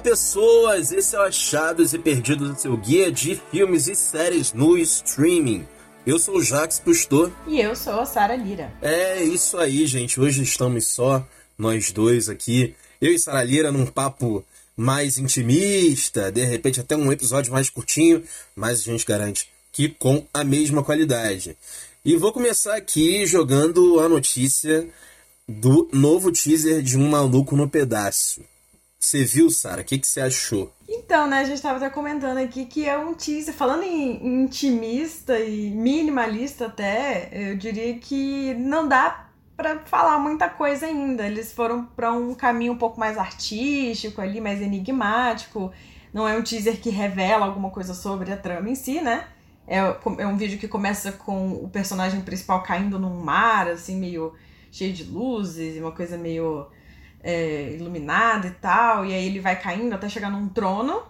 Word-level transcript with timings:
Olá 0.00 0.12
pessoas, 0.12 0.92
esse 0.92 1.14
é 1.14 1.18
o 1.18 1.22
Achados 1.24 1.92
e 1.92 1.98
Perdidos 1.98 2.48
do 2.48 2.58
seu 2.58 2.74
guia 2.74 3.12
de 3.12 3.38
filmes 3.50 3.86
e 3.86 3.94
séries 3.94 4.50
no 4.50 4.78
streaming. 4.78 5.68
Eu 6.06 6.18
sou 6.18 6.38
o 6.38 6.42
Jax 6.42 6.80
Pustor. 6.80 7.30
E 7.46 7.60
eu 7.60 7.76
sou 7.76 8.00
a 8.00 8.06
Sara 8.06 8.34
Lira. 8.34 8.72
É 8.80 9.22
isso 9.22 9.58
aí, 9.58 9.86
gente. 9.86 10.18
Hoje 10.18 10.42
estamos 10.42 10.88
só 10.88 11.22
nós 11.58 11.92
dois 11.92 12.30
aqui. 12.30 12.74
Eu 12.98 13.12
e 13.12 13.18
Sara 13.18 13.44
Lira 13.44 13.70
num 13.70 13.84
papo 13.84 14.42
mais 14.74 15.18
intimista, 15.18 16.32
de 16.32 16.46
repente 16.46 16.80
até 16.80 16.96
um 16.96 17.12
episódio 17.12 17.52
mais 17.52 17.68
curtinho, 17.68 18.24
mas 18.56 18.80
a 18.80 18.82
gente 18.84 19.04
garante 19.04 19.50
que 19.70 19.90
com 19.90 20.26
a 20.32 20.42
mesma 20.42 20.82
qualidade. 20.82 21.58
E 22.02 22.16
vou 22.16 22.32
começar 22.32 22.74
aqui 22.74 23.26
jogando 23.26 24.00
a 24.00 24.08
notícia 24.08 24.88
do 25.46 25.90
novo 25.92 26.32
teaser 26.32 26.80
de 26.80 26.96
Um 26.96 27.10
Maluco 27.10 27.54
no 27.54 27.68
Pedaço. 27.68 28.40
Você 29.02 29.24
viu, 29.24 29.48
Sara? 29.48 29.80
O 29.80 29.84
que, 29.84 29.98
você 30.04 30.20
achou? 30.20 30.70
Então, 30.86 31.26
né, 31.26 31.38
a 31.38 31.44
gente 31.44 31.54
estava 31.54 31.78
até 31.78 31.88
comentando 31.88 32.36
aqui 32.36 32.66
que 32.66 32.86
é 32.86 32.98
um 32.98 33.14
teaser, 33.14 33.54
falando 33.54 33.82
em 33.82 34.42
intimista 34.42 35.40
e 35.40 35.70
minimalista 35.70 36.66
até, 36.66 37.30
eu 37.32 37.56
diria 37.56 37.94
que 37.98 38.52
não 38.54 38.86
dá 38.86 39.30
para 39.56 39.78
falar 39.86 40.18
muita 40.18 40.50
coisa 40.50 40.84
ainda. 40.84 41.26
Eles 41.26 41.50
foram 41.50 41.86
para 41.86 42.12
um 42.12 42.34
caminho 42.34 42.74
um 42.74 42.76
pouco 42.76 43.00
mais 43.00 43.16
artístico 43.16 44.20
ali, 44.20 44.38
mais 44.38 44.60
enigmático. 44.60 45.72
Não 46.12 46.28
é 46.28 46.36
um 46.36 46.42
teaser 46.42 46.78
que 46.78 46.90
revela 46.90 47.46
alguma 47.46 47.70
coisa 47.70 47.94
sobre 47.94 48.30
a 48.30 48.36
trama 48.36 48.68
em 48.68 48.74
si, 48.74 49.00
né? 49.00 49.28
É, 49.66 49.78
é 49.78 50.26
um 50.26 50.36
vídeo 50.36 50.58
que 50.58 50.68
começa 50.68 51.10
com 51.10 51.52
o 51.52 51.70
personagem 51.70 52.20
principal 52.20 52.62
caindo 52.62 52.98
num 52.98 53.18
mar, 53.18 53.66
assim, 53.66 53.96
meio 53.96 54.34
cheio 54.70 54.92
de 54.92 55.04
luzes, 55.04 55.80
uma 55.80 55.92
coisa 55.92 56.18
meio 56.18 56.66
é, 57.22 57.72
iluminada 57.72 58.46
e 58.46 58.52
tal, 58.52 59.04
e 59.04 59.14
aí 59.14 59.26
ele 59.26 59.40
vai 59.40 59.60
caindo 59.60 59.94
até 59.94 60.08
chegar 60.08 60.30
num 60.30 60.48
trono, 60.48 61.02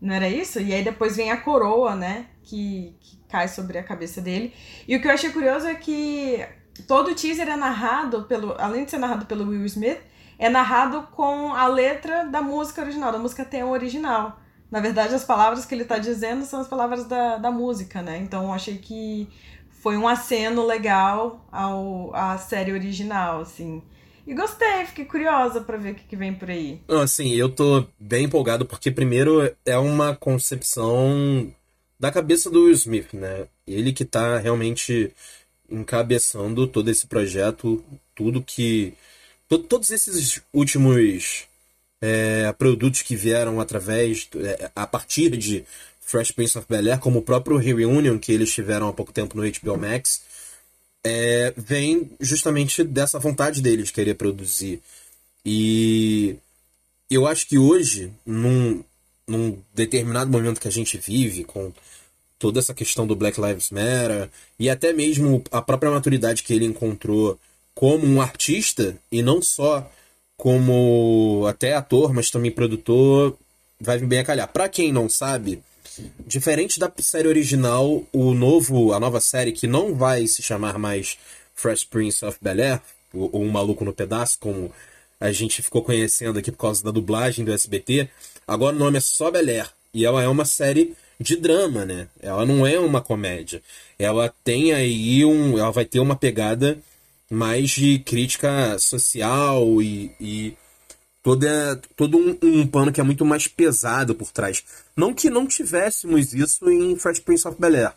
não 0.00 0.14
era 0.14 0.28
isso? 0.28 0.60
E 0.60 0.72
aí 0.72 0.82
depois 0.82 1.16
vem 1.16 1.30
a 1.30 1.36
coroa, 1.36 1.94
né, 1.94 2.26
que, 2.42 2.96
que 3.00 3.16
cai 3.28 3.48
sobre 3.48 3.78
a 3.78 3.82
cabeça 3.82 4.20
dele. 4.20 4.52
E 4.86 4.96
o 4.96 5.00
que 5.00 5.08
eu 5.08 5.12
achei 5.12 5.30
curioso 5.30 5.66
é 5.66 5.74
que 5.74 6.44
todo 6.86 7.10
o 7.10 7.14
teaser 7.14 7.48
é 7.48 7.56
narrado 7.56 8.24
pelo, 8.24 8.54
além 8.58 8.84
de 8.84 8.90
ser 8.90 8.98
narrado 8.98 9.26
pelo 9.26 9.48
Will 9.48 9.64
Smith, 9.66 10.00
é 10.38 10.48
narrado 10.48 11.08
com 11.12 11.52
a 11.52 11.66
letra 11.66 12.24
da 12.24 12.42
música 12.42 12.82
original, 12.82 13.12
da 13.12 13.18
música 13.18 13.44
tema 13.44 13.70
original. 13.70 14.40
Na 14.70 14.80
verdade, 14.80 15.14
as 15.14 15.24
palavras 15.24 15.64
que 15.64 15.74
ele 15.74 15.82
está 15.82 15.98
dizendo 15.98 16.44
são 16.44 16.60
as 16.60 16.66
palavras 16.66 17.04
da, 17.04 17.36
da 17.36 17.50
música, 17.50 18.02
né? 18.02 18.18
Então, 18.18 18.44
eu 18.44 18.52
achei 18.52 18.78
que 18.78 19.28
foi 19.68 19.96
um 19.96 20.08
aceno 20.08 20.64
legal 20.64 21.46
ao, 21.52 22.12
à 22.14 22.36
série 22.38 22.72
original, 22.72 23.42
assim. 23.42 23.82
E 24.26 24.34
gostei, 24.34 24.86
fiquei 24.86 25.04
curiosa 25.04 25.60
para 25.60 25.76
ver 25.76 25.92
o 25.92 25.94
que, 25.94 26.04
que 26.04 26.16
vem 26.16 26.34
por 26.34 26.50
aí. 26.50 26.80
Assim, 26.88 27.34
eu 27.34 27.48
tô 27.48 27.86
bem 27.98 28.24
empolgado 28.24 28.64
porque, 28.64 28.90
primeiro, 28.90 29.54
é 29.66 29.76
uma 29.76 30.16
concepção 30.16 31.52
da 32.00 32.10
cabeça 32.10 32.50
do 32.50 32.64
Will 32.64 32.72
Smith, 32.72 33.12
né? 33.12 33.46
Ele 33.66 33.92
que 33.92 34.04
tá 34.04 34.38
realmente 34.38 35.12
encabeçando 35.70 36.66
todo 36.66 36.90
esse 36.90 37.06
projeto, 37.06 37.84
tudo 38.14 38.42
que. 38.42 38.94
To, 39.48 39.58
todos 39.58 39.90
esses 39.90 40.40
últimos 40.52 41.44
é, 42.00 42.50
produtos 42.52 43.02
que 43.02 43.16
vieram 43.16 43.60
através. 43.60 44.28
É, 44.36 44.70
a 44.74 44.86
partir 44.86 45.36
de 45.36 45.64
Fresh 46.00 46.30
Prince 46.30 46.56
of 46.56 46.66
Bel 46.68 46.90
Air, 46.92 46.98
como 46.98 47.18
o 47.18 47.22
próprio 47.22 47.58
Reunion, 47.58 48.18
que 48.18 48.32
eles 48.32 48.52
tiveram 48.52 48.88
há 48.88 48.92
pouco 48.92 49.12
tempo 49.12 49.36
no 49.36 49.42
HBO 49.42 49.78
Max 49.78 50.22
é, 51.04 51.52
vem 51.56 52.10
justamente 52.18 52.82
dessa 52.82 53.18
vontade 53.18 53.60
deles 53.60 53.88
de 53.88 53.92
querer 53.92 54.14
produzir. 54.14 54.80
E 55.44 56.36
eu 57.10 57.26
acho 57.26 57.46
que 57.46 57.58
hoje, 57.58 58.10
num, 58.24 58.82
num 59.28 59.58
determinado 59.74 60.30
momento 60.30 60.60
que 60.60 60.68
a 60.68 60.72
gente 60.72 60.96
vive, 60.96 61.44
com 61.44 61.72
toda 62.38 62.58
essa 62.58 62.74
questão 62.74 63.06
do 63.06 63.14
Black 63.14 63.38
Lives 63.40 63.70
Matter, 63.70 64.30
e 64.58 64.70
até 64.70 64.92
mesmo 64.92 65.44
a 65.50 65.60
própria 65.60 65.92
maturidade 65.92 66.42
que 66.42 66.54
ele 66.54 66.64
encontrou 66.64 67.38
como 67.74 68.06
um 68.06 68.20
artista, 68.20 68.96
e 69.12 69.22
não 69.22 69.42
só 69.42 69.90
como 70.36 71.44
até 71.46 71.74
ator, 71.74 72.12
mas 72.12 72.30
também 72.30 72.50
produtor, 72.50 73.36
vai 73.80 73.98
vir 73.98 74.06
bem 74.06 74.20
a 74.20 74.24
calhar. 74.24 74.48
Pra 74.48 74.68
quem 74.68 74.92
não 74.92 75.08
sabe, 75.08 75.62
Diferente 76.26 76.78
da 76.78 76.90
série 76.98 77.28
original, 77.28 78.04
o 78.12 78.34
novo, 78.34 78.92
a 78.92 79.00
nova 79.00 79.20
série 79.20 79.52
que 79.52 79.66
não 79.66 79.94
vai 79.94 80.26
se 80.26 80.42
chamar 80.42 80.78
mais 80.78 81.18
Fresh 81.54 81.84
Prince 81.84 82.24
of 82.24 82.38
Bel 82.40 82.60
Air, 82.60 82.80
ou, 83.12 83.42
Um 83.42 83.50
Maluco 83.50 83.84
no 83.84 83.92
Pedaço, 83.92 84.38
como 84.38 84.72
a 85.20 85.30
gente 85.32 85.62
ficou 85.62 85.82
conhecendo 85.82 86.38
aqui 86.38 86.50
por 86.50 86.58
causa 86.58 86.82
da 86.82 86.90
dublagem 86.90 87.44
do 87.44 87.52
SBT, 87.52 88.08
agora 88.46 88.74
o 88.74 88.78
nome 88.78 88.98
é 88.98 89.00
só 89.00 89.30
Bel 89.30 89.48
Air. 89.48 89.70
E 89.92 90.04
ela 90.04 90.22
é 90.22 90.28
uma 90.28 90.44
série 90.44 90.96
de 91.20 91.36
drama, 91.36 91.84
né? 91.84 92.08
Ela 92.20 92.44
não 92.44 92.66
é 92.66 92.78
uma 92.78 93.00
comédia. 93.00 93.62
Ela 93.98 94.34
tem 94.42 94.72
aí 94.72 95.24
um. 95.24 95.56
Ela 95.56 95.70
vai 95.70 95.84
ter 95.84 96.00
uma 96.00 96.16
pegada 96.16 96.76
mais 97.30 97.70
de 97.70 98.00
crítica 98.00 98.76
social 98.78 99.80
e, 99.80 100.10
e 100.20 100.54
toda, 101.24 101.80
todo 101.96 102.18
um, 102.18 102.38
um, 102.42 102.66
pano 102.66 102.92
que 102.92 103.00
é 103.00 103.02
muito 103.02 103.24
mais 103.24 103.48
pesado 103.48 104.14
por 104.14 104.30
trás. 104.30 104.62
Não 104.94 105.14
que 105.14 105.30
não 105.30 105.46
tivéssemos 105.46 106.34
isso 106.34 106.70
em 106.70 106.96
Fresh 106.96 107.20
Prince 107.20 107.48
of 107.48 107.58
Bel-Air. 107.58 107.94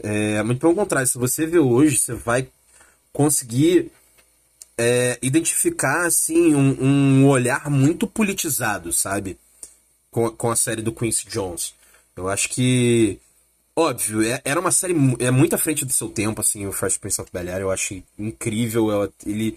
É, 0.00 0.42
muito 0.42 0.60
pelo 0.60 0.74
contrário, 0.74 1.08
se 1.08 1.16
você 1.16 1.46
vê 1.46 1.60
hoje, 1.60 1.96
você 1.96 2.12
vai 2.12 2.48
conseguir 3.12 3.90
é, 4.76 5.16
identificar 5.22 6.06
assim 6.06 6.54
um, 6.56 6.76
um, 6.82 7.26
olhar 7.28 7.70
muito 7.70 8.04
politizado, 8.06 8.92
sabe? 8.92 9.38
Com, 10.10 10.28
com 10.30 10.50
a 10.50 10.56
série 10.56 10.82
do 10.82 10.92
Quincy 10.92 11.28
Jones. 11.28 11.72
Eu 12.16 12.28
acho 12.28 12.48
que 12.48 13.20
óbvio, 13.76 14.22
é, 14.22 14.42
era 14.44 14.58
uma 14.58 14.72
série 14.72 14.94
é 15.20 15.30
muito 15.30 15.54
à 15.54 15.58
frente 15.58 15.84
do 15.84 15.92
seu 15.92 16.08
tempo, 16.08 16.40
assim, 16.40 16.66
o 16.66 16.72
Fresh 16.72 16.98
Prince 16.98 17.20
of 17.20 17.30
Bel-Air. 17.32 17.60
Eu 17.60 17.70
acho 17.70 18.02
incrível. 18.18 18.90
Ela, 18.90 19.12
ele 19.24 19.56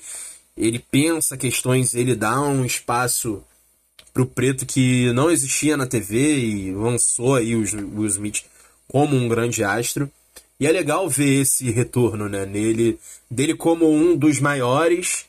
ele 0.60 0.78
pensa 0.78 1.38
questões, 1.38 1.96
ele 1.96 2.16
dá 2.16 2.40
um 2.42 2.66
espaço 2.66 3.42
pro 4.14 4.26
preto 4.26 4.66
que 4.66 5.12
não 5.14 5.32
existia 5.32 5.78
na 5.78 5.88
TV 5.88 6.38
e 6.38 6.72
lançou 6.74 7.36
aí 7.36 7.56
o 7.56 7.62
Will 7.62 8.08
Smith 8.08 8.44
como 8.88 9.16
um 9.16 9.30
grande 9.30 9.64
astro. 9.64 10.12
E 10.60 10.68
é 10.68 10.72
legal 10.72 11.10
ver 11.10 11.42
esse 11.42 11.72
retorno, 11.72 12.28
né, 12.28 12.46
nele, 12.46 13.00
dele 13.32 13.56
como 13.56 13.90
um 13.90 14.18
dos 14.18 14.42
maiores 14.42 15.26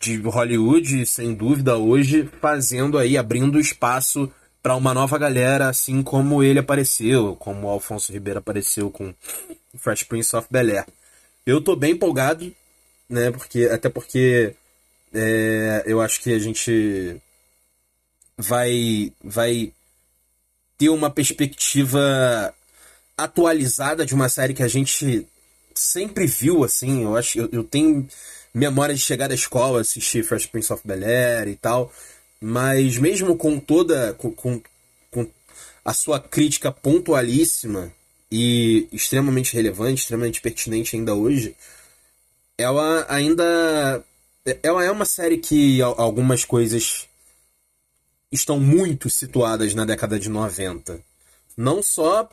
de 0.00 0.16
Hollywood, 0.16 1.06
sem 1.06 1.34
dúvida, 1.34 1.76
hoje, 1.76 2.28
fazendo 2.40 2.98
aí, 2.98 3.16
abrindo 3.16 3.60
espaço 3.60 4.32
para 4.62 4.74
uma 4.74 4.92
nova 4.92 5.16
galera, 5.18 5.68
assim 5.68 6.02
como 6.02 6.42
ele 6.42 6.58
apareceu, 6.58 7.36
como 7.36 7.66
o 7.66 7.70
Alfonso 7.70 8.12
Ribeiro 8.12 8.40
apareceu 8.40 8.90
com 8.90 9.14
Fresh 9.76 10.02
Prince 10.04 10.34
of 10.34 10.48
Bel-Air. 10.50 10.86
Eu 11.46 11.60
tô 11.60 11.76
bem 11.76 11.92
empolgado, 11.92 12.52
né? 13.10 13.30
Porque, 13.32 13.64
até 13.64 13.88
porque 13.88 14.54
é, 15.12 15.82
eu 15.86 16.00
acho 16.00 16.20
que 16.22 16.32
a 16.32 16.38
gente 16.38 17.16
vai, 18.38 19.12
vai 19.22 19.72
ter 20.78 20.88
uma 20.88 21.10
perspectiva 21.10 22.54
atualizada 23.18 24.06
de 24.06 24.14
uma 24.14 24.28
série 24.28 24.54
que 24.54 24.62
a 24.62 24.68
gente 24.68 25.26
sempre 25.74 26.26
viu, 26.26 26.64
assim. 26.64 27.02
Eu 27.02 27.16
acho 27.16 27.38
eu, 27.38 27.48
eu 27.52 27.64
tenho 27.64 28.08
memória 28.54 28.94
de 28.94 29.00
chegar 29.00 29.28
da 29.28 29.34
escola, 29.34 29.80
assistir 29.80 30.24
Fresh 30.24 30.46
Prince 30.46 30.72
of 30.72 30.82
Bel 30.86 31.04
Air 31.04 31.48
e 31.48 31.56
tal. 31.56 31.92
Mas 32.40 32.96
mesmo 32.96 33.36
com 33.36 33.58
toda. 33.58 34.14
Com, 34.14 34.32
com, 34.32 34.62
com 35.10 35.26
a 35.84 35.92
sua 35.92 36.20
crítica 36.20 36.70
pontualíssima 36.70 37.92
e 38.30 38.86
extremamente 38.92 39.54
relevante, 39.54 40.02
extremamente 40.02 40.40
pertinente 40.40 40.94
ainda 40.94 41.14
hoje, 41.14 41.56
ela 42.60 43.06
ainda. 43.08 44.04
Ela 44.62 44.84
é 44.84 44.90
uma 44.90 45.04
série 45.04 45.38
que 45.38 45.80
algumas 45.82 46.44
coisas 46.44 47.06
estão 48.32 48.58
muito 48.58 49.10
situadas 49.10 49.74
na 49.74 49.84
década 49.84 50.18
de 50.18 50.28
90. 50.28 51.00
Não 51.56 51.82
só 51.82 52.28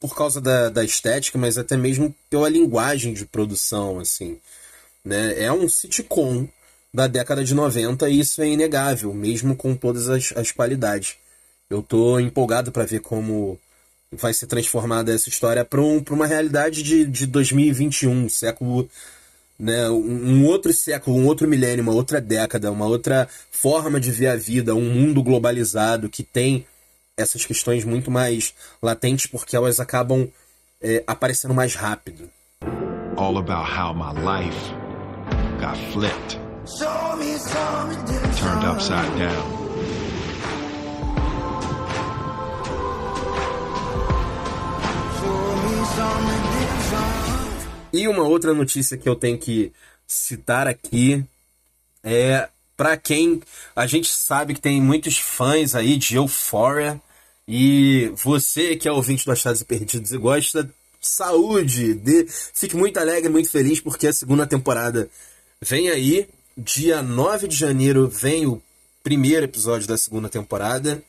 por 0.00 0.14
causa 0.14 0.40
da, 0.40 0.68
da 0.68 0.84
estética, 0.84 1.38
mas 1.38 1.56
até 1.56 1.76
mesmo 1.76 2.14
pela 2.28 2.48
linguagem 2.48 3.14
de 3.14 3.24
produção, 3.24 3.98
assim. 3.98 4.38
Né? 5.04 5.42
É 5.42 5.52
um 5.52 5.68
sitcom 5.68 6.46
da 6.92 7.06
década 7.06 7.42
de 7.42 7.54
90 7.54 8.08
e 8.08 8.20
isso 8.20 8.42
é 8.42 8.48
inegável, 8.48 9.12
mesmo 9.14 9.56
com 9.56 9.74
todas 9.74 10.08
as, 10.08 10.32
as 10.36 10.52
qualidades. 10.52 11.16
Eu 11.68 11.82
tô 11.82 12.20
empolgado 12.20 12.70
para 12.70 12.84
ver 12.84 13.00
como 13.00 13.58
vai 14.18 14.32
ser 14.32 14.46
transformada 14.46 15.12
essa 15.12 15.28
história 15.28 15.64
para 15.64 15.80
um, 15.80 16.02
uma 16.10 16.26
realidade 16.26 16.82
de, 16.82 17.04
de 17.04 17.26
2021, 17.26 18.28
século 18.28 18.88
né, 19.58 19.88
um 19.88 20.44
outro 20.46 20.72
século, 20.72 21.16
um 21.16 21.26
outro 21.26 21.46
milênio, 21.46 21.82
uma 21.82 21.92
outra 21.92 22.20
década, 22.20 22.72
uma 22.72 22.86
outra 22.86 23.28
forma 23.50 24.00
de 24.00 24.10
ver 24.10 24.28
a 24.28 24.36
vida, 24.36 24.74
um 24.74 24.90
mundo 24.90 25.22
globalizado 25.22 26.08
que 26.08 26.22
tem 26.22 26.66
essas 27.16 27.44
questões 27.44 27.84
muito 27.84 28.10
mais 28.10 28.52
latentes 28.82 29.26
porque 29.26 29.56
elas 29.56 29.78
acabam 29.78 30.28
é, 30.82 31.02
aparecendo 31.06 31.54
mais 31.54 31.74
rápido. 31.74 32.28
All 33.16 33.38
about 33.38 33.70
how 33.70 33.94
my 33.94 34.12
life 34.20 34.74
got 35.60 35.76
flipped. 35.92 36.40
Turned 38.36 38.64
upside 38.64 39.18
down. 39.18 39.63
E 47.92 48.08
uma 48.08 48.24
outra 48.24 48.52
notícia 48.52 48.98
que 48.98 49.08
eu 49.08 49.14
tenho 49.14 49.38
que 49.38 49.72
citar 50.06 50.66
aqui 50.66 51.24
é 52.02 52.48
para 52.76 52.96
quem 52.96 53.40
a 53.74 53.86
gente 53.86 54.08
sabe 54.10 54.54
que 54.54 54.60
tem 54.60 54.82
muitos 54.82 55.18
fãs 55.18 55.74
aí 55.74 55.96
de 55.96 56.16
Euphoria 56.16 57.00
e 57.46 58.12
você 58.16 58.74
que 58.74 58.88
é 58.88 58.92
ouvinte 58.92 59.24
do 59.24 59.32
Achados 59.32 59.60
e 59.60 59.64
Perdidos 59.64 60.12
e 60.12 60.18
gosta, 60.18 60.68
saúde, 61.00 61.94
de... 61.94 62.26
fique 62.28 62.76
muito 62.76 62.98
alegre, 62.98 63.30
muito 63.30 63.50
feliz 63.50 63.80
porque 63.80 64.08
a 64.08 64.12
segunda 64.12 64.46
temporada 64.46 65.08
vem 65.60 65.88
aí, 65.88 66.28
dia 66.56 67.00
9 67.00 67.48
de 67.48 67.56
janeiro 67.56 68.08
vem 68.08 68.46
o 68.46 68.60
primeiro 69.02 69.44
episódio 69.44 69.86
da 69.86 69.96
segunda 69.96 70.28
temporada. 70.28 71.02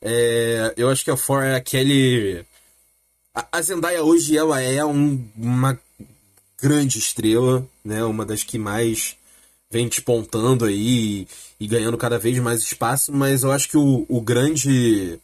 É... 0.00 0.72
eu 0.76 0.88
acho 0.88 1.04
que 1.04 1.10
Euphoria 1.10 1.50
é 1.50 1.56
aquele 1.56 2.46
a 3.52 3.62
Zendaya 3.62 4.02
hoje 4.02 4.36
ela 4.36 4.60
é 4.60 4.84
um, 4.84 5.24
uma 5.36 5.78
grande 6.60 6.98
estrela, 6.98 7.66
né? 7.84 8.04
Uma 8.04 8.24
das 8.24 8.42
que 8.42 8.58
mais 8.58 9.16
vem 9.70 9.88
despontando 9.88 10.64
aí 10.64 11.28
e, 11.60 11.66
ganhando 11.66 11.98
cada 11.98 12.18
vez 12.18 12.38
mais 12.38 12.62
espaço, 12.62 13.12
mas 13.12 13.42
eu 13.42 13.52
acho 13.52 13.68
que 13.68 13.76
o, 13.76 14.06
o 14.08 14.20
grande 14.20 15.20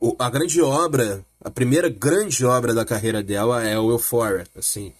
o, 0.00 0.14
a 0.18 0.30
grande 0.30 0.60
obra, 0.60 1.24
a 1.42 1.50
primeira 1.50 1.88
grande 1.88 2.44
obra 2.44 2.72
da 2.74 2.84
carreira 2.84 3.22
dela 3.22 3.62
é 3.66 3.78
o 3.78 3.90
Euphoria, 3.90 4.46
assim, 4.56 4.92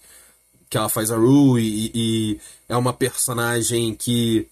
que 0.69 0.77
ela 0.77 0.89
faz 0.89 1.11
a 1.11 1.15
Rue 1.15 1.61
e, 1.61 1.91
e 1.93 2.39
é 2.67 2.75
uma 2.75 2.93
personagem 2.93 3.95
que 3.95 4.47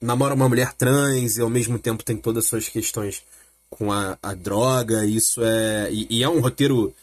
namora 0.00 0.34
uma 0.34 0.48
mulher 0.48 0.72
trans 0.74 1.36
e 1.36 1.40
ao 1.40 1.50
mesmo 1.50 1.78
tempo 1.78 2.04
tem 2.04 2.16
todas 2.16 2.44
as 2.44 2.50
suas 2.50 2.68
questões 2.68 3.22
com 3.70 3.92
a, 3.92 4.18
a 4.22 4.34
droga. 4.34 5.06
Isso 5.06 5.42
é. 5.42 5.90
E, 5.92 6.06
e, 6.10 6.22
é 6.22 6.28
um 6.28 6.40
roteiro 6.40 6.94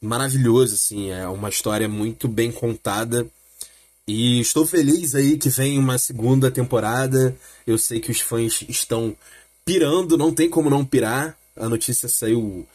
maravilhoso, 0.00 0.74
assim. 0.74 1.10
É 1.10 1.26
uma 1.28 1.48
história 1.48 1.88
muito 1.88 2.28
bem 2.28 2.50
contada. 2.50 3.26
E 4.06 4.40
estou 4.40 4.66
feliz 4.66 5.14
aí 5.14 5.38
que 5.38 5.48
vem 5.48 5.78
uma 5.78 5.96
segunda 5.96 6.50
temporada. 6.50 7.34
Eu 7.66 7.78
sei 7.78 8.00
que 8.00 8.10
os 8.10 8.20
fãs 8.20 8.62
estão 8.68 9.16
pirando, 9.64 10.18
não 10.18 10.34
tem 10.34 10.50
como 10.50 10.68
não 10.68 10.84
pirar. 10.84 11.36
A 11.56 11.68
notícia 11.68 12.08
saiu 12.08 12.66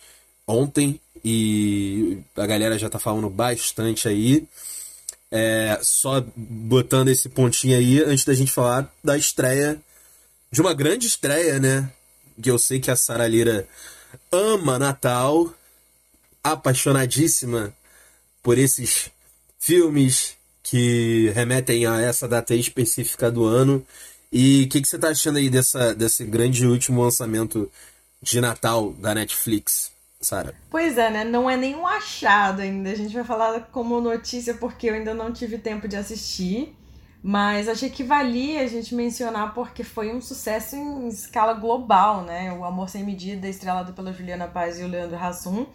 ontem 0.47 0.99
e 1.23 2.19
a 2.35 2.45
galera 2.45 2.77
já 2.77 2.89
tá 2.89 2.99
falando 2.99 3.29
bastante 3.29 4.07
aí. 4.07 4.47
É, 5.29 5.77
só 5.81 6.23
botando 6.35 7.09
esse 7.09 7.27
pontinho 7.27 7.77
aí 7.77 8.01
antes 8.01 8.23
da 8.23 8.33
gente 8.33 8.51
falar 8.51 8.89
da 9.03 9.17
estreia, 9.17 9.77
de 10.49 10.61
uma 10.61 10.73
grande 10.73 11.05
estreia, 11.07 11.59
né? 11.59 11.91
Que 12.41 12.49
eu 12.49 12.57
sei 12.57 12.79
que 12.79 12.91
a 12.91 12.95
Sara 12.95 13.27
Lira 13.27 13.67
ama 14.31 14.77
Natal, 14.77 15.53
apaixonadíssima 16.43 17.73
por 18.41 18.57
esses 18.57 19.11
filmes 19.59 20.37
que 20.63 21.29
remetem 21.33 21.85
a 21.85 22.01
essa 22.01 22.27
data 22.27 22.53
específica 22.53 23.31
do 23.31 23.45
ano. 23.45 23.85
E 24.31 24.63
o 24.63 24.69
que, 24.69 24.81
que, 24.81 24.87
você 24.87 24.97
está 24.97 25.09
achando 25.09 25.37
aí 25.37 25.49
dessa, 25.49 25.95
desse 25.95 26.25
grande 26.25 26.65
último 26.65 27.01
lançamento 27.01 27.71
de 28.21 28.41
Natal 28.41 28.91
da 28.93 29.15
Netflix, 29.15 29.91
Sara? 30.19 30.53
Pois 30.69 30.97
é, 30.97 31.09
né? 31.09 31.23
Não 31.23 31.49
é 31.49 31.55
nenhum 31.55 31.87
achado 31.87 32.61
ainda. 32.61 32.91
A 32.91 32.95
gente 32.95 33.13
vai 33.13 33.23
falar 33.23 33.61
como 33.71 34.01
notícia 34.01 34.53
porque 34.53 34.89
eu 34.89 34.93
ainda 34.93 35.13
não 35.13 35.31
tive 35.31 35.57
tempo 35.57 35.87
de 35.87 35.95
assistir. 35.95 36.75
Mas 37.21 37.67
achei 37.67 37.89
que 37.89 38.03
valia 38.03 38.61
a 38.61 38.67
gente 38.67 38.93
mencionar 38.93 39.53
porque 39.53 39.83
foi 39.83 40.13
um 40.13 40.21
sucesso 40.21 40.75
em 40.75 41.07
escala 41.07 41.53
global, 41.53 42.23
né? 42.23 42.53
O 42.53 42.63
Amor 42.63 42.89
Sem 42.89 43.03
Medida, 43.03 43.47
estrelado 43.47 43.93
pela 43.93 44.13
Juliana 44.13 44.47
Paz 44.47 44.79
e 44.79 44.83
o 44.83 44.87
Leandro 44.87 45.17
Hassum. 45.17 45.65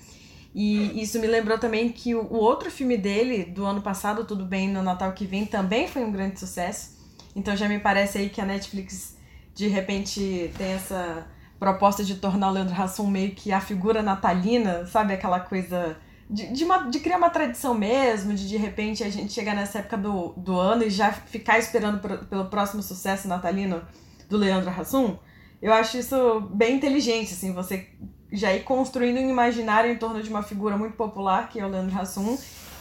E 0.55 1.03
isso 1.03 1.19
me 1.19 1.27
lembrou 1.27 1.59
também 1.59 1.91
que 1.91 2.15
o 2.15 2.35
outro 2.35 2.71
filme 2.71 2.97
dele, 2.97 3.45
do 3.45 3.65
ano 3.65 3.81
passado, 3.81 4.25
Tudo 4.25 4.45
Bem 4.45 4.69
no 4.69 4.83
Natal 4.83 5.13
que 5.13 5.25
Vem, 5.25 5.47
também 5.47 5.89
foi 5.89 6.05
um 6.05 6.13
grande 6.13 6.39
sucesso. 6.39 6.99
Então 7.35 7.57
já 7.57 7.69
me 7.69 7.79
parece 7.79 8.19
aí 8.19 8.29
que 8.29 8.41
a 8.41 8.45
Netflix, 8.45 9.17
de 9.55 9.67
repente, 9.67 10.53
tem 10.59 10.73
essa 10.73 11.27
proposta 11.59 12.05
de 12.05 12.17
tornar 12.17 12.51
o 12.51 12.53
Leandro 12.53 12.75
Hassum 12.81 13.07
meio 13.07 13.35
que 13.35 13.51
a 13.53 13.61
figura 13.61 14.03
natalina, 14.03 14.87
sabe? 14.87 15.15
Aquela 15.15 15.41
coisa 15.41 15.97
de, 16.29 16.53
de, 16.53 16.65
uma, 16.65 16.91
de 16.91 17.01
criar 17.01 17.19
uma 17.19 17.31
tradição 17.31 17.75
mesmo, 17.75 18.35
de 18.35 18.49
de 18.49 18.57
repente 18.57 19.05
a 19.05 19.11
gente 19.11 19.33
chegar 19.33 19.55
nessa 19.55 19.81
época 19.81 19.99
do, 19.99 20.33
do 20.37 20.57
ano 20.59 20.85
e 20.85 20.91
já 20.91 21.13
ficar 21.13 21.59
esperando 21.59 22.01
pro, 22.01 22.19
pelo 22.27 22.47
próximo 22.47 22.83
sucesso 22.83 23.29
natalino 23.29 23.83
do 24.29 24.37
Leandro 24.37 24.71
Hassum, 24.71 25.19
eu 25.61 25.73
acho 25.73 25.99
isso 25.99 26.41
bem 26.53 26.77
inteligente, 26.77 27.33
assim, 27.33 27.53
você 27.53 27.89
já 28.33 28.53
ir 28.53 28.65
construindo 28.65 29.19
um 29.19 29.31
imaginário 29.31 29.93
em 29.93 29.97
torno 29.97 30.23
de 30.23 30.29
uma 30.31 30.43
figura 30.43 30.77
muito 30.77 30.97
popular, 30.97 31.49
que 31.49 31.61
é 31.61 31.67
o 31.67 31.69
Leandro 31.69 31.97
Hassum, 32.01 32.37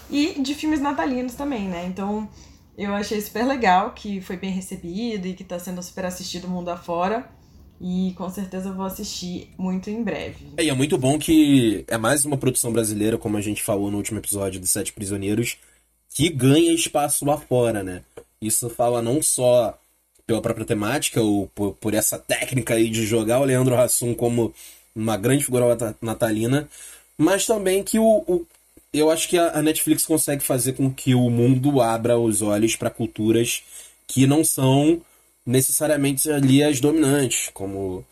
e 0.10 0.42
de 0.42 0.56
filmes 0.56 0.80
natalinos 0.80 1.36
também, 1.36 1.68
né? 1.68 1.86
Então, 1.86 2.28
eu 2.78 2.94
achei 2.94 3.20
super 3.22 3.46
legal, 3.46 3.92
que 3.92 4.22
foi 4.22 4.38
bem 4.38 4.52
recebido 4.52 5.28
e 5.28 5.34
que 5.34 5.44
está 5.44 5.60
sendo 5.60 5.84
super 5.84 6.06
assistido 6.06 6.48
mundo 6.48 6.70
afora. 6.70 7.30
E 7.82 8.14
com 8.14 8.30
certeza 8.30 8.72
vou 8.72 8.86
assistir 8.86 9.50
muito 9.58 9.90
em 9.90 10.04
breve. 10.04 10.46
É, 10.56 10.64
e 10.64 10.70
é 10.70 10.74
muito 10.74 10.98
bom 10.98 11.18
que 11.18 11.84
é 11.88 11.98
mais 11.98 12.26
uma 12.26 12.38
produção 12.38 12.72
brasileira, 12.72 13.18
como 13.18 13.38
a 13.38 13.42
gente 13.42 13.64
falou 13.64 13.90
no 13.90 13.98
último 13.98 14.20
episódio 14.20 14.60
de 14.60 14.68
Sete 14.68 14.94
Prisioneiros, 14.94 15.58
que 16.14 16.30
ganha 16.30 16.72
espaço 16.72 17.26
lá 17.26 17.38
fora, 17.38 17.82
né? 17.82 18.04
Isso 18.40 18.70
fala 18.70 19.02
não 19.02 19.22
só 19.22 19.78
pela 20.28 20.42
própria 20.42 20.66
temática 20.66 21.22
ou 21.22 21.48
por, 21.48 21.74
por 21.74 21.94
essa 21.96 22.20
técnica 22.20 22.76
aí 22.76 22.90
de 22.90 23.06
jogar 23.06 23.40
o 23.40 23.46
Leandro 23.46 23.76
Hassum 23.76 24.14
como 24.14 24.54
uma 24.96 25.18
grande 25.18 25.44
figura 25.44 25.96
natalina, 26.02 26.70
mas 27.18 27.46
também 27.46 27.84
que 27.84 27.98
o, 27.98 28.24
o 28.28 28.46
eu 28.94 29.10
acho 29.10 29.30
que 29.30 29.38
a 29.38 29.62
Netflix 29.62 30.06
consegue 30.06 30.44
fazer 30.44 30.74
com 30.74 30.92
que 30.94 31.16
o 31.16 31.30
mundo 31.30 31.82
abra 31.82 32.20
os 32.20 32.42
olhos 32.42 32.76
para 32.76 32.90
culturas 32.90 33.64
que 34.06 34.28
não 34.28 34.44
são 34.44 35.02
necessariamente 35.46 36.30
ali 36.32 36.64
as 36.64 36.80
dominantes, 36.80 37.50
como 37.54 38.06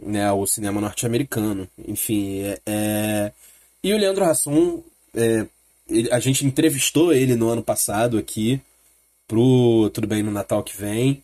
né, 0.00 0.30
o 0.32 0.46
cinema 0.46 0.80
norte-americano. 0.80 1.68
Enfim, 1.86 2.42
é, 2.42 2.60
é, 2.66 3.32
E 3.82 3.92
o 3.92 3.98
Leandro 3.98 4.24
Hassum, 4.24 4.82
é, 5.14 5.46
ele, 5.88 6.10
a 6.12 6.18
gente 6.20 6.46
entrevistou 6.46 7.12
ele 7.12 7.36
no 7.36 7.48
ano 7.48 7.62
passado 7.62 8.18
aqui, 8.18 8.60
pro 9.28 9.90
Tudo 9.94 10.06
Bem 10.06 10.22
no 10.22 10.30
Natal 10.30 10.62
que 10.62 10.76
vem. 10.76 11.22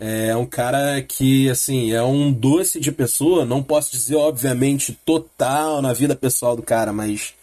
É 0.00 0.36
um 0.36 0.46
cara 0.46 1.02
que, 1.02 1.50
assim, 1.50 1.92
é 1.92 2.02
um 2.02 2.32
doce 2.32 2.78
de 2.78 2.92
pessoa. 2.92 3.44
Não 3.44 3.62
posso 3.62 3.90
dizer, 3.90 4.16
obviamente, 4.16 4.92
total 5.04 5.82
na 5.82 5.92
vida 5.92 6.14
pessoal 6.14 6.54
do 6.54 6.62
cara, 6.62 6.92
mas 6.92 7.34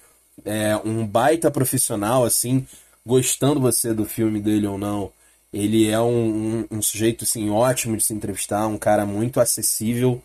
é 0.45 0.75
um 0.77 1.05
baita 1.05 1.51
profissional, 1.51 2.23
assim, 2.23 2.65
gostando 3.05 3.59
você 3.59 3.93
do 3.93 4.05
filme 4.05 4.39
dele 4.39 4.67
ou 4.67 4.77
não. 4.77 5.11
Ele 5.55 5.89
é 5.89 5.97
um, 6.01 6.59
um, 6.59 6.67
um, 6.69 6.81
sujeito 6.81 7.23
assim, 7.23 7.49
ótimo 7.49 7.95
de 7.95 8.03
se 8.03 8.13
entrevistar, 8.13 8.67
um 8.67 8.77
cara 8.77 9.05
muito 9.05 9.39
acessível 9.39 10.21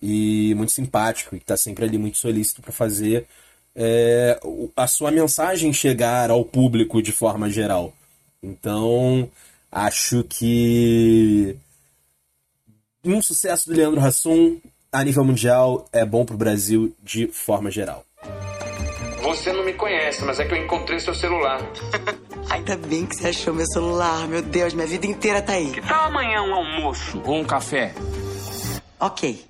e 0.00 0.54
muito 0.54 0.72
simpático, 0.72 1.36
e 1.36 1.38
que 1.38 1.44
está 1.44 1.54
sempre 1.54 1.84
ali 1.84 1.98
muito 1.98 2.16
solícito 2.16 2.62
para 2.62 2.72
fazer 2.72 3.26
é, 3.76 4.40
a 4.74 4.86
sua 4.86 5.10
mensagem 5.10 5.70
chegar 5.70 6.30
ao 6.30 6.46
público 6.46 7.02
de 7.02 7.12
forma 7.12 7.50
geral. 7.50 7.92
Então, 8.42 9.30
acho 9.70 10.24
que 10.24 11.54
um 13.04 13.20
sucesso 13.20 13.68
do 13.68 13.76
Leandro 13.76 14.00
Hassum 14.00 14.58
a 14.90 15.04
nível 15.04 15.24
mundial 15.26 15.86
é 15.92 16.06
bom 16.06 16.24
para 16.24 16.34
o 16.34 16.38
Brasil 16.38 16.96
de 17.02 17.26
forma 17.26 17.70
geral. 17.70 18.02
Você 19.30 19.52
não 19.52 19.64
me 19.64 19.72
conhece, 19.74 20.24
mas 20.24 20.40
é 20.40 20.44
que 20.44 20.52
eu 20.52 20.58
encontrei 20.58 20.98
seu 20.98 21.14
celular. 21.14 21.60
Ainda 22.50 22.76
bem 22.76 23.06
que 23.06 23.14
você 23.14 23.28
achou 23.28 23.54
meu 23.54 23.64
celular. 23.64 24.26
Meu 24.26 24.42
Deus, 24.42 24.74
minha 24.74 24.88
vida 24.88 25.06
inteira 25.06 25.40
tá 25.40 25.52
aí. 25.52 25.70
Que 25.70 25.80
tal 25.80 26.06
amanhã 26.06 26.42
um 26.42 26.52
almoço 26.52 27.22
ou 27.24 27.36
um 27.36 27.44
café? 27.44 27.94
Ok. 28.98 29.46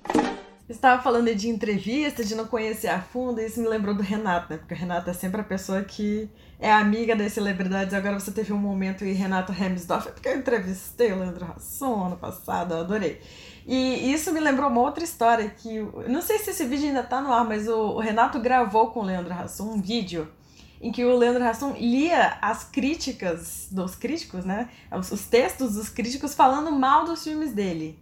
Estava 0.69 1.01
falando 1.01 1.33
de 1.33 1.49
entrevista, 1.49 2.23
de 2.23 2.35
não 2.35 2.45
conhecer 2.45 2.89
a 2.89 3.01
fundo, 3.01 3.41
e 3.41 3.47
isso 3.47 3.59
me 3.59 3.67
lembrou 3.67 3.95
do 3.95 4.03
Renato, 4.03 4.53
né? 4.53 4.59
Porque 4.59 4.75
o 4.75 4.77
Renato 4.77 5.09
é 5.09 5.13
sempre 5.13 5.41
a 5.41 5.43
pessoa 5.43 5.81
que 5.81 6.29
é 6.59 6.71
amiga 6.71 7.15
das 7.15 7.33
celebridades. 7.33 7.95
Agora 7.95 8.19
você 8.19 8.31
teve 8.31 8.53
um 8.53 8.59
momento 8.59 9.03
em 9.03 9.13
Renato 9.13 9.51
Hemsdorf, 9.51 10.11
porque 10.11 10.29
eu 10.29 10.37
entrevistei 10.37 11.11
o 11.11 11.17
Leandro 11.17 11.43
Rasson 11.43 12.05
ano 12.05 12.17
passado, 12.17 12.75
eu 12.75 12.81
adorei. 12.81 13.19
E 13.65 14.11
isso 14.11 14.31
me 14.31 14.39
lembrou 14.39 14.69
uma 14.69 14.81
outra 14.81 15.03
história 15.03 15.49
que. 15.49 15.81
Não 16.07 16.21
sei 16.21 16.39
se 16.39 16.49
esse 16.49 16.65
vídeo 16.65 16.87
ainda 16.87 17.03
tá 17.03 17.21
no 17.21 17.31
ar, 17.31 17.45
mas 17.45 17.67
o, 17.67 17.95
o 17.95 17.99
Renato 17.99 18.39
gravou 18.39 18.91
com 18.91 19.01
o 19.01 19.03
Leandro 19.03 19.33
Rasson 19.33 19.73
um 19.73 19.81
vídeo 19.81 20.27
em 20.81 20.91
que 20.91 21.05
o 21.05 21.15
Leandro 21.15 21.43
Hassum 21.43 21.73
lia 21.73 22.37
as 22.41 22.63
críticas 22.63 23.67
dos 23.71 23.95
críticos, 23.95 24.43
né? 24.43 24.69
Os, 24.91 25.11
os, 25.11 25.25
textos 25.25 25.75
dos 25.75 25.89
críticos 25.89 26.33
falando 26.33 26.71
mal 26.71 27.05
dos 27.05 27.23
filmes 27.23 27.53
dele. 27.53 27.99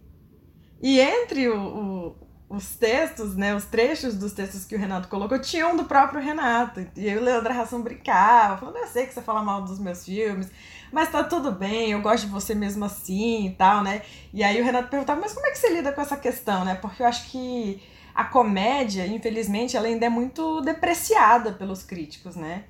E 0.82 0.98
entre 0.98 1.48
o, 1.50 1.60
o, 1.60 2.16
os 2.48 2.74
textos, 2.76 3.36
né, 3.36 3.54
os 3.54 3.66
trechos 3.66 4.16
dos 4.16 4.32
textos 4.32 4.64
que 4.64 4.74
o 4.74 4.78
Renato 4.78 5.08
colocou 5.08 5.38
tinham 5.38 5.76
do 5.76 5.84
próprio 5.84 6.22
Renato. 6.22 6.80
E 6.96 7.08
aí 7.08 7.18
o 7.18 7.22
Leandro 7.22 7.52
Ração 7.52 7.82
brincava, 7.82 8.56
falando, 8.56 8.78
eu 8.78 8.86
sei 8.86 9.06
que 9.06 9.12
você 9.12 9.20
fala 9.20 9.42
mal 9.42 9.62
dos 9.62 9.78
meus 9.78 10.02
filmes, 10.02 10.50
mas 10.92 11.10
tá 11.10 11.22
tudo 11.24 11.52
bem, 11.52 11.90
eu 11.90 12.00
gosto 12.00 12.26
de 12.26 12.32
você 12.32 12.54
mesmo 12.54 12.84
assim 12.84 13.46
e 13.46 13.50
tal, 13.50 13.82
né? 13.82 14.02
E 14.32 14.42
aí 14.42 14.60
o 14.60 14.64
Renato 14.64 14.88
perguntava, 14.88 15.20
mas 15.20 15.32
como 15.32 15.46
é 15.46 15.50
que 15.50 15.58
você 15.58 15.70
lida 15.70 15.92
com 15.92 16.00
essa 16.00 16.16
questão, 16.16 16.64
né? 16.64 16.74
Porque 16.74 17.02
eu 17.02 17.06
acho 17.06 17.30
que 17.30 17.82
a 18.14 18.24
comédia, 18.24 19.06
infelizmente, 19.06 19.76
ela 19.76 19.86
ainda 19.86 20.06
é 20.06 20.08
muito 20.08 20.60
depreciada 20.60 21.52
pelos 21.52 21.82
críticos, 21.82 22.36
né? 22.36 22.64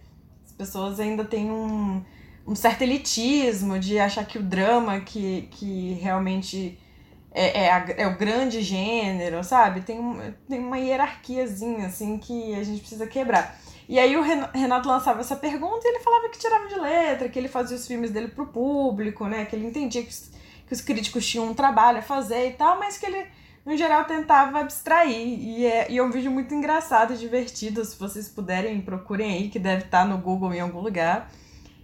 As 0.45 0.53
pessoas 0.53 1.01
ainda 1.01 1.25
têm 1.25 1.51
um, 1.51 2.05
um 2.47 2.55
certo 2.55 2.83
elitismo 2.83 3.79
de 3.79 3.99
achar 3.99 4.25
que 4.25 4.39
o 4.39 4.43
drama 4.43 5.01
que, 5.01 5.49
que 5.51 5.95
realmente 5.95 6.79
é, 7.33 7.65
é, 7.65 7.71
a, 7.71 7.87
é, 7.97 8.07
o 8.07 8.19
grande 8.19 8.61
gênero, 8.63 9.43
sabe? 9.45 9.83
Tem, 9.83 9.99
um, 9.99 10.19
tem 10.49 10.59
uma 10.59 10.79
hierarquiazinha, 10.79 11.87
assim, 11.87 12.19
que 12.19 12.55
a 12.55 12.63
gente 12.63 12.81
precisa 12.81 13.07
quebrar. 13.07 13.60
E 13.91 13.99
aí 13.99 14.17
o 14.17 14.23
Renato 14.23 14.89
lançava 14.89 15.19
essa 15.19 15.35
pergunta 15.35 15.81
e 15.85 15.89
ele 15.89 15.99
falava 15.99 16.29
que 16.29 16.39
tirava 16.39 16.69
de 16.69 16.77
letra, 16.77 17.29
que 17.29 17.37
ele 17.37 17.49
fazia 17.49 17.77
os 17.77 17.89
filmes 17.89 18.13
dele 18.13 18.29
pro 18.29 18.47
público, 18.47 19.27
né? 19.27 19.45
Que 19.45 19.57
ele 19.57 19.67
entendia 19.67 20.05
que 20.05 20.11
os, 20.11 20.31
que 20.65 20.73
os 20.73 20.81
críticos 20.81 21.27
tinham 21.27 21.49
um 21.49 21.55
trabalho 21.55 21.99
a 21.99 22.03
fazer 22.03 22.51
e 22.51 22.53
tal, 22.53 22.79
mas 22.79 22.97
que 22.97 23.05
ele, 23.05 23.27
no 23.67 23.77
geral, 23.77 24.05
tentava 24.05 24.61
abstrair. 24.61 25.11
E 25.11 25.67
é, 25.67 25.91
e 25.91 25.99
é 25.99 26.03
um 26.05 26.09
vídeo 26.09 26.31
muito 26.31 26.55
engraçado 26.55 27.15
e 27.15 27.17
divertido, 27.17 27.85
se 27.85 27.99
vocês 27.99 28.29
puderem, 28.29 28.81
procurem 28.81 29.33
aí, 29.33 29.49
que 29.49 29.59
deve 29.59 29.87
estar 29.87 30.07
no 30.07 30.19
Google 30.19 30.55
em 30.55 30.61
algum 30.61 30.79
lugar. 30.79 31.29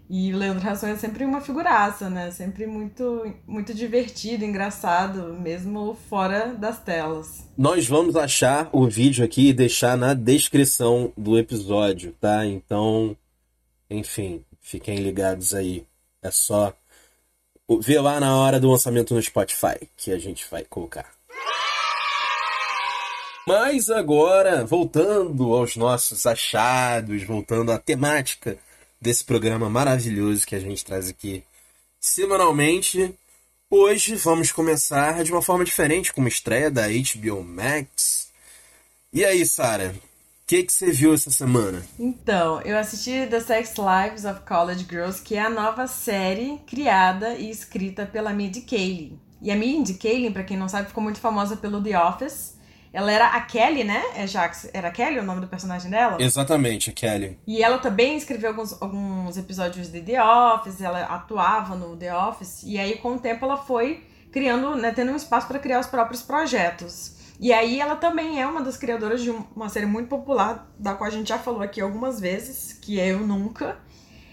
E 0.08 0.32
Leandro 0.32 0.62
Ração 0.62 0.88
é 0.88 0.96
sempre 0.96 1.24
uma 1.24 1.40
figuraça, 1.40 2.08
né? 2.08 2.30
Sempre 2.30 2.66
muito, 2.66 3.26
muito 3.46 3.74
divertido, 3.74 4.44
engraçado, 4.44 5.34
mesmo 5.34 5.96
fora 6.08 6.54
das 6.54 6.80
telas. 6.80 7.44
Nós 7.58 7.88
vamos 7.88 8.14
achar 8.14 8.68
o 8.72 8.86
vídeo 8.86 9.24
aqui 9.24 9.48
e 9.48 9.52
deixar 9.52 9.96
na 9.96 10.14
descrição 10.14 11.12
do 11.16 11.36
episódio, 11.36 12.12
tá? 12.20 12.46
Então, 12.46 13.16
enfim, 13.90 14.44
fiquem 14.60 14.98
ligados 14.98 15.52
aí. 15.52 15.84
É 16.22 16.30
só 16.30 16.72
ver 17.80 18.00
lá 18.00 18.20
na 18.20 18.36
hora 18.36 18.60
do 18.60 18.70
lançamento 18.70 19.12
no 19.12 19.22
Spotify 19.22 19.88
que 19.96 20.12
a 20.12 20.18
gente 20.18 20.46
vai 20.48 20.64
colocar. 20.64 21.10
Mas 23.48 23.90
agora, 23.90 24.64
voltando 24.64 25.52
aos 25.52 25.76
nossos 25.76 26.26
achados, 26.26 27.22
voltando 27.24 27.70
à 27.70 27.78
temática 27.78 28.58
desse 29.06 29.24
programa 29.24 29.70
maravilhoso 29.70 30.44
que 30.44 30.56
a 30.56 30.58
gente 30.58 30.84
traz 30.84 31.08
aqui 31.08 31.44
semanalmente. 32.00 33.14
Hoje 33.70 34.16
vamos 34.16 34.50
começar 34.50 35.22
de 35.22 35.30
uma 35.30 35.40
forma 35.40 35.64
diferente, 35.64 36.12
com 36.12 36.20
uma 36.20 36.28
estreia 36.28 36.72
da 36.72 36.88
HBO 36.88 37.44
Max. 37.44 38.30
E 39.12 39.24
aí, 39.24 39.46
Sara, 39.46 39.94
o 39.94 40.46
que, 40.46 40.64
que 40.64 40.72
você 40.72 40.90
viu 40.90 41.14
essa 41.14 41.30
semana? 41.30 41.86
Então, 41.96 42.60
eu 42.62 42.76
assisti 42.76 43.28
The 43.30 43.38
Sex 43.38 43.74
Lives 43.78 44.24
of 44.24 44.40
College 44.40 44.84
Girls, 44.90 45.22
que 45.22 45.36
é 45.36 45.42
a 45.42 45.50
nova 45.50 45.86
série 45.86 46.58
criada 46.66 47.34
e 47.34 47.48
escrita 47.48 48.06
pela 48.06 48.32
Mindy 48.32 48.62
Kaling. 48.62 49.20
E 49.40 49.52
a 49.52 49.56
Mindy 49.56 49.94
Kaling, 49.94 50.32
para 50.32 50.42
quem 50.42 50.56
não 50.56 50.68
sabe, 50.68 50.88
ficou 50.88 51.02
muito 51.02 51.20
famosa 51.20 51.56
pelo 51.56 51.80
The 51.80 51.96
Office 51.96 52.55
ela 52.96 53.12
era 53.12 53.26
a 53.26 53.42
Kelly, 53.42 53.84
né? 53.84 54.02
É 54.14 54.26
Jax. 54.26 54.70
Era 54.72 54.88
a 54.88 54.90
Kelly 54.90 55.18
o 55.18 55.22
nome 55.22 55.42
do 55.42 55.46
personagem 55.46 55.90
dela? 55.90 56.16
Exatamente, 56.18 56.88
a 56.88 56.94
Kelly. 56.94 57.38
E 57.46 57.62
ela 57.62 57.76
também 57.76 58.16
escreveu 58.16 58.48
alguns, 58.48 58.80
alguns 58.80 59.36
episódios 59.36 59.92
de 59.92 60.00
The 60.00 60.24
Office, 60.24 60.80
ela 60.80 61.02
atuava 61.02 61.76
no 61.76 61.94
The 61.94 62.16
Office. 62.16 62.62
E 62.62 62.78
aí, 62.78 62.96
com 62.96 63.16
o 63.16 63.18
tempo, 63.18 63.44
ela 63.44 63.58
foi 63.58 64.02
criando, 64.32 64.76
né, 64.76 64.92
tendo 64.92 65.12
um 65.12 65.16
espaço 65.16 65.46
para 65.46 65.58
criar 65.58 65.78
os 65.78 65.86
próprios 65.86 66.22
projetos. 66.22 67.14
E 67.38 67.52
aí 67.52 67.78
ela 67.78 67.96
também 67.96 68.40
é 68.40 68.46
uma 68.46 68.62
das 68.62 68.78
criadoras 68.78 69.22
de 69.22 69.30
uma 69.54 69.68
série 69.68 69.84
muito 69.84 70.08
popular, 70.08 70.66
da 70.78 70.94
qual 70.94 71.06
a 71.06 71.12
gente 71.12 71.28
já 71.28 71.38
falou 71.38 71.60
aqui 71.60 71.82
algumas 71.82 72.18
vezes, 72.18 72.72
que 72.72 72.98
é 72.98 73.12
Eu 73.12 73.18
Nunca. 73.18 73.76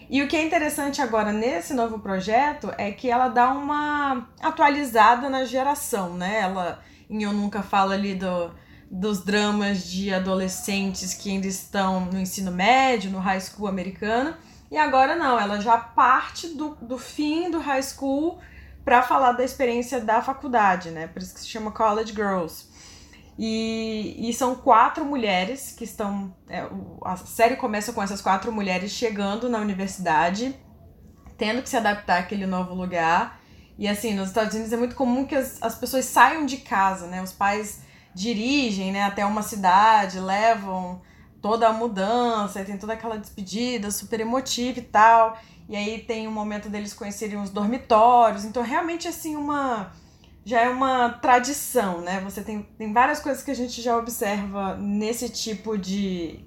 E 0.09 0.21
o 0.21 0.27
que 0.29 0.37
é 0.37 0.41
interessante 0.41 1.01
agora 1.01 1.33
nesse 1.33 1.73
novo 1.73 1.99
projeto 1.99 2.73
é 2.77 2.91
que 2.93 3.09
ela 3.09 3.27
dá 3.27 3.51
uma 3.51 4.29
atualizada 4.41 5.29
na 5.29 5.43
geração, 5.43 6.13
né? 6.13 6.39
Ela 6.39 6.81
em 7.09 7.23
Eu 7.23 7.33
Nunca 7.33 7.61
Falo 7.61 7.91
ali 7.91 8.15
do, 8.15 8.51
dos 8.89 9.23
dramas 9.23 9.85
de 9.85 10.13
adolescentes 10.13 11.13
que 11.13 11.29
ainda 11.29 11.47
estão 11.47 12.05
no 12.05 12.19
ensino 12.19 12.51
médio, 12.51 13.09
no 13.09 13.19
high 13.19 13.41
school 13.41 13.67
americano. 13.67 14.35
E 14.69 14.77
agora 14.77 15.15
não, 15.15 15.39
ela 15.39 15.59
já 15.59 15.77
parte 15.77 16.49
do, 16.49 16.75
do 16.81 16.97
fim 16.97 17.49
do 17.49 17.59
high 17.59 17.81
school 17.81 18.39
para 18.83 19.01
falar 19.01 19.33
da 19.33 19.43
experiência 19.43 19.99
da 19.99 20.21
faculdade, 20.21 20.91
né? 20.91 21.07
Por 21.07 21.21
isso 21.21 21.33
que 21.33 21.39
se 21.39 21.47
chama 21.47 21.71
College 21.71 22.11
Girls. 22.13 22.71
E, 23.37 24.29
e 24.29 24.33
são 24.33 24.55
quatro 24.55 25.03
mulheres 25.03 25.73
que 25.75 25.83
estão. 25.83 26.35
É, 26.47 26.67
a 27.03 27.15
série 27.15 27.55
começa 27.55 27.93
com 27.93 28.01
essas 28.01 28.21
quatro 28.21 28.51
mulheres 28.51 28.91
chegando 28.91 29.49
na 29.49 29.59
universidade, 29.59 30.55
tendo 31.37 31.63
que 31.63 31.69
se 31.69 31.77
adaptar 31.77 32.19
àquele 32.19 32.45
novo 32.45 32.75
lugar 32.75 33.42
e 33.77 33.87
assim, 33.87 34.13
nos 34.13 34.29
Estados 34.29 34.53
Unidos 34.53 34.71
é 34.71 34.77
muito 34.77 34.95
comum 34.95 35.25
que 35.25 35.35
as, 35.35 35.61
as 35.61 35.75
pessoas 35.75 36.05
saiam 36.05 36.45
de 36.45 36.57
casa, 36.57 37.07
né? 37.07 37.21
Os 37.21 37.31
pais 37.31 37.81
dirigem 38.13 38.91
né, 38.91 39.03
até 39.03 39.25
uma 39.25 39.41
cidade, 39.41 40.19
levam 40.19 41.01
toda 41.41 41.67
a 41.67 41.73
mudança, 41.73 42.63
tem 42.63 42.77
toda 42.77 42.93
aquela 42.93 43.17
despedida 43.17 43.89
super 43.91 44.19
emotiva 44.19 44.79
e 44.79 44.83
tal. 44.83 45.37
E 45.67 45.75
aí 45.75 45.99
tem 45.99 46.27
um 46.27 46.31
momento 46.31 46.69
deles 46.69 46.93
conhecerem 46.93 47.37
os 47.39 47.49
dormitórios. 47.49 48.45
Então, 48.45 48.63
realmente, 48.63 49.07
assim, 49.07 49.35
uma. 49.35 49.91
Já 50.45 50.61
é 50.61 50.69
uma 50.69 51.09
tradição, 51.09 52.01
né? 52.01 52.19
Você 52.21 52.43
tem, 52.43 52.63
tem 52.77 52.91
várias 52.91 53.19
coisas 53.19 53.41
que 53.41 53.51
a 53.51 53.55
gente 53.55 53.81
já 53.81 53.97
observa 53.97 54.75
nesse 54.75 55.29
tipo 55.29 55.77
de, 55.77 56.43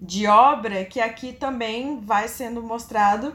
de 0.00 0.26
obra 0.26 0.82
que 0.86 0.98
aqui 0.98 1.30
também 1.30 2.00
vai 2.00 2.26
sendo 2.26 2.62
mostrado 2.62 3.34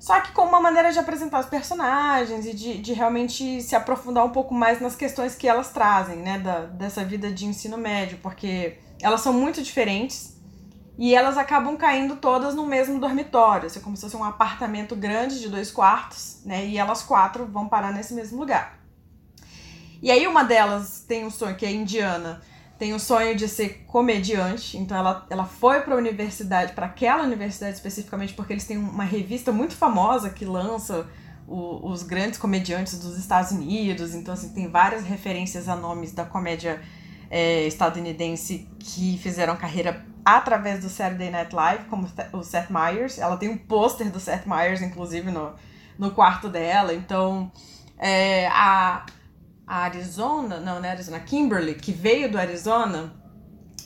só 0.00 0.18
que 0.22 0.32
com 0.32 0.42
uma 0.46 0.60
maneira 0.62 0.90
de 0.90 0.98
apresentar 0.98 1.40
os 1.40 1.46
personagens 1.46 2.46
e 2.46 2.54
de, 2.54 2.78
de 2.78 2.94
realmente 2.94 3.60
se 3.60 3.76
aprofundar 3.76 4.24
um 4.24 4.30
pouco 4.30 4.54
mais 4.54 4.80
nas 4.80 4.96
questões 4.96 5.34
que 5.34 5.46
elas 5.46 5.72
trazem, 5.72 6.16
né? 6.16 6.38
Da, 6.38 6.60
dessa 6.60 7.04
vida 7.04 7.30
de 7.30 7.44
ensino 7.44 7.76
médio, 7.76 8.18
porque 8.22 8.78
elas 9.02 9.20
são 9.20 9.30
muito 9.30 9.62
diferentes 9.62 10.40
e 10.98 11.14
elas 11.14 11.36
acabam 11.36 11.76
caindo 11.76 12.16
todas 12.16 12.54
no 12.54 12.64
mesmo 12.64 12.98
dormitório. 12.98 13.66
Assim, 13.66 13.80
como 13.80 13.94
se 13.94 14.02
fosse 14.02 14.16
um 14.16 14.24
apartamento 14.24 14.96
grande 14.96 15.38
de 15.38 15.50
dois 15.50 15.70
quartos, 15.70 16.40
né? 16.46 16.64
E 16.64 16.78
elas 16.78 17.02
quatro 17.02 17.44
vão 17.44 17.68
parar 17.68 17.92
nesse 17.92 18.14
mesmo 18.14 18.40
lugar. 18.40 18.78
E 20.02 20.10
aí 20.10 20.26
uma 20.26 20.42
delas 20.42 21.04
tem 21.06 21.26
um 21.26 21.30
sonho, 21.30 21.56
que 21.56 21.66
é 21.66 21.70
Indiana, 21.70 22.40
tem 22.80 22.94
o 22.94 22.98
sonho 22.98 23.36
de 23.36 23.46
ser 23.46 23.84
comediante, 23.86 24.78
então 24.78 24.96
ela, 24.96 25.26
ela 25.28 25.44
foi 25.44 25.82
para 25.82 25.94
a 25.94 25.98
universidade, 25.98 26.72
para 26.72 26.86
aquela 26.86 27.24
universidade 27.24 27.74
especificamente, 27.74 28.32
porque 28.32 28.54
eles 28.54 28.64
têm 28.64 28.78
uma 28.78 29.04
revista 29.04 29.52
muito 29.52 29.76
famosa 29.76 30.30
que 30.30 30.46
lança 30.46 31.06
o, 31.46 31.90
os 31.90 32.02
grandes 32.02 32.38
comediantes 32.38 32.98
dos 32.98 33.18
Estados 33.18 33.50
Unidos, 33.50 34.14
então 34.14 34.32
assim, 34.32 34.48
tem 34.54 34.66
várias 34.66 35.04
referências 35.04 35.68
a 35.68 35.76
nomes 35.76 36.12
da 36.12 36.24
comédia 36.24 36.80
é, 37.30 37.66
estadunidense 37.66 38.66
que 38.78 39.18
fizeram 39.18 39.54
carreira 39.56 40.02
através 40.24 40.80
do 40.80 40.88
Saturday 40.88 41.30
Night 41.30 41.54
Live, 41.54 41.84
como 41.84 42.08
o 42.32 42.42
Seth 42.42 42.70
Meyers. 42.70 43.18
Ela 43.18 43.36
tem 43.36 43.50
um 43.50 43.58
pôster 43.58 44.10
do 44.10 44.18
Seth 44.18 44.46
Meyers, 44.46 44.80
inclusive, 44.80 45.30
no, 45.30 45.52
no 45.98 46.12
quarto 46.12 46.48
dela, 46.48 46.94
então 46.94 47.52
é, 47.98 48.46
a 48.48 49.04
a 49.70 49.84
Arizona, 49.84 50.58
não, 50.58 50.80
não 50.80 50.84
é 50.84 50.90
Arizona, 50.90 51.20
Kimberly, 51.20 51.76
que 51.76 51.92
veio 51.92 52.28
do 52.28 52.36
Arizona, 52.36 53.14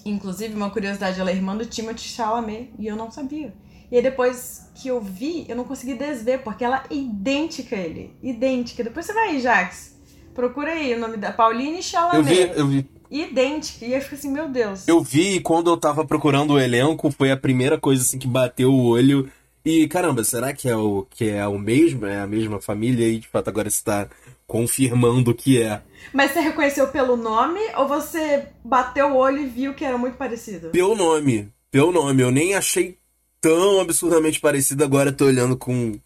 inclusive 0.02 0.54
uma 0.54 0.70
curiosidade, 0.70 1.20
ela 1.20 1.30
é 1.30 1.34
irmã 1.34 1.54
do 1.54 1.66
Timothy 1.66 2.08
Chalamet, 2.08 2.70
e 2.78 2.86
eu 2.86 2.96
não 2.96 3.10
sabia. 3.10 3.52
E 3.92 3.96
aí 3.96 4.02
depois 4.02 4.70
que 4.74 4.88
eu 4.88 4.98
vi, 4.98 5.44
eu 5.46 5.54
não 5.54 5.64
consegui 5.64 5.92
desver, 5.92 6.38
porque 6.38 6.64
ela 6.64 6.84
é 6.90 6.94
idêntica 6.94 7.76
a 7.76 7.78
ele, 7.78 8.16
idêntica. 8.22 8.82
Depois 8.82 9.04
você 9.04 9.12
vai 9.12 9.28
aí, 9.28 9.40
Jax, 9.40 9.94
procura 10.34 10.72
aí 10.72 10.94
o 10.94 10.98
nome 10.98 11.18
da 11.18 11.30
Pauline 11.30 11.82
Chalamet. 11.82 12.34
Eu 12.34 12.54
vi, 12.54 12.58
eu 12.60 12.66
vi. 12.66 12.90
Idêntica, 13.10 13.84
e 13.84 13.92
eu 13.92 14.00
fico 14.00 14.14
assim, 14.14 14.32
meu 14.32 14.48
Deus. 14.48 14.88
Eu 14.88 15.02
vi 15.02 15.36
e 15.36 15.40
quando 15.40 15.68
eu 15.68 15.76
tava 15.76 16.02
procurando 16.06 16.54
o 16.54 16.58
elenco, 16.58 17.10
foi 17.10 17.30
a 17.30 17.36
primeira 17.36 17.78
coisa 17.78 18.02
assim 18.02 18.18
que 18.18 18.26
bateu 18.26 18.72
o 18.72 18.86
olho. 18.86 19.30
E 19.62 19.86
caramba, 19.86 20.24
será 20.24 20.54
que 20.54 20.66
é 20.66 20.76
o 20.76 21.06
que 21.10 21.28
é 21.28 21.46
o 21.46 21.58
mesmo? 21.58 22.06
É 22.06 22.20
a 22.20 22.26
mesma 22.26 22.58
família? 22.58 23.06
E 23.06 23.18
de 23.18 23.28
fato 23.28 23.48
agora 23.48 23.68
está 23.68 24.08
confirmando 24.54 25.34
que 25.34 25.60
é. 25.60 25.82
Mas 26.12 26.30
você 26.30 26.38
reconheceu 26.38 26.86
pelo 26.86 27.16
nome 27.16 27.58
ou 27.76 27.88
você 27.88 28.46
bateu 28.64 29.08
o 29.08 29.16
olho 29.16 29.40
e 29.40 29.46
viu 29.46 29.74
que 29.74 29.84
era 29.84 29.98
muito 29.98 30.16
parecido? 30.16 30.70
Pelo 30.70 30.94
nome. 30.94 31.52
Pelo 31.72 31.90
nome. 31.90 32.22
Eu 32.22 32.30
nem 32.30 32.54
achei 32.54 32.96
tão 33.40 33.80
absurdamente 33.80 34.38
parecido 34.38 34.84
agora, 34.84 35.10
tô 35.10 35.24
olhando 35.24 35.56
com, 35.56 35.98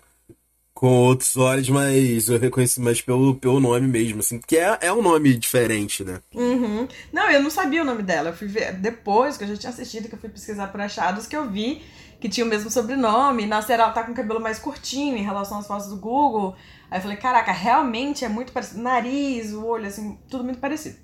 com 0.78 0.86
outros 0.86 1.36
olhos, 1.36 1.68
mas 1.70 2.28
eu 2.28 2.38
reconheci 2.38 2.80
mais 2.80 3.00
pelo, 3.00 3.34
pelo 3.34 3.58
nome 3.58 3.88
mesmo, 3.88 4.20
assim, 4.20 4.38
porque 4.38 4.56
é, 4.56 4.78
é 4.82 4.92
um 4.92 5.02
nome 5.02 5.36
diferente, 5.36 6.04
né? 6.04 6.20
Uhum. 6.32 6.86
Não, 7.12 7.28
eu 7.28 7.42
não 7.42 7.50
sabia 7.50 7.82
o 7.82 7.84
nome 7.84 8.04
dela. 8.04 8.28
Eu 8.28 8.32
fui 8.32 8.46
ver 8.46 8.74
depois 8.74 9.36
que 9.36 9.42
eu 9.42 9.48
já 9.48 9.56
tinha 9.56 9.70
assistido, 9.70 10.08
que 10.08 10.14
eu 10.14 10.18
fui 10.20 10.28
pesquisar 10.28 10.68
por 10.68 10.80
achados, 10.80 11.26
que 11.26 11.36
eu 11.36 11.50
vi 11.50 11.82
que 12.20 12.28
tinha 12.28 12.46
o 12.46 12.48
mesmo 12.48 12.70
sobrenome. 12.70 13.44
Na 13.44 13.60
série 13.60 13.82
ela 13.82 13.90
tá 13.90 14.04
com 14.04 14.12
o 14.12 14.14
cabelo 14.14 14.38
mais 14.38 14.60
curtinho 14.60 15.16
em 15.16 15.22
relação 15.24 15.58
às 15.58 15.66
fotos 15.66 15.88
do 15.88 15.96
Google. 15.96 16.54
Aí 16.88 16.98
eu 16.98 17.02
falei, 17.02 17.16
caraca, 17.16 17.50
realmente 17.50 18.24
é 18.24 18.28
muito 18.28 18.52
parecido. 18.52 18.80
Nariz, 18.80 19.52
o 19.52 19.66
olho, 19.66 19.88
assim, 19.88 20.16
tudo 20.30 20.44
muito 20.44 20.60
parecido. 20.60 20.96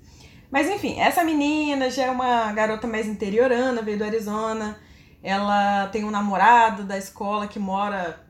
Mas 0.49 0.69
enfim, 0.69 1.01
essa 1.01 1.21
menina 1.21 1.89
já 1.89 2.03
é 2.03 2.09
uma 2.09 2.49
garota 2.53 2.87
mais 2.87 3.07
interiorana, 3.07 3.81
veio 3.81 3.97
do 3.97 4.05
Arizona. 4.05 4.79
Ela 5.21 5.87
tem 5.87 6.05
um 6.05 6.11
namorado 6.11 6.85
da 6.85 6.97
escola 6.97 7.45
que 7.45 7.59
mora 7.59 8.24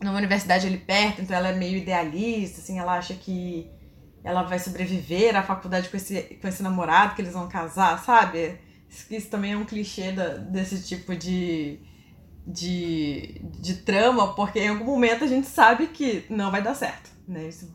numa 0.00 0.16
universidade 0.16 0.66
ali 0.66 0.78
perto, 0.78 1.22
então 1.22 1.36
ela 1.36 1.48
é 1.48 1.54
meio 1.54 1.78
idealista, 1.78 2.60
assim, 2.60 2.78
ela 2.78 2.98
acha 2.98 3.14
que 3.14 3.70
ela 4.22 4.42
vai 4.42 4.58
sobreviver 4.58 5.36
à 5.36 5.42
faculdade 5.42 5.88
com 5.88 5.96
esse, 5.96 6.38
com 6.40 6.48
esse 6.48 6.62
namorado, 6.62 7.14
que 7.14 7.22
eles 7.22 7.32
vão 7.32 7.48
casar, 7.48 8.02
sabe? 8.04 8.58
Isso, 9.10 9.28
também 9.28 9.52
é 9.52 9.56
um 9.56 9.64
clichê 9.64 10.12
da, 10.12 10.28
desse 10.28 10.82
tipo 10.82 11.14
de, 11.14 11.78
de, 12.46 13.40
de 13.60 13.74
trama, 13.76 14.34
porque 14.34 14.60
em 14.60 14.68
algum 14.68 14.84
momento 14.84 15.24
a 15.24 15.28
gente 15.28 15.46
sabe 15.46 15.88
que 15.88 16.24
não 16.28 16.50
vai 16.50 16.62
dar 16.62 16.74
certo, 16.74 17.10
né? 17.26 17.48
Isso 17.48 17.72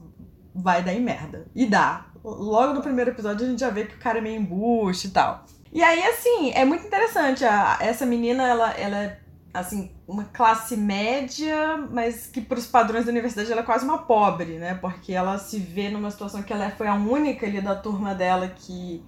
vai 0.54 0.84
dar 0.84 0.94
em 0.94 1.02
merda. 1.02 1.46
E 1.56 1.66
dá. 1.66 2.06
Logo 2.24 2.74
no 2.74 2.82
primeiro 2.82 3.12
episódio 3.12 3.46
a 3.46 3.50
gente 3.50 3.60
já 3.60 3.70
vê 3.70 3.86
que 3.86 3.96
o 3.96 4.00
cara 4.00 4.20
é 4.20 4.22
meio 4.22 4.40
embuste 4.40 5.08
e 5.08 5.12
tal. 5.12 5.46
E 5.74 5.82
aí, 5.82 6.04
assim, 6.04 6.52
é 6.52 6.66
muito 6.66 6.86
interessante. 6.86 7.46
A, 7.46 7.78
essa 7.80 8.06
menina, 8.06 8.46
ela, 8.46 8.72
ela 8.72 8.98
é, 8.98 9.20
assim, 9.54 9.92
uma 10.08 10.26
classe 10.26 10.78
média, 10.78 11.78
mas 11.92 12.28
que 12.28 12.40
para 12.40 12.58
os 12.58 12.68
padrões 12.68 13.06
da 13.06 13.12
universidade 13.12 13.52
ela 13.52 13.62
é 13.62 13.66
quase 13.66 13.84
uma 13.84 14.00
pobre, 14.00 14.58
né? 14.58 14.76
Porque 14.76 15.12
ela 15.14 15.38
se 15.38 15.60
vê 15.60 15.90
numa 15.90 16.10
situação 16.10 16.42
que 16.42 16.54
ela 16.54 16.70
foi 16.72 16.88
a 16.88 16.96
única 16.96 17.46
ali 17.46 17.60
da 17.60 17.76
turma 17.76 18.16
dela 18.16 18.48
que, 18.48 19.04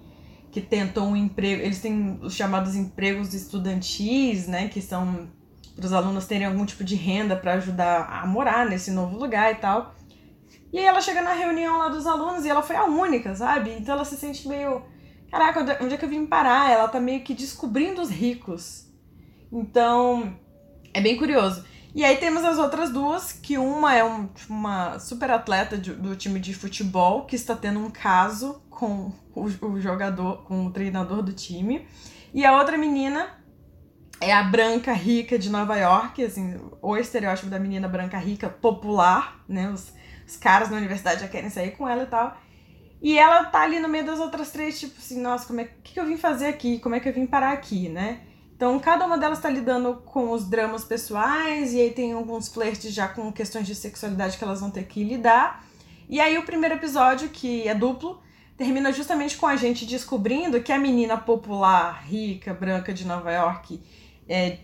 que 0.50 0.60
tentou 0.60 1.04
um 1.04 1.16
emprego. 1.16 1.62
Eles 1.62 1.80
têm 1.80 2.18
os 2.22 2.34
chamados 2.34 2.74
empregos 2.74 3.32
estudantis, 3.32 4.46
né? 4.46 4.68
Que 4.68 4.82
são 4.82 5.28
para 5.74 5.86
os 5.86 5.92
alunos 5.92 6.26
terem 6.26 6.46
algum 6.46 6.64
tipo 6.64 6.84
de 6.84 6.94
renda 6.94 7.36
para 7.36 7.54
ajudar 7.54 8.08
a 8.08 8.26
morar 8.26 8.66
nesse 8.66 8.90
novo 8.90 9.18
lugar 9.18 9.52
e 9.52 9.56
tal. 9.56 9.94
E 10.72 10.78
aí 10.78 10.84
ela 10.84 11.00
chega 11.00 11.22
na 11.22 11.32
reunião 11.32 11.78
lá 11.78 11.88
dos 11.88 12.06
alunos 12.06 12.44
e 12.44 12.48
ela 12.48 12.62
foi 12.62 12.76
a 12.76 12.84
única, 12.84 13.34
sabe? 13.34 13.70
Então 13.70 13.94
ela 13.94 14.04
se 14.04 14.16
sente 14.16 14.46
meio. 14.46 14.82
Caraca, 15.30 15.78
onde 15.80 15.94
é 15.94 15.96
que 15.96 16.04
eu 16.04 16.08
vim 16.08 16.26
parar? 16.26 16.70
Ela 16.70 16.86
tá 16.86 17.00
meio 17.00 17.22
que 17.22 17.32
descobrindo 17.32 18.02
os 18.02 18.10
ricos. 18.10 18.83
Então, 19.52 20.36
é 20.92 21.00
bem 21.00 21.16
curioso. 21.16 21.64
E 21.94 22.04
aí 22.04 22.16
temos 22.16 22.44
as 22.44 22.58
outras 22.58 22.90
duas, 22.90 23.32
que 23.32 23.56
uma 23.56 23.94
é 23.94 24.04
um, 24.04 24.28
uma 24.48 24.98
super 24.98 25.30
atleta 25.30 25.78
de, 25.78 25.92
do 25.92 26.16
time 26.16 26.40
de 26.40 26.52
futebol 26.52 27.24
que 27.24 27.36
está 27.36 27.54
tendo 27.54 27.78
um 27.78 27.88
caso 27.88 28.60
com 28.68 29.12
o, 29.32 29.44
o 29.44 29.80
jogador, 29.80 30.42
com 30.44 30.66
o 30.66 30.72
treinador 30.72 31.22
do 31.22 31.32
time. 31.32 31.86
E 32.32 32.44
a 32.44 32.56
outra 32.58 32.76
menina 32.76 33.28
é 34.20 34.32
a 34.32 34.42
branca 34.42 34.92
rica 34.92 35.38
de 35.38 35.48
Nova 35.48 35.76
York, 35.76 36.24
assim, 36.24 36.60
o 36.82 36.96
estereótipo 36.96 37.48
da 37.48 37.60
menina 37.60 37.86
branca 37.86 38.18
rica 38.18 38.48
popular, 38.48 39.44
né? 39.48 39.70
Os, 39.70 39.92
os 40.26 40.36
caras 40.36 40.70
na 40.70 40.76
universidade 40.76 41.20
já 41.20 41.28
querem 41.28 41.50
sair 41.50 41.72
com 41.76 41.88
ela 41.88 42.02
e 42.02 42.06
tal. 42.06 42.36
E 43.00 43.18
ela 43.18 43.44
tá 43.44 43.60
ali 43.60 43.78
no 43.78 43.88
meio 43.88 44.04
das 44.04 44.18
outras 44.18 44.50
três, 44.50 44.80
tipo 44.80 44.98
assim, 44.98 45.20
nossa, 45.20 45.46
como 45.46 45.60
é 45.60 45.64
que, 45.64 45.92
que 45.92 46.00
eu 46.00 46.06
vim 46.06 46.16
fazer 46.16 46.46
aqui? 46.46 46.78
Como 46.78 46.94
é 46.94 47.00
que 47.00 47.08
eu 47.08 47.12
vim 47.12 47.26
parar 47.26 47.52
aqui, 47.52 47.88
né? 47.88 48.20
Então, 48.56 48.78
cada 48.78 49.04
uma 49.04 49.18
delas 49.18 49.40
tá 49.40 49.50
lidando 49.50 50.02
com 50.06 50.30
os 50.30 50.48
dramas 50.48 50.84
pessoais, 50.84 51.74
e 51.74 51.80
aí 51.80 51.90
tem 51.90 52.12
alguns 52.12 52.48
flertes 52.48 52.92
já 52.92 53.08
com 53.08 53.32
questões 53.32 53.66
de 53.66 53.74
sexualidade 53.74 54.38
que 54.38 54.44
elas 54.44 54.60
vão 54.60 54.70
ter 54.70 54.84
que 54.84 55.02
lidar. 55.02 55.64
E 56.08 56.20
aí, 56.20 56.38
o 56.38 56.44
primeiro 56.44 56.76
episódio, 56.76 57.28
que 57.30 57.66
é 57.66 57.74
duplo, 57.74 58.22
termina 58.56 58.92
justamente 58.92 59.36
com 59.36 59.46
a 59.46 59.56
gente 59.56 59.84
descobrindo 59.84 60.62
que 60.62 60.72
a 60.72 60.78
menina 60.78 61.16
popular, 61.16 62.04
rica, 62.04 62.54
branca 62.54 62.92
de 62.92 63.04
Nova 63.04 63.32
York, 63.32 63.82
é, 64.28 64.58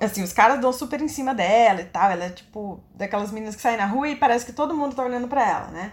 assim, 0.00 0.22
os 0.22 0.32
caras 0.32 0.60
dão 0.60 0.72
super 0.72 1.00
em 1.00 1.08
cima 1.08 1.34
dela 1.34 1.80
e 1.80 1.86
tal. 1.86 2.10
Ela 2.10 2.24
é 2.24 2.30
tipo 2.30 2.80
daquelas 2.94 3.30
meninas 3.30 3.56
que 3.56 3.62
saem 3.62 3.76
na 3.76 3.86
rua 3.86 4.08
e 4.08 4.16
parece 4.16 4.46
que 4.46 4.52
todo 4.52 4.74
mundo 4.74 4.94
tá 4.94 5.04
olhando 5.04 5.28
para 5.28 5.48
ela, 5.48 5.66
né? 5.68 5.92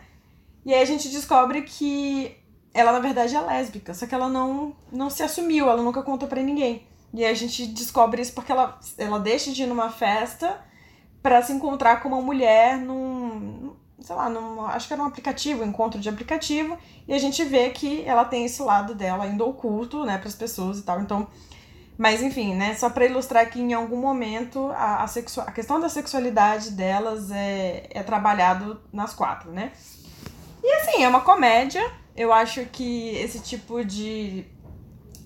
E 0.65 0.73
aí 0.73 0.81
a 0.81 0.85
gente 0.85 1.09
descobre 1.09 1.63
que 1.63 2.37
ela 2.73 2.91
na 2.91 2.99
verdade 2.99 3.35
é 3.35 3.41
lésbica, 3.41 3.93
só 3.93 4.05
que 4.05 4.15
ela 4.15 4.29
não, 4.29 4.75
não 4.91 5.09
se 5.09 5.23
assumiu, 5.23 5.69
ela 5.69 5.81
nunca 5.81 6.03
contou 6.03 6.27
para 6.27 6.41
ninguém. 6.41 6.87
E 7.13 7.25
a 7.25 7.33
gente 7.33 7.67
descobre 7.67 8.21
isso 8.21 8.33
porque 8.33 8.51
ela, 8.51 8.79
ela 8.97 9.19
deixa 9.19 9.51
de 9.51 9.63
ir 9.63 9.67
numa 9.67 9.89
festa 9.89 10.59
para 11.21 11.41
se 11.41 11.51
encontrar 11.51 12.01
com 12.01 12.09
uma 12.09 12.21
mulher 12.21 12.77
num, 12.77 13.75
sei 13.99 14.15
lá, 14.15 14.29
num, 14.29 14.65
acho 14.65 14.87
que 14.87 14.93
era 14.93 15.03
um 15.03 15.05
aplicativo, 15.05 15.63
um 15.63 15.67
encontro 15.67 15.99
de 15.99 16.09
aplicativo, 16.09 16.77
e 17.07 17.13
a 17.13 17.19
gente 17.19 17.43
vê 17.43 17.69
que 17.69 18.03
ela 18.05 18.25
tem 18.25 18.45
esse 18.45 18.61
lado 18.61 18.95
dela 18.95 19.25
ainda 19.25 19.43
oculto, 19.43 20.03
né, 20.03 20.17
para 20.17 20.27
as 20.27 20.35
pessoas 20.35 20.79
e 20.79 20.83
tal. 20.83 21.01
Então, 21.01 21.27
mas 21.97 22.23
enfim, 22.23 22.55
né? 22.55 22.73
Só 22.73 22.89
para 22.89 23.05
ilustrar 23.05 23.47
que 23.51 23.59
em 23.59 23.73
algum 23.73 23.97
momento 23.97 24.71
a, 24.71 25.03
a, 25.03 25.07
sexu 25.07 25.39
a 25.41 25.51
questão 25.51 25.79
da 25.79 25.87
sexualidade 25.87 26.71
delas 26.71 27.29
é, 27.29 27.87
é 27.91 28.01
trabalhado 28.01 28.81
nas 28.91 29.13
quatro, 29.13 29.51
né? 29.51 29.71
E 30.63 30.73
assim, 30.73 31.03
é 31.03 31.07
uma 31.07 31.21
comédia. 31.21 31.91
Eu 32.15 32.33
acho 32.33 32.65
que 32.65 33.09
esse 33.09 33.39
tipo 33.39 33.85
de. 33.85 34.45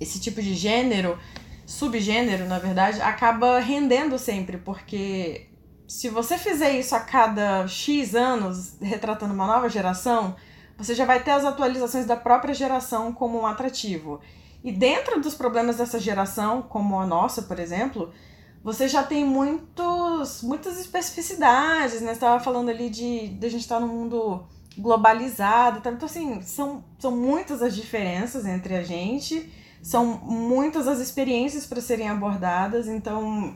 Esse 0.02 0.20
tipo 0.20 0.42
de 0.42 0.54
gênero, 0.54 1.18
subgênero, 1.66 2.46
na 2.46 2.60
verdade, 2.60 3.02
acaba 3.02 3.60
rendendo 3.60 4.18
sempre, 4.20 4.58
porque 4.58 5.50
se 5.88 6.10
você 6.10 6.38
fizer 6.38 6.78
isso 6.78 6.96
a 6.96 7.00
cada 7.00 7.68
X 7.68 8.16
anos, 8.16 8.78
retratando 8.82 9.34
uma 9.34 9.48
nova 9.48 9.70
geração, 9.70 10.36
você 10.78 10.94
já 10.94 11.06
vai 11.06 11.24
ter 11.24 11.32
as 11.32 11.46
atualizações 11.46 12.06
da 12.06 12.16
própria 12.16 12.54
geração 12.54 13.14
como 13.14 13.40
um 13.40 13.46
atrativo. 13.48 14.20
E 14.64 14.72
dentro 14.72 15.22
dos 15.22 15.36
problemas 15.36 15.78
dessa 15.78 16.00
geração, 16.00 16.62
como 16.62 17.00
a 17.00 17.06
nossa, 17.06 17.44
por 17.44 17.60
exemplo, 17.60 18.12
você 18.64 18.88
já 18.88 19.04
tem 19.04 19.24
muitos, 19.24 20.42
muitas 20.42 20.80
especificidades, 20.80 22.02
né? 22.02 22.08
Você 22.08 22.14
estava 22.14 22.44
falando 22.44 22.70
ali 22.70 22.90
de, 22.90 23.28
de 23.28 23.46
a 23.46 23.50
gente 23.50 23.62
estar 23.62 23.76
tá 23.76 23.82
num 23.82 23.94
mundo 23.94 24.44
globalizado, 24.78 25.82
tá? 25.82 25.92
então 25.92 26.06
assim, 26.06 26.42
são, 26.42 26.84
são 27.00 27.12
muitas 27.12 27.62
as 27.62 27.76
diferenças 27.76 28.46
entre 28.46 28.76
a 28.76 28.84
gente, 28.84 29.50
são 29.86 30.04
muitas 30.24 30.88
as 30.88 30.98
experiências 30.98 31.68
para 31.68 31.80
serem 31.80 32.10
abordadas, 32.10 32.88
então 32.88 33.56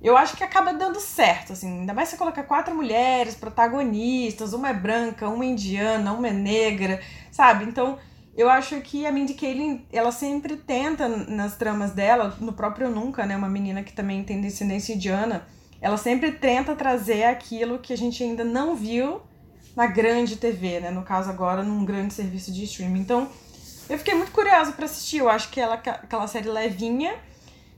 eu 0.00 0.16
acho 0.16 0.36
que 0.36 0.44
acaba 0.44 0.72
dando 0.72 1.00
certo, 1.00 1.52
assim, 1.52 1.80
ainda 1.80 1.92
mais 1.92 2.10
se 2.10 2.16
colocar 2.16 2.44
quatro 2.44 2.72
mulheres 2.72 3.34
protagonistas, 3.34 4.52
uma 4.52 4.68
é 4.68 4.72
branca, 4.72 5.28
uma 5.28 5.44
é 5.44 5.48
indiana, 5.48 6.12
uma 6.12 6.28
é 6.28 6.32
negra, 6.32 7.00
sabe? 7.32 7.64
Então, 7.64 7.98
eu 8.36 8.48
acho 8.48 8.80
que 8.82 9.04
a 9.04 9.10
Mindy 9.10 9.34
Kaling, 9.34 9.84
ela 9.92 10.12
sempre 10.12 10.56
tenta 10.56 11.08
nas 11.08 11.56
tramas 11.56 11.90
dela, 11.90 12.36
no 12.38 12.52
próprio 12.52 12.88
Nunca, 12.88 13.26
né, 13.26 13.36
uma 13.36 13.48
menina 13.48 13.82
que 13.82 13.92
também 13.92 14.22
tem 14.22 14.40
descendência 14.40 14.94
indiana, 14.94 15.44
ela 15.80 15.96
sempre 15.96 16.30
tenta 16.30 16.76
trazer 16.76 17.24
aquilo 17.24 17.80
que 17.80 17.92
a 17.92 17.96
gente 17.96 18.22
ainda 18.22 18.44
não 18.44 18.76
viu 18.76 19.22
na 19.74 19.88
grande 19.88 20.36
TV, 20.36 20.78
né, 20.78 20.92
no 20.92 21.02
caso 21.02 21.30
agora 21.30 21.64
num 21.64 21.84
grande 21.84 22.14
serviço 22.14 22.52
de 22.52 22.62
streaming. 22.62 23.00
Então, 23.00 23.28
eu 23.88 23.98
fiquei 23.98 24.14
muito 24.14 24.32
curiosa 24.32 24.72
para 24.72 24.84
assistir, 24.84 25.18
eu 25.18 25.28
acho 25.28 25.50
que 25.50 25.60
ela 25.60 25.74
aquela 25.74 26.26
série 26.26 26.48
levinha 26.48 27.14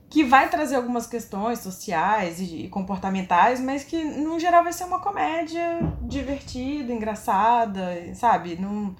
que 0.09 0.23
vai 0.23 0.49
trazer 0.49 0.77
algumas 0.77 1.07
questões 1.07 1.59
sociais 1.59 2.41
e 2.41 2.69
comportamentais, 2.69 3.61
mas 3.61 3.85
que 3.85 4.03
no 4.05 4.39
geral 4.39 4.63
vai 4.63 4.73
ser 4.73 4.85
uma 4.85 5.01
comédia 5.01 5.81
divertida, 6.03 6.93
engraçada, 6.93 8.15
sabe? 8.15 8.57
Não 8.57 8.95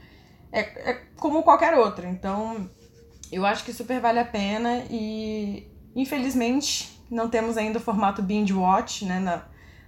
é, 0.53 0.91
é 0.91 0.95
como 1.17 1.43
qualquer 1.43 1.75
outra. 1.75 2.09
Então, 2.09 2.69
eu 3.31 3.47
acho 3.47 3.65
que 3.65 3.73
super 3.73 4.01
vale 4.01 4.19
a 4.19 4.25
pena 4.25 4.85
e 4.91 5.67
infelizmente 5.95 7.01
não 7.11 7.29
temos 7.29 7.57
ainda 7.57 7.79
o 7.79 7.83
formato 7.83 8.23
binge 8.23 8.53
watch, 8.53 9.05
né, 9.05 9.21
na, 9.21 9.45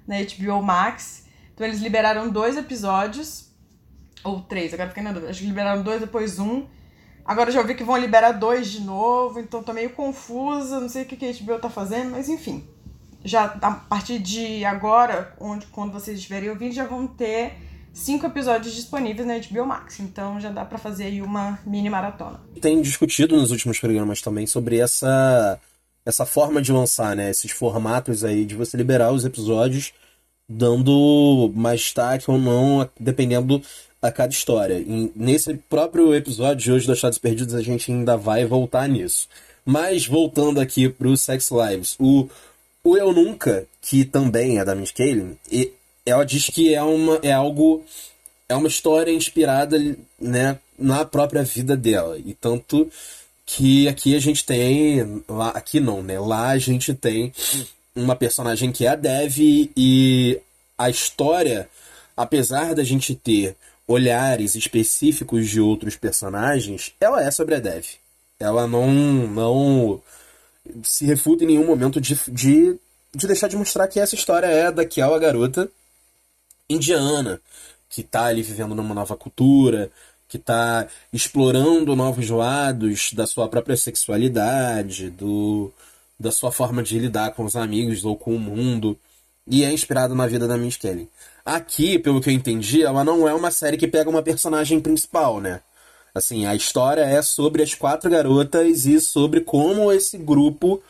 na 0.06 0.16
HBO 0.22 0.62
Max. 0.62 1.26
Então 1.54 1.66
eles 1.66 1.80
liberaram 1.80 2.30
dois 2.30 2.56
episódios 2.56 3.52
ou 4.22 4.40
três, 4.42 4.72
agora 4.72 4.88
fiquei 4.88 5.02
na 5.02 5.12
dúvida. 5.12 5.30
Acho 5.30 5.40
que 5.40 5.46
liberaram 5.46 5.82
dois 5.82 6.00
depois 6.00 6.38
um. 6.38 6.66
Agora 7.28 7.52
já 7.52 7.60
ouvi 7.60 7.74
que 7.74 7.84
vão 7.84 7.98
liberar 7.98 8.32
dois 8.32 8.68
de 8.68 8.80
novo, 8.80 9.38
então 9.38 9.62
tô 9.62 9.70
meio 9.74 9.90
confusa, 9.90 10.80
não 10.80 10.88
sei 10.88 11.02
o 11.02 11.04
que, 11.04 11.26
a 11.26 11.32
HBO 11.44 11.58
tá 11.58 11.68
fazendo, 11.68 12.12
mas 12.12 12.26
enfim. 12.26 12.64
Já 13.22 13.44
a 13.60 13.70
partir 13.70 14.18
de 14.18 14.64
agora, 14.64 15.34
onde 15.38 15.66
quando 15.66 15.92
vocês 15.92 16.16
estiverem 16.16 16.48
ouvindo, 16.48 16.72
já 16.72 16.86
vão 16.86 17.06
ter 17.06 17.52
cinco 17.92 18.24
episódios 18.24 18.74
disponíveis 18.74 19.28
na 19.28 19.38
HBO 19.38 19.66
Max, 19.66 20.00
então 20.00 20.40
já 20.40 20.48
dá 20.48 20.64
para 20.64 20.78
fazer 20.78 21.04
aí 21.04 21.20
uma 21.20 21.58
mini 21.66 21.90
maratona. 21.90 22.40
Tem 22.62 22.80
discutido 22.80 23.36
nos 23.36 23.50
últimos 23.50 23.78
programas 23.78 24.22
também 24.22 24.46
sobre 24.46 24.78
essa 24.78 25.60
essa 26.06 26.24
forma 26.24 26.62
de 26.62 26.72
lançar, 26.72 27.14
né, 27.14 27.28
esses 27.28 27.50
formatos 27.50 28.24
aí 28.24 28.46
de 28.46 28.54
você 28.54 28.74
liberar 28.74 29.12
os 29.12 29.26
episódios 29.26 29.92
dando 30.48 31.52
mais 31.54 31.80
destaque 31.80 32.30
ou 32.30 32.38
não, 32.38 32.88
dependendo 32.98 33.60
a 34.00 34.10
cada 34.10 34.32
história. 34.32 34.78
E 34.78 35.12
nesse 35.14 35.54
próprio 35.54 36.14
episódio 36.14 36.64
de 36.64 36.72
hoje 36.72 36.86
do 36.86 36.92
Achados 36.92 37.18
Perdidos 37.18 37.54
a 37.54 37.62
gente 37.62 37.90
ainda 37.90 38.16
vai 38.16 38.44
voltar 38.44 38.88
nisso. 38.88 39.28
Mas 39.64 40.06
voltando 40.06 40.60
aqui 40.60 40.88
pro 40.88 41.16
Sex 41.16 41.50
Lives, 41.50 41.96
o, 41.98 42.28
o 42.82 42.96
Eu 42.96 43.12
Nunca, 43.12 43.66
que 43.82 44.04
também 44.04 44.58
é 44.58 44.64
da 44.64 44.74
Miss 44.74 44.92
Kaling, 44.92 45.36
ela 46.06 46.24
diz 46.24 46.46
que 46.46 46.74
é, 46.74 46.82
uma, 46.82 47.18
é 47.22 47.32
algo. 47.32 47.84
É 48.48 48.54
uma 48.54 48.68
história 48.68 49.12
inspirada 49.12 49.78
né, 50.18 50.58
na 50.78 51.04
própria 51.04 51.42
vida 51.42 51.76
dela. 51.76 52.18
E 52.18 52.32
tanto 52.32 52.90
que 53.44 53.86
aqui 53.88 54.16
a 54.16 54.20
gente 54.20 54.44
tem. 54.44 55.22
Lá, 55.28 55.50
aqui 55.50 55.80
não, 55.80 56.02
né? 56.02 56.18
Lá 56.18 56.48
a 56.48 56.58
gente 56.58 56.94
tem 56.94 57.32
uma 57.94 58.16
personagem 58.16 58.72
que 58.72 58.86
é 58.86 58.88
a 58.88 58.94
Dev 58.94 59.38
e 59.38 60.40
a 60.78 60.88
história, 60.88 61.68
apesar 62.16 62.74
da 62.74 62.84
gente 62.84 63.14
ter 63.14 63.54
olhares 63.88 64.54
específicos 64.54 65.48
de 65.48 65.60
outros 65.60 65.96
personagens, 65.96 66.94
ela 67.00 67.24
é 67.24 67.30
sobre 67.30 67.54
a 67.54 67.58
Dev. 67.58 67.86
Ela 68.38 68.66
não, 68.66 68.86
não 69.26 70.02
se 70.84 71.06
refuta 71.06 71.42
em 71.42 71.48
nenhum 71.48 71.66
momento 71.66 72.00
de, 72.00 72.14
de, 72.28 72.78
de 73.14 73.26
deixar 73.26 73.48
de 73.48 73.56
mostrar 73.56 73.88
que 73.88 73.98
essa 73.98 74.14
história 74.14 74.46
é 74.46 74.70
daquela 74.70 75.18
garota 75.18 75.68
indiana 76.68 77.40
que 77.88 78.02
tá 78.02 78.26
ali 78.26 78.42
vivendo 78.42 78.74
numa 78.74 78.94
nova 78.94 79.16
cultura, 79.16 79.90
que 80.28 80.38
tá 80.38 80.86
explorando 81.10 81.96
novos 81.96 82.28
lados 82.28 83.12
da 83.14 83.26
sua 83.26 83.48
própria 83.48 83.76
sexualidade, 83.76 85.08
do 85.10 85.72
da 86.20 86.32
sua 86.32 86.50
forma 86.50 86.82
de 86.82 86.98
lidar 86.98 87.30
com 87.32 87.44
os 87.44 87.54
amigos 87.54 88.04
ou 88.04 88.16
com 88.16 88.34
o 88.34 88.40
mundo, 88.40 88.98
e 89.46 89.64
é 89.64 89.72
inspirado 89.72 90.14
na 90.16 90.26
vida 90.26 90.48
da 90.48 90.58
Miss 90.58 90.76
Kelly. 90.76 91.08
Aqui, 91.48 91.98
pelo 91.98 92.20
que 92.20 92.28
eu 92.28 92.34
entendi, 92.34 92.82
ela 92.82 93.02
não 93.02 93.26
é 93.26 93.32
uma 93.32 93.50
série 93.50 93.78
que 93.78 93.88
pega 93.88 94.10
uma 94.10 94.22
personagem 94.22 94.78
principal, 94.80 95.40
né? 95.40 95.62
Assim, 96.14 96.44
a 96.44 96.54
história 96.54 97.00
é 97.00 97.22
sobre 97.22 97.62
as 97.62 97.72
quatro 97.72 98.10
garotas 98.10 98.84
e 98.84 99.00
sobre 99.00 99.40
como 99.40 99.90
esse 99.90 100.18
grupo 100.18 100.82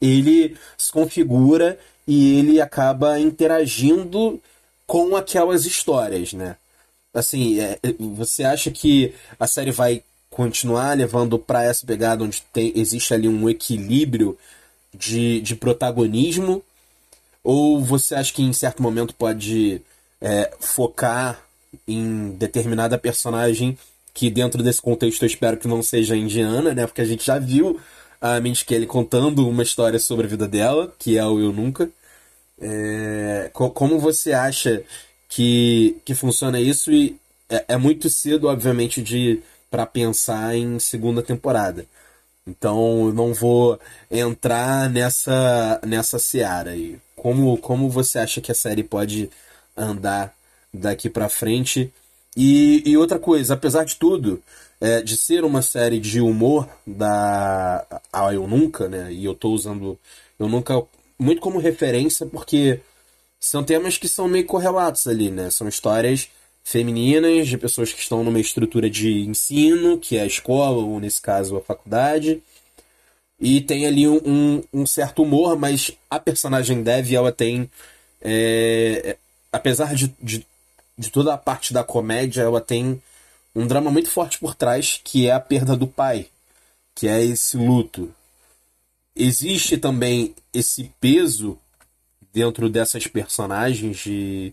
ele 0.00 0.56
se 0.78 0.92
configura 0.92 1.76
e 2.06 2.38
ele 2.38 2.60
acaba 2.60 3.18
interagindo 3.18 4.40
com 4.86 5.16
aquelas 5.16 5.66
histórias, 5.66 6.32
né? 6.32 6.56
Assim, 7.12 7.58
é, 7.58 7.80
você 7.98 8.44
acha 8.44 8.70
que 8.70 9.12
a 9.36 9.48
série 9.48 9.72
vai 9.72 10.00
continuar 10.30 10.96
levando 10.96 11.40
para 11.40 11.64
essa 11.64 11.84
pegada 11.84 12.22
onde 12.22 12.40
tem, 12.52 12.72
existe 12.76 13.12
ali 13.12 13.26
um 13.26 13.50
equilíbrio 13.50 14.38
de, 14.96 15.40
de 15.40 15.56
protagonismo? 15.56 16.62
Ou 17.42 17.82
você 17.82 18.14
acha 18.14 18.32
que 18.32 18.44
em 18.44 18.52
certo 18.52 18.80
momento 18.80 19.12
pode 19.12 19.82
é, 20.24 20.50
focar 20.58 21.44
em 21.86 22.30
determinada 22.30 22.96
personagem 22.96 23.78
que 24.14 24.30
dentro 24.30 24.62
desse 24.62 24.80
contexto 24.80 25.22
eu 25.22 25.26
espero 25.26 25.58
que 25.58 25.68
não 25.68 25.82
seja 25.82 26.16
indiana, 26.16 26.72
né? 26.72 26.86
Porque 26.86 27.02
a 27.02 27.04
gente 27.04 27.26
já 27.26 27.38
viu 27.38 27.78
a 28.20 28.40
Mindy 28.40 28.64
Kelly 28.64 28.86
contando 28.86 29.46
uma 29.46 29.62
história 29.62 29.98
sobre 29.98 30.26
a 30.26 30.28
vida 30.28 30.48
dela, 30.48 30.94
que 30.98 31.18
é 31.18 31.24
o 31.26 31.38
Eu 31.38 31.52
Nunca. 31.52 31.90
É, 32.58 33.50
como 33.52 33.98
você 33.98 34.32
acha 34.32 34.82
que, 35.28 35.96
que 36.04 36.14
funciona 36.14 36.60
isso? 36.60 36.90
E 36.90 37.18
é, 37.50 37.64
é 37.68 37.76
muito 37.76 38.08
cedo, 38.08 38.48
obviamente, 38.48 39.02
de 39.02 39.42
para 39.70 39.84
pensar 39.84 40.56
em 40.56 40.78
segunda 40.78 41.22
temporada. 41.22 41.84
Então 42.46 43.08
eu 43.08 43.12
não 43.12 43.34
vou 43.34 43.78
entrar 44.10 44.88
nessa 44.90 45.80
nessa 45.84 46.18
seara 46.18 46.70
aí. 46.70 46.98
Como, 47.16 47.56
como 47.58 47.90
você 47.90 48.18
acha 48.18 48.40
que 48.40 48.52
a 48.52 48.54
série 48.54 48.84
pode 48.84 49.30
andar 49.76 50.34
daqui 50.72 51.08
para 51.08 51.28
frente? 51.28 51.92
E, 52.36 52.82
e 52.84 52.96
outra 52.96 53.18
coisa, 53.18 53.54
apesar 53.54 53.84
de 53.84 53.96
tudo, 53.96 54.42
é, 54.80 55.02
de 55.02 55.16
ser 55.16 55.44
uma 55.44 55.62
série 55.62 56.00
de 56.00 56.20
humor 56.20 56.68
da 56.86 57.86
a 58.12 58.34
Eu 58.34 58.46
Nunca, 58.46 58.88
né? 58.88 59.12
E 59.12 59.24
eu 59.24 59.34
tô 59.34 59.50
usando 59.50 59.98
Eu 60.38 60.48
Nunca 60.48 60.82
muito 61.18 61.40
como 61.40 61.58
referência 61.58 62.26
porque 62.26 62.80
são 63.38 63.62
temas 63.62 63.98
que 63.98 64.08
são 64.08 64.28
meio 64.28 64.46
correlatos 64.46 65.06
ali, 65.06 65.30
né? 65.30 65.50
São 65.50 65.68
histórias 65.68 66.28
femininas 66.64 67.46
de 67.46 67.58
pessoas 67.58 67.92
que 67.92 68.00
estão 68.00 68.24
numa 68.24 68.40
estrutura 68.40 68.88
de 68.88 69.20
ensino, 69.20 69.98
que 69.98 70.16
é 70.16 70.22
a 70.22 70.26
escola, 70.26 70.78
ou 70.82 70.98
nesse 70.98 71.20
caso 71.20 71.56
a 71.56 71.60
faculdade. 71.60 72.42
E 73.38 73.60
tem 73.60 73.86
ali 73.86 74.08
um, 74.08 74.20
um, 74.24 74.62
um 74.72 74.86
certo 74.86 75.22
humor, 75.22 75.58
mas 75.58 75.92
a 76.08 76.18
personagem 76.18 76.82
Dev, 76.82 77.12
ela 77.12 77.32
tem. 77.32 77.70
É, 78.22 79.16
apesar 79.54 79.94
de, 79.94 80.14
de 80.20 80.46
de 80.96 81.10
toda 81.10 81.34
a 81.34 81.38
parte 81.38 81.72
da 81.72 81.82
comédia, 81.82 82.42
ela 82.42 82.60
tem 82.60 83.02
um 83.54 83.66
drama 83.66 83.90
muito 83.90 84.10
forte 84.10 84.38
por 84.38 84.54
trás, 84.54 85.00
que 85.02 85.26
é 85.28 85.32
a 85.32 85.40
perda 85.40 85.76
do 85.76 85.86
pai, 85.86 86.28
que 86.94 87.08
é 87.08 87.22
esse 87.22 87.56
luto. 87.56 88.14
Existe 89.14 89.76
também 89.76 90.34
esse 90.52 90.90
peso 91.00 91.58
dentro 92.32 92.68
dessas 92.68 93.06
personagens 93.06 93.98
de, 93.98 94.52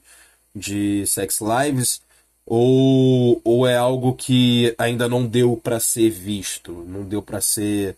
de 0.56 1.06
Sex 1.08 1.40
Lives, 1.42 2.02
ou, 2.46 3.40
ou 3.44 3.68
é 3.68 3.78
algo 3.78 4.14
que 4.16 4.76
ainda 4.78 5.08
não 5.08 5.26
deu 5.26 5.56
para 5.56 5.80
ser 5.80 6.10
visto, 6.10 6.72
não 6.88 7.04
deu 7.04 7.22
para 7.22 7.40
ser 7.40 7.96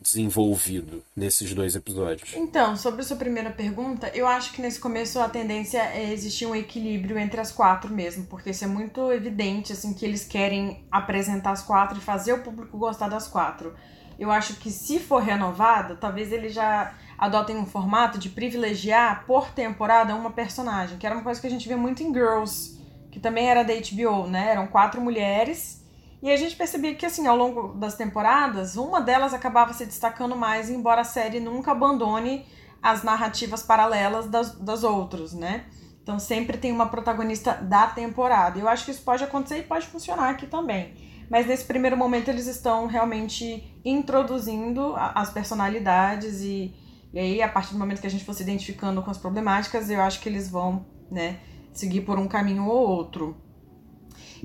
desenvolvido 0.00 1.02
nesses 1.16 1.54
dois 1.54 1.74
episódios? 1.74 2.34
Então, 2.34 2.76
sobre 2.76 3.00
a 3.00 3.04
sua 3.04 3.16
primeira 3.16 3.50
pergunta, 3.50 4.10
eu 4.14 4.26
acho 4.26 4.52
que 4.52 4.60
nesse 4.60 4.78
começo 4.78 5.18
a 5.18 5.28
tendência 5.28 5.78
é 5.78 6.12
existir 6.12 6.46
um 6.46 6.54
equilíbrio 6.54 7.18
entre 7.18 7.40
as 7.40 7.50
quatro 7.50 7.92
mesmo, 7.92 8.26
porque 8.26 8.50
isso 8.50 8.64
é 8.64 8.66
muito 8.66 9.10
evidente, 9.10 9.72
assim, 9.72 9.94
que 9.94 10.04
eles 10.04 10.24
querem 10.24 10.84
apresentar 10.90 11.52
as 11.52 11.62
quatro 11.62 11.98
e 11.98 12.00
fazer 12.00 12.34
o 12.34 12.42
público 12.42 12.76
gostar 12.76 13.08
das 13.08 13.26
quatro. 13.26 13.74
Eu 14.18 14.30
acho 14.30 14.56
que 14.56 14.70
se 14.70 14.98
for 14.98 15.22
renovada, 15.22 15.96
talvez 15.96 16.32
eles 16.32 16.52
já 16.52 16.94
adotem 17.18 17.56
um 17.56 17.66
formato 17.66 18.18
de 18.18 18.28
privilegiar 18.28 19.24
por 19.26 19.50
temporada 19.50 20.14
uma 20.14 20.30
personagem, 20.30 20.98
que 20.98 21.06
era 21.06 21.14
uma 21.14 21.24
coisa 21.24 21.40
que 21.40 21.46
a 21.46 21.50
gente 21.50 21.68
vê 21.68 21.76
muito 21.76 22.02
em 22.02 22.12
Girls, 22.12 22.78
que 23.10 23.20
também 23.20 23.48
era 23.48 23.62
da 23.62 23.72
HBO, 23.72 24.26
né? 24.26 24.50
Eram 24.50 24.66
quatro 24.66 25.00
mulheres 25.00 25.83
e 26.24 26.30
a 26.30 26.36
gente 26.38 26.56
percebia 26.56 26.94
que, 26.94 27.04
assim, 27.04 27.26
ao 27.26 27.36
longo 27.36 27.74
das 27.74 27.96
temporadas, 27.96 28.76
uma 28.76 28.98
delas 28.98 29.34
acabava 29.34 29.74
se 29.74 29.84
destacando 29.84 30.34
mais, 30.34 30.70
embora 30.70 31.02
a 31.02 31.04
série 31.04 31.38
nunca 31.38 31.72
abandone 31.72 32.46
as 32.82 33.02
narrativas 33.02 33.62
paralelas 33.62 34.26
das, 34.26 34.58
das 34.58 34.84
outras, 34.84 35.34
né? 35.34 35.66
Então 36.02 36.18
sempre 36.18 36.56
tem 36.56 36.72
uma 36.72 36.86
protagonista 36.86 37.52
da 37.52 37.88
temporada. 37.88 38.58
Eu 38.58 38.66
acho 38.66 38.86
que 38.86 38.90
isso 38.90 39.02
pode 39.02 39.22
acontecer 39.22 39.58
e 39.58 39.64
pode 39.64 39.86
funcionar 39.86 40.30
aqui 40.30 40.46
também. 40.46 40.94
Mas 41.28 41.46
nesse 41.46 41.66
primeiro 41.66 41.94
momento 41.94 42.28
eles 42.28 42.46
estão 42.46 42.86
realmente 42.86 43.78
introduzindo 43.84 44.94
as 44.96 45.28
personalidades 45.28 46.40
e, 46.40 46.74
e 47.12 47.18
aí 47.18 47.42
a 47.42 47.48
partir 47.48 47.74
do 47.74 47.78
momento 47.78 48.00
que 48.00 48.06
a 48.06 48.10
gente 48.10 48.24
for 48.24 48.32
se 48.32 48.42
identificando 48.42 49.02
com 49.02 49.10
as 49.10 49.18
problemáticas, 49.18 49.90
eu 49.90 50.00
acho 50.00 50.20
que 50.20 50.28
eles 50.30 50.48
vão, 50.48 50.86
né, 51.10 51.38
seguir 51.70 52.00
por 52.00 52.18
um 52.18 52.26
caminho 52.26 52.64
ou 52.64 52.88
outro. 52.88 53.36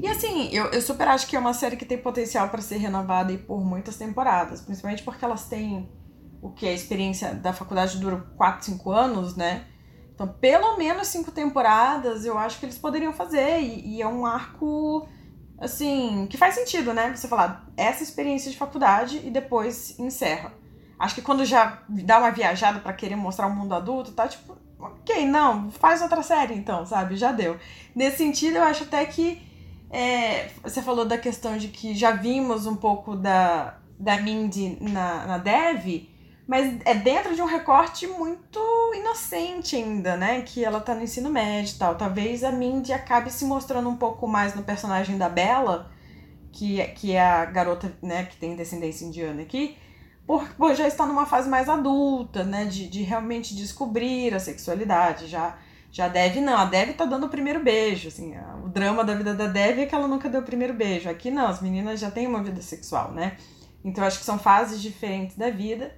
E 0.02 0.08
assim, 0.08 0.50
eu, 0.54 0.66
eu 0.68 0.82
super 0.82 1.08
acho 1.08 1.28
que 1.28 1.36
é 1.36 1.40
uma 1.40 1.54
série 1.54 1.76
que 1.76 1.86
tem 1.86 1.98
potencial 1.98 2.50
para 2.50 2.62
ser 2.62 2.78
renovada 2.78 3.34
e 3.34 3.38
por 3.38 3.64
muitas 3.64 3.98
temporadas, 3.98 4.62
principalmente 4.62 5.04
porque 5.04 5.26
elas 5.26 5.46
têm 5.46 5.92
o 6.42 6.52
que 6.52 6.68
a 6.68 6.74
experiência 6.74 7.34
da 7.34 7.52
faculdade 7.52 7.98
dura 7.98 8.18
4, 8.38 8.66
5 8.66 8.92
anos, 8.92 9.36
né? 9.36 9.66
Então, 10.20 10.28
pelo 10.28 10.76
menos 10.78 11.08
cinco 11.08 11.32
temporadas 11.32 12.26
eu 12.26 12.38
acho 12.38 12.60
que 12.60 12.66
eles 12.66 12.78
poderiam 12.78 13.14
fazer. 13.14 13.62
E, 13.62 13.96
e, 13.96 14.02
é 14.02 14.08
um 14.08 14.26
arco, 14.26 15.08
assim, 15.58 16.28
que 16.30 16.38
faz 16.38 16.56
sentido, 16.56 16.94
né? 16.94 17.16
Você 17.16 17.26
falar 17.26 17.66
essa 17.78 18.04
experiência 18.04 18.52
de 18.52 18.58
faculdade 18.58 19.22
e 19.26 19.30
depois 19.30 19.98
encerra. 19.98 20.54
Acho 21.00 21.16
que 21.16 21.22
quando 21.22 21.46
já 21.46 21.84
dá 21.88 22.20
uma 22.20 22.32
viajada 22.32 22.80
para 22.80 22.92
querer 22.92 23.16
mostrar 23.16 23.48
o 23.48 23.56
mundo 23.56 23.74
adulto, 23.74 24.12
tá 24.12 24.28
tipo, 24.28 24.58
ok, 24.78 25.26
não, 25.26 25.72
faz 25.72 26.02
outra 26.02 26.22
série 26.22 26.54
então, 26.54 26.86
sabe? 26.86 27.16
Já 27.16 27.32
deu. 27.32 27.58
Nesse 27.96 28.18
sentido, 28.18 28.58
eu 28.58 28.64
acho 28.64 28.84
até 28.84 29.06
que 29.06 29.42
é, 29.90 30.50
você 30.62 30.82
falou 30.82 31.06
da 31.06 31.18
questão 31.18 31.58
de 31.58 31.70
que 31.70 31.96
já 31.96 32.12
vimos 32.12 32.66
um 32.68 32.76
pouco 32.76 33.16
da, 33.16 33.78
da 33.98 34.22
Mindy 34.22 34.78
na, 34.82 35.26
na 35.26 35.38
Dev, 35.38 36.08
mas 36.48 36.80
é 36.86 36.96
dentro 36.96 37.36
de 37.36 37.42
um 37.42 37.46
recorte 37.46 38.08
muito 38.08 38.60
inocente 38.96 39.76
ainda, 39.76 40.16
né? 40.18 40.42
Que 40.42 40.64
ela 40.66 40.80
tá 40.80 40.96
no 40.96 41.04
ensino 41.04 41.30
médio 41.30 41.76
e 41.76 41.78
tal. 41.78 41.96
Talvez 41.96 42.44
a 42.44 42.52
Mindy 42.52 42.92
acabe 42.92 43.32
se 43.32 43.46
mostrando 43.46 43.88
um 43.88 43.96
pouco 43.96 44.28
mais 44.28 44.56
no 44.56 44.64
personagem 44.64 45.18
da 45.18 45.30
Bella, 45.30 45.92
que, 46.52 46.84
que 46.94 47.12
é 47.14 47.22
a 47.22 47.46
garota 47.46 47.96
né, 48.02 48.26
que 48.26 48.38
tem 48.38 48.56
descendência 48.56 49.06
indiana 49.06 49.44
aqui, 49.44 49.78
por, 50.26 50.48
por 50.56 50.74
já 50.74 50.88
estar 50.88 51.06
numa 51.06 51.26
fase 51.26 51.48
mais 51.48 51.70
adulta, 51.70 52.44
né? 52.44 52.66
De, 52.66 52.88
de 52.88 53.04
realmente 53.04 53.56
descobrir 53.56 54.34
a 54.34 54.40
sexualidade, 54.40 55.28
já 55.28 55.58
já 55.92 56.06
a 56.06 56.08
Dev 56.10 56.38
não, 56.38 56.58
a 56.58 56.66
Dev 56.66 56.94
tá 56.94 57.06
dando 57.06 57.26
o 57.26 57.30
primeiro 57.30 57.64
beijo, 57.64 58.10
assim, 58.10 58.36
o 58.64 58.70
drama 58.70 59.04
da 59.04 59.16
vida 59.16 59.34
da 59.34 59.48
Dev 59.48 59.80
é 59.80 59.86
que 59.86 59.96
ela 59.96 60.08
nunca 60.08 60.30
deu 60.30 60.42
o 60.42 60.46
primeiro 60.46 60.74
beijo. 60.74 61.10
Aqui 61.10 61.32
não, 61.32 61.48
as 61.48 61.62
meninas 61.62 62.00
já 62.00 62.12
têm 62.12 62.28
uma 62.28 62.44
vida 62.44 62.62
sexual, 62.62 63.12
né? 63.12 63.38
Então 63.84 64.04
eu 64.04 64.08
acho 64.08 64.20
que 64.20 64.26
são 64.26 64.38
fases 64.38 64.82
diferentes 64.82 65.36
da 65.36 65.50
vida. 65.50 65.96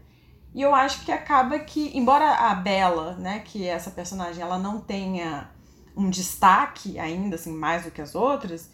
E 0.53 0.61
eu 0.61 0.75
acho 0.75 1.05
que 1.05 1.11
acaba 1.11 1.59
que, 1.59 1.97
embora 1.97 2.29
a 2.29 2.55
Bella, 2.55 3.15
né, 3.15 3.39
que 3.39 3.65
é 3.65 3.69
essa 3.71 3.89
personagem, 3.91 4.41
ela 4.41 4.57
não 4.57 4.81
tenha 4.81 5.49
um 5.95 6.09
destaque 6.09 6.99
ainda, 6.99 7.35
assim, 7.35 7.53
mais 7.53 7.83
do 7.83 7.91
que 7.91 8.01
as 8.01 8.15
outras, 8.15 8.69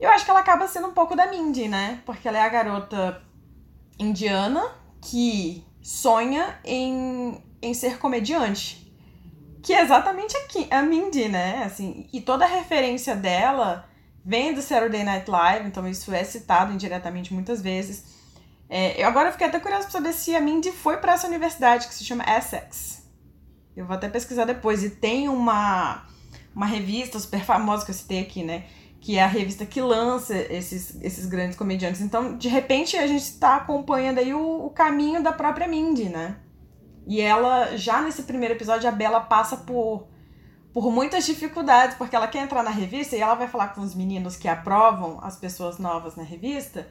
eu 0.00 0.10
acho 0.10 0.24
que 0.24 0.30
ela 0.30 0.40
acaba 0.40 0.66
sendo 0.66 0.88
um 0.88 0.92
pouco 0.92 1.14
da 1.14 1.28
Mindy, 1.28 1.68
né? 1.68 2.00
Porque 2.04 2.26
ela 2.26 2.38
é 2.38 2.42
a 2.42 2.48
garota 2.48 3.22
indiana 3.98 4.64
que 5.00 5.64
sonha 5.80 6.58
em, 6.64 7.40
em 7.60 7.72
ser 7.72 7.98
comediante. 7.98 8.81
Que 9.62 9.72
é 9.72 9.82
exatamente 9.82 10.36
aqui, 10.36 10.66
a 10.70 10.82
Mindy, 10.82 11.28
né? 11.28 11.62
Assim, 11.64 12.08
e 12.12 12.20
toda 12.20 12.44
a 12.44 12.48
referência 12.48 13.14
dela 13.14 13.88
vem 14.24 14.52
do 14.52 14.62
Saturday 14.62 15.04
Night 15.04 15.30
Live, 15.30 15.66
então 15.66 15.86
isso 15.86 16.12
é 16.12 16.24
citado 16.24 16.72
indiretamente 16.72 17.32
muitas 17.32 17.62
vezes. 17.62 18.04
É, 18.68 19.02
eu 19.02 19.06
agora 19.06 19.30
fiquei 19.30 19.46
até 19.46 19.60
curiosa 19.60 19.84
pra 19.84 19.92
saber 19.92 20.12
se 20.12 20.34
a 20.34 20.40
Mindy 20.40 20.72
foi 20.72 20.96
para 20.96 21.12
essa 21.12 21.26
universidade 21.26 21.86
que 21.86 21.94
se 21.94 22.04
chama 22.04 22.24
Essex. 22.24 23.02
Eu 23.76 23.86
vou 23.86 23.94
até 23.94 24.08
pesquisar 24.08 24.44
depois. 24.44 24.82
E 24.82 24.90
tem 24.90 25.28
uma, 25.28 26.06
uma 26.54 26.66
revista 26.66 27.18
super 27.18 27.44
famosa 27.44 27.84
que 27.84 27.90
eu 27.90 27.94
citei 27.94 28.20
aqui, 28.20 28.42
né? 28.42 28.64
que 29.02 29.18
é 29.18 29.24
a 29.24 29.26
revista 29.26 29.66
que 29.66 29.80
lança 29.80 30.32
esses, 30.48 30.96
esses 31.02 31.26
grandes 31.26 31.56
comediantes. 31.56 32.00
Então, 32.00 32.38
de 32.38 32.48
repente, 32.48 32.96
a 32.96 33.06
gente 33.06 33.24
está 33.24 33.56
acompanhando 33.56 34.18
aí 34.18 34.32
o, 34.32 34.66
o, 34.66 34.70
caminho 34.70 35.20
da 35.20 35.32
própria 35.32 35.66
Mindy, 35.66 36.08
né? 36.08 36.36
E 37.06 37.20
ela, 37.20 37.76
já 37.76 38.00
nesse 38.00 38.22
primeiro 38.22 38.54
episódio, 38.54 38.88
a 38.88 38.92
Bela 38.92 39.20
passa 39.20 39.56
por, 39.56 40.06
por 40.72 40.90
muitas 40.90 41.26
dificuldades, 41.26 41.96
porque 41.96 42.14
ela 42.14 42.28
quer 42.28 42.42
entrar 42.42 42.62
na 42.62 42.70
revista 42.70 43.16
e 43.16 43.20
ela 43.20 43.34
vai 43.34 43.48
falar 43.48 43.68
com 43.68 43.80
os 43.80 43.94
meninos 43.94 44.36
que 44.36 44.48
aprovam 44.48 45.18
as 45.22 45.36
pessoas 45.36 45.78
novas 45.78 46.16
na 46.16 46.22
revista. 46.22 46.86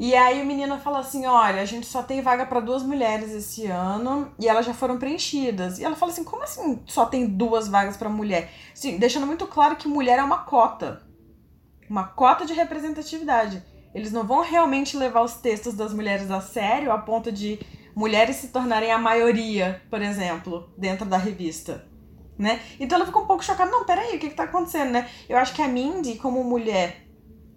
E 0.00 0.14
aí 0.14 0.40
o 0.40 0.46
menino 0.46 0.78
fala 0.78 1.00
assim: 1.00 1.26
olha, 1.26 1.60
a 1.60 1.64
gente 1.64 1.84
só 1.84 2.04
tem 2.04 2.22
vaga 2.22 2.46
para 2.46 2.60
duas 2.60 2.84
mulheres 2.84 3.32
esse 3.32 3.66
ano 3.66 4.32
e 4.38 4.46
elas 4.46 4.64
já 4.64 4.72
foram 4.72 4.96
preenchidas. 4.96 5.80
E 5.80 5.84
ela 5.84 5.96
fala 5.96 6.12
assim: 6.12 6.22
como 6.22 6.44
assim 6.44 6.80
só 6.86 7.04
tem 7.04 7.26
duas 7.26 7.66
vagas 7.66 7.96
para 7.96 8.08
mulher? 8.08 8.48
Sim, 8.72 8.96
deixando 8.96 9.26
muito 9.26 9.44
claro 9.48 9.74
que 9.74 9.88
mulher 9.88 10.20
é 10.20 10.22
uma 10.22 10.38
cota. 10.38 11.02
Uma 11.90 12.04
cota 12.04 12.46
de 12.46 12.52
representatividade. 12.52 13.60
Eles 13.92 14.12
não 14.12 14.24
vão 14.24 14.42
realmente 14.42 14.96
levar 14.96 15.22
os 15.22 15.34
textos 15.34 15.74
das 15.74 15.92
mulheres 15.92 16.30
a 16.30 16.40
sério 16.40 16.92
a 16.92 16.98
ponto 16.98 17.32
de 17.32 17.58
mulheres 17.98 18.36
se 18.36 18.48
tornarem 18.48 18.92
a 18.92 18.96
maioria, 18.96 19.82
por 19.90 20.00
exemplo, 20.00 20.72
dentro 20.78 21.04
da 21.04 21.18
revista. 21.18 21.84
Né? 22.38 22.60
Então 22.78 22.94
ela 22.94 23.04
ficou 23.04 23.24
um 23.24 23.26
pouco 23.26 23.44
chocada. 23.44 23.68
Não, 23.68 23.84
peraí, 23.84 24.14
o 24.14 24.18
que, 24.20 24.28
que 24.28 24.36
tá 24.36 24.44
acontecendo, 24.44 24.92
né? 24.92 25.08
Eu 25.28 25.36
acho 25.36 25.52
que 25.52 25.60
a 25.60 25.66
Mindy, 25.66 26.14
como 26.14 26.44
mulher 26.44 27.04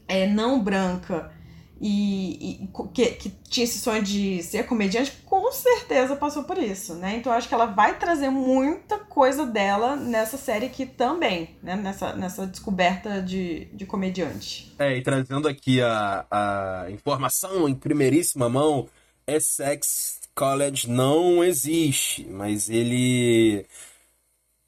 é, 0.07 0.25
não 0.25 0.59
branca 0.59 1.31
e, 1.79 2.63
e 2.63 2.69
que, 2.91 3.05
que, 3.11 3.29
tinha 3.29 3.63
esse 3.65 3.77
sonho 3.77 4.01
de 4.01 4.41
ser 4.41 4.65
comediante, 4.65 5.11
com 5.25 5.51
certeza 5.51 6.15
passou 6.15 6.43
por 6.43 6.57
isso, 6.57 6.95
né? 6.95 7.17
Então 7.17 7.31
acho 7.31 7.47
que 7.47 7.53
ela 7.53 7.67
vai 7.67 7.99
trazer 7.99 8.31
muita 8.31 8.97
coisa 8.97 9.45
dela 9.45 9.95
nessa 9.95 10.37
série 10.37 10.65
aqui 10.65 10.87
também, 10.87 11.55
né? 11.61 11.75
Nessa, 11.75 12.15
nessa 12.15 12.47
descoberta 12.47 13.21
de, 13.21 13.65
de 13.65 13.85
comediante. 13.85 14.73
É, 14.79 14.97
e 14.97 15.03
trazendo 15.03 15.47
aqui 15.47 15.79
a, 15.83 16.25
a 16.31 16.85
informação 16.89 17.69
em 17.69 17.75
primeiríssima 17.75 18.49
mão, 18.49 18.89
Essex 19.27 20.20
College 20.35 20.89
não 20.89 21.43
existe, 21.43 22.25
mas 22.29 22.69
ele... 22.69 23.65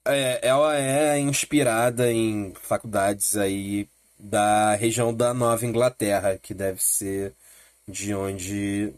É, 0.06 0.47
ela 0.47 0.78
é 0.78 1.17
inspirada 1.19 2.12
em 2.12 2.54
faculdades 2.62 3.38
aí 3.38 3.88
da 4.19 4.76
região 4.76 5.13
da 5.13 5.34
Nova 5.34 5.65
Inglaterra, 5.65 6.38
que 6.38 6.54
deve 6.54 6.84
ser 6.84 7.34
de 7.88 8.13
onde 8.13 8.93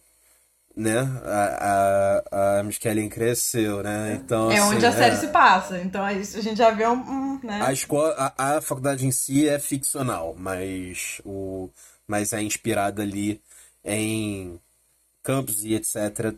né, 0.75 0.99
a, 1.23 2.21
a, 2.31 2.59
a 2.59 2.63
Miss 2.63 2.77
cresceu, 2.77 3.81
né? 3.81 4.19
Então, 4.21 4.51
é 4.51 4.57
assim, 4.57 4.75
onde 4.75 4.85
a 4.85 4.91
série 4.91 5.15
é... 5.15 5.17
se 5.17 5.27
passa. 5.27 5.79
Então, 5.79 6.05
é 6.05 6.15
a 6.15 6.21
gente 6.21 6.57
já 6.57 6.69
vê 6.71 6.85
um. 6.85 6.93
um 6.93 7.39
né? 7.41 7.61
a, 7.61 7.71
escola, 7.71 8.13
a, 8.17 8.57
a 8.57 8.61
faculdade 8.61 9.05
em 9.05 9.11
si 9.11 9.47
é 9.47 9.57
ficcional, 9.57 10.35
mas, 10.37 11.21
o, 11.23 11.69
mas 12.05 12.33
é 12.33 12.41
inspirada 12.41 13.01
ali 13.01 13.41
em 13.83 14.59
campos 15.23 15.63
e 15.63 15.73
etc. 15.73 16.35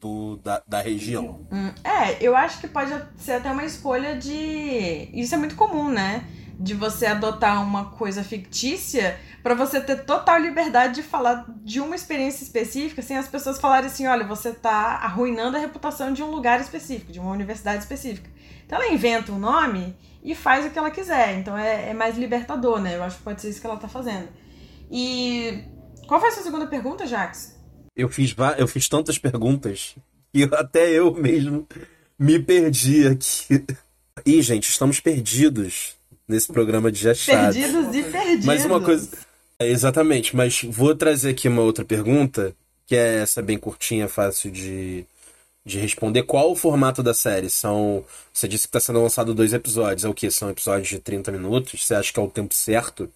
Do, 0.00 0.36
da, 0.38 0.62
da 0.66 0.80
região. 0.80 1.46
Hum, 1.52 1.70
é, 1.84 2.16
eu 2.22 2.34
acho 2.34 2.58
que 2.58 2.66
pode 2.66 2.90
ser 3.18 3.32
até 3.32 3.52
uma 3.52 3.64
escolha 3.64 4.16
de. 4.16 5.10
Isso 5.12 5.34
é 5.34 5.38
muito 5.38 5.56
comum, 5.56 5.90
né? 5.90 6.24
de 6.60 6.74
você 6.74 7.06
adotar 7.06 7.62
uma 7.62 7.86
coisa 7.86 8.22
fictícia 8.22 9.18
para 9.42 9.54
você 9.54 9.80
ter 9.80 10.04
total 10.04 10.38
liberdade 10.38 10.96
de 10.96 11.02
falar 11.02 11.46
de 11.62 11.80
uma 11.80 11.96
experiência 11.96 12.44
específica 12.44 13.00
sem 13.00 13.16
as 13.16 13.26
pessoas 13.26 13.58
falarem 13.58 13.86
assim, 13.86 14.06
olha, 14.06 14.26
você 14.26 14.52
tá 14.52 15.00
arruinando 15.02 15.56
a 15.56 15.60
reputação 15.60 16.12
de 16.12 16.22
um 16.22 16.30
lugar 16.30 16.60
específico, 16.60 17.10
de 17.10 17.18
uma 17.18 17.30
universidade 17.30 17.82
específica. 17.82 18.28
Então 18.66 18.78
ela 18.78 18.92
inventa 18.92 19.32
um 19.32 19.38
nome 19.38 19.96
e 20.22 20.34
faz 20.34 20.66
o 20.66 20.70
que 20.70 20.78
ela 20.78 20.90
quiser. 20.90 21.38
Então 21.38 21.56
é, 21.56 21.88
é 21.88 21.94
mais 21.94 22.18
libertador, 22.18 22.78
né? 22.78 22.94
Eu 22.94 23.02
acho 23.04 23.16
que 23.16 23.22
pode 23.22 23.40
ser 23.40 23.48
isso 23.48 23.60
que 23.62 23.66
ela 23.66 23.78
tá 23.78 23.88
fazendo. 23.88 24.28
E 24.90 25.64
qual 26.06 26.20
foi 26.20 26.28
a 26.28 26.32
sua 26.32 26.42
segunda 26.42 26.66
pergunta, 26.66 27.06
Jax? 27.06 27.58
Eu 27.96 28.08
fiz, 28.08 28.34
eu 28.58 28.68
fiz 28.68 28.88
tantas 28.88 29.18
perguntas 29.18 29.96
que 30.32 30.48
até 30.52 30.90
eu 30.90 31.12
mesmo 31.14 31.66
me 32.18 32.38
perdi 32.38 33.06
aqui. 33.06 33.64
Ih, 34.24 34.42
gente, 34.42 34.68
estamos 34.68 35.00
perdidos 35.00 35.94
nesse 36.28 36.52
programa 36.52 36.92
de 36.92 37.08
achados. 37.08 37.56
Perdidos 37.56 37.94
e 37.94 38.02
perdidos. 38.04 38.44
Mas 38.44 38.64
uma 38.64 38.80
coisa. 38.80 39.10
É, 39.58 39.68
exatamente, 39.68 40.34
mas 40.34 40.62
vou 40.64 40.94
trazer 40.94 41.30
aqui 41.30 41.48
uma 41.48 41.62
outra 41.62 41.84
pergunta, 41.84 42.54
que 42.86 42.96
é 42.96 43.16
essa 43.16 43.42
bem 43.42 43.58
curtinha, 43.58 44.08
fácil 44.08 44.50
de, 44.50 45.04
de 45.64 45.78
responder. 45.78 46.22
Qual 46.22 46.50
o 46.50 46.56
formato 46.56 47.02
da 47.02 47.12
série? 47.12 47.50
São. 47.50 48.04
Você 48.32 48.48
disse 48.48 48.66
que 48.66 48.68
está 48.68 48.80
sendo 48.80 49.02
lançado 49.02 49.34
dois 49.34 49.52
episódios. 49.52 50.04
É 50.04 50.08
o 50.08 50.14
que? 50.14 50.30
São 50.30 50.48
episódios 50.48 50.88
de 50.88 50.98
30 50.98 51.32
minutos? 51.32 51.84
Você 51.84 51.94
acha 51.94 52.12
que 52.12 52.20
é 52.20 52.22
o 52.22 52.30
tempo 52.30 52.54
certo? 52.54 53.10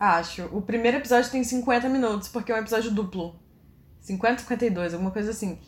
Acho. 0.00 0.44
O 0.52 0.60
primeiro 0.60 0.96
episódio 0.96 1.30
tem 1.30 1.44
50 1.44 1.88
minutos, 1.88 2.28
porque 2.28 2.50
é 2.50 2.54
um 2.54 2.58
episódio 2.58 2.90
duplo. 2.90 3.36
50, 4.04 4.42
52, 4.42 4.94
alguma 4.94 5.10
coisa 5.10 5.30
assim. 5.30 5.58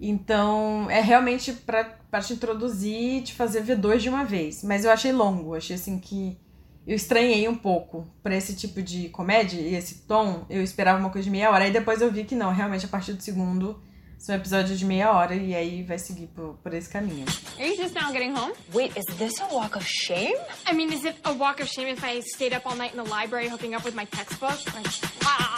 Então, 0.00 0.88
é 0.90 1.00
realmente 1.00 1.52
para 1.52 2.20
te 2.20 2.34
introduzir 2.34 3.18
e 3.18 3.22
te 3.22 3.34
fazer 3.34 3.62
ver 3.62 3.76
dois 3.76 4.02
de 4.02 4.08
uma 4.08 4.24
vez. 4.24 4.62
Mas 4.62 4.84
eu 4.84 4.90
achei 4.90 5.10
longo, 5.10 5.54
achei 5.54 5.76
assim 5.76 5.98
que 5.98 6.38
eu 6.86 6.94
estranhei 6.94 7.48
um 7.48 7.56
pouco 7.56 8.06
para 8.22 8.36
esse 8.36 8.54
tipo 8.54 8.82
de 8.82 9.08
comédia 9.08 9.58
e 9.58 9.74
esse 9.74 10.02
tom. 10.06 10.44
Eu 10.50 10.62
esperava 10.62 10.98
uma 10.98 11.10
coisa 11.10 11.24
de 11.24 11.30
meia 11.30 11.50
hora. 11.50 11.64
Aí 11.64 11.72
depois 11.72 12.00
eu 12.00 12.12
vi 12.12 12.24
que 12.24 12.34
não, 12.34 12.52
realmente 12.52 12.84
a 12.84 12.88
partir 12.88 13.14
do 13.14 13.22
segundo 13.22 13.82
são 14.18 14.34
episódios 14.34 14.78
de 14.78 14.84
meia 14.84 15.12
hora 15.12 15.34
e 15.34 15.54
aí 15.54 15.82
vai 15.82 15.98
seguir 15.98 16.26
por, 16.28 16.54
por 16.62 16.74
esse 16.74 16.88
caminho. 16.88 17.24
Are 17.58 17.68
you 17.68 17.76
just 17.76 17.94
now 17.94 18.12
getting 18.12 18.34
home? 18.34 18.52
Wait, 18.74 18.96
is 18.96 19.04
this 19.16 19.40
a 19.40 19.54
walk 19.54 19.76
of 19.76 19.86
shame? 19.86 20.36
I 20.66 20.74
mean, 20.74 20.92
is 20.92 21.04
it 21.04 21.16
a 21.24 21.32
walk 21.32 21.62
of 21.62 21.68
shame 21.68 21.88
if 21.88 22.04
I 22.04 22.20
stayed 22.20 22.54
up 22.54 22.66
all 22.66 22.76
night 22.76 22.94
in 22.94 23.02
the 23.02 23.08
library 23.08 23.48
hooking 23.48 23.74
up 23.74 23.84
with 23.84 23.94
my 23.94 24.04
textbook? 24.04 24.58
Like, 24.74 24.86
ah. 25.22 25.55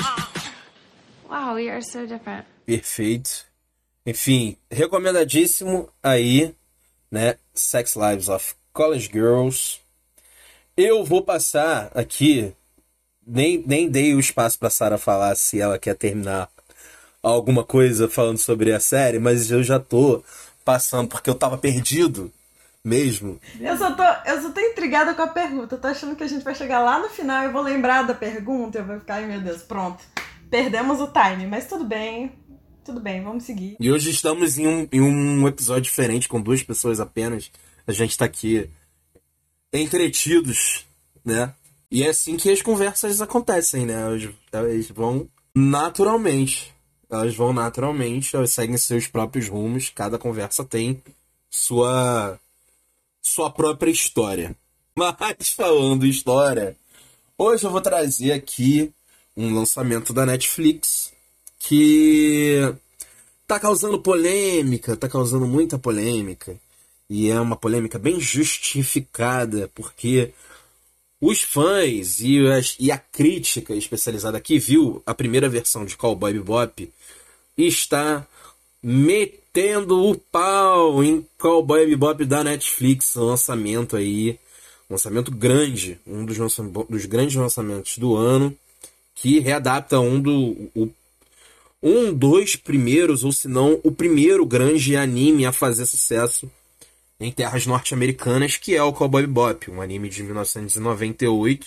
Wow, 1.29 1.57
we 1.57 1.69
are 1.69 1.83
so 1.83 2.07
different. 2.07 2.47
Perfeito. 2.64 3.45
Enfim, 4.07 4.57
recomendadíssimo 4.71 5.91
aí, 6.03 6.55
né? 7.11 7.37
Sex 7.53 7.97
Lives 7.97 8.29
of 8.29 8.55
College 8.73 9.11
Girls. 9.12 9.81
Eu 10.75 11.05
vou 11.05 11.23
passar 11.23 11.91
aqui, 11.95 12.55
nem, 13.27 13.62
nem 13.67 13.91
dei 13.91 14.14
o 14.14 14.21
espaço 14.21 14.59
para 14.59 14.71
Sara 14.71 14.97
falar 14.97 15.35
se 15.35 15.61
ela 15.61 15.79
quer 15.79 15.95
terminar 15.95 16.49
alguma 17.23 17.62
coisa 17.62 18.09
falando 18.09 18.38
sobre 18.38 18.73
a 18.73 18.81
série, 18.81 19.19
mas 19.19 19.51
eu 19.51 19.62
já 19.62 19.79
tô 19.79 20.23
passando 20.64 21.09
porque 21.09 21.29
eu 21.29 21.35
tava 21.35 21.59
perdido 21.59 22.33
mesmo. 22.83 23.38
Eu 23.61 23.77
só 23.77 23.93
tô, 23.95 24.03
eu 24.03 24.41
só 24.41 24.51
tô 24.51 24.61
intrigada 24.61 25.12
com 25.12 25.23
a 25.23 25.27
pergunta. 25.27 25.75
Eu 25.75 25.81
tô 25.81 25.88
achando 25.88 26.17
que 26.17 26.25
a 26.25 26.29
gente 26.29 26.45
vai 26.45 26.55
chegar 26.55 26.81
lá 26.81 26.99
no 26.99 27.11
final 27.11 27.43
e 27.43 27.47
eu 27.47 27.53
vou 27.53 27.61
lembrar 27.61 28.03
da 28.05 28.14
pergunta. 28.14 28.79
Eu 28.79 28.85
vou 28.85 28.99
ficar, 28.99 29.17
ai 29.17 29.27
meu 29.27 29.41
Deus, 29.41 29.62
pronto. 29.62 30.03
Perdemos 30.51 31.01
o 31.01 31.09
time, 31.09 31.47
mas 31.47 31.67
tudo 31.67 31.85
bem. 31.85 32.33
Tudo 32.85 33.01
bem, 33.01 33.23
vamos 33.23 33.45
seguir. 33.45 33.77
E 33.79 33.93
hoje 33.93 34.11
estamos 34.11 34.57
em 34.57 34.67
um, 34.67 34.89
em 34.91 35.01
um 35.01 35.47
episódio 35.47 35.83
diferente, 35.83 36.29
com 36.29 36.41
duas 36.41 36.63
pessoas 36.63 37.01
apenas. 37.01 37.51
A 37.87 37.93
gente 37.93 38.17
tá 38.17 38.25
aqui 38.25 38.71
entretidos, 39.73 40.87
né? 41.23 41.53
E 41.91 42.03
é 42.03 42.09
assim 42.09 42.37
que 42.37 42.51
as 42.51 42.63
conversas 42.63 43.21
acontecem, 43.21 43.85
né? 43.85 43.95
Elas, 43.95 44.29
elas 44.53 44.89
vão 44.89 45.29
naturalmente. 45.55 46.75
Elas 47.11 47.35
vão 47.35 47.53
naturalmente, 47.53 48.35
elas 48.37 48.53
seguem 48.53 48.77
seus 48.77 49.07
próprios 49.07 49.49
rumos. 49.49 49.91
Cada 49.91 50.19
conversa 50.19 50.65
tem 50.65 51.03
sua 51.51 52.39
sua 53.21 53.51
própria 53.51 53.91
história. 53.91 54.57
Mas 54.97 55.51
falando 55.51 56.07
história, 56.07 56.77
hoje 57.37 57.65
eu 57.65 57.71
vou 57.71 57.81
trazer 57.81 58.33
aqui 58.33 58.93
um 59.38 59.55
lançamento 59.55 60.12
da 60.12 60.27
Netflix 60.27 61.12
que 61.61 62.74
tá 63.46 63.61
causando 63.61 64.01
polêmica, 64.01 64.96
tá 64.96 65.09
causando 65.09 65.46
muita 65.46 65.79
polêmica. 65.79 66.59
E 67.09 67.31
é 67.31 67.40
uma 67.40 67.57
polêmica 67.57 67.98
bem 67.98 68.20
justificada, 68.20 69.70
porque 69.74 70.33
os 71.20 71.42
fãs 71.42 72.20
e, 72.20 72.46
as, 72.48 72.77
e 72.81 72.90
a 72.90 72.98
crítica 72.98 73.74
especializada 73.74 74.40
que 74.40 74.59
viu 74.59 75.03
a 75.07 75.14
primeira 75.14 75.48
versão 75.48 75.85
de 75.85 75.96
Cowboy 75.96 76.33
Bebop 76.33 76.92
está 77.57 78.27
metendo 78.83 80.05
o 80.05 80.16
pau 80.16 81.03
em 81.03 81.24
Cowboy 81.38 81.87
Bebop 81.87 82.24
da 82.24 82.42
Netflix, 82.42 83.14
lançamento 83.14 83.96
aí, 83.96 84.38
lançamento 84.90 85.31
grande, 85.31 85.98
um 86.05 86.24
dos, 86.24 86.37
dos 86.88 87.07
grandes 87.07 87.37
lançamentos 87.37 87.98
do 87.98 88.16
ano, 88.16 88.57
que 89.21 89.41
readapta 89.41 89.99
um 89.99 90.21
do 90.21 90.71
o, 90.75 90.89
um 91.83 92.13
dos 92.13 92.57
primeiros, 92.57 93.25
ou 93.25 93.33
se 93.33 93.49
não 93.49 93.81
o 93.83 93.91
primeiro 93.91 94.47
grande 94.47 94.97
anime 94.97 95.45
a 95.45 95.53
fazer 95.53 95.87
sucesso 95.87 96.51
em 97.21 97.33
terras 97.33 97.67
norte-americanas, 97.67 98.57
que 98.57 98.77
é 98.77 98.83
o 98.83 98.93
Cowboy 98.93 99.23
Bebop, 99.23 99.71
um 99.71 99.83
anime 99.83 100.09
de 100.09 100.23
1998, 100.23 101.67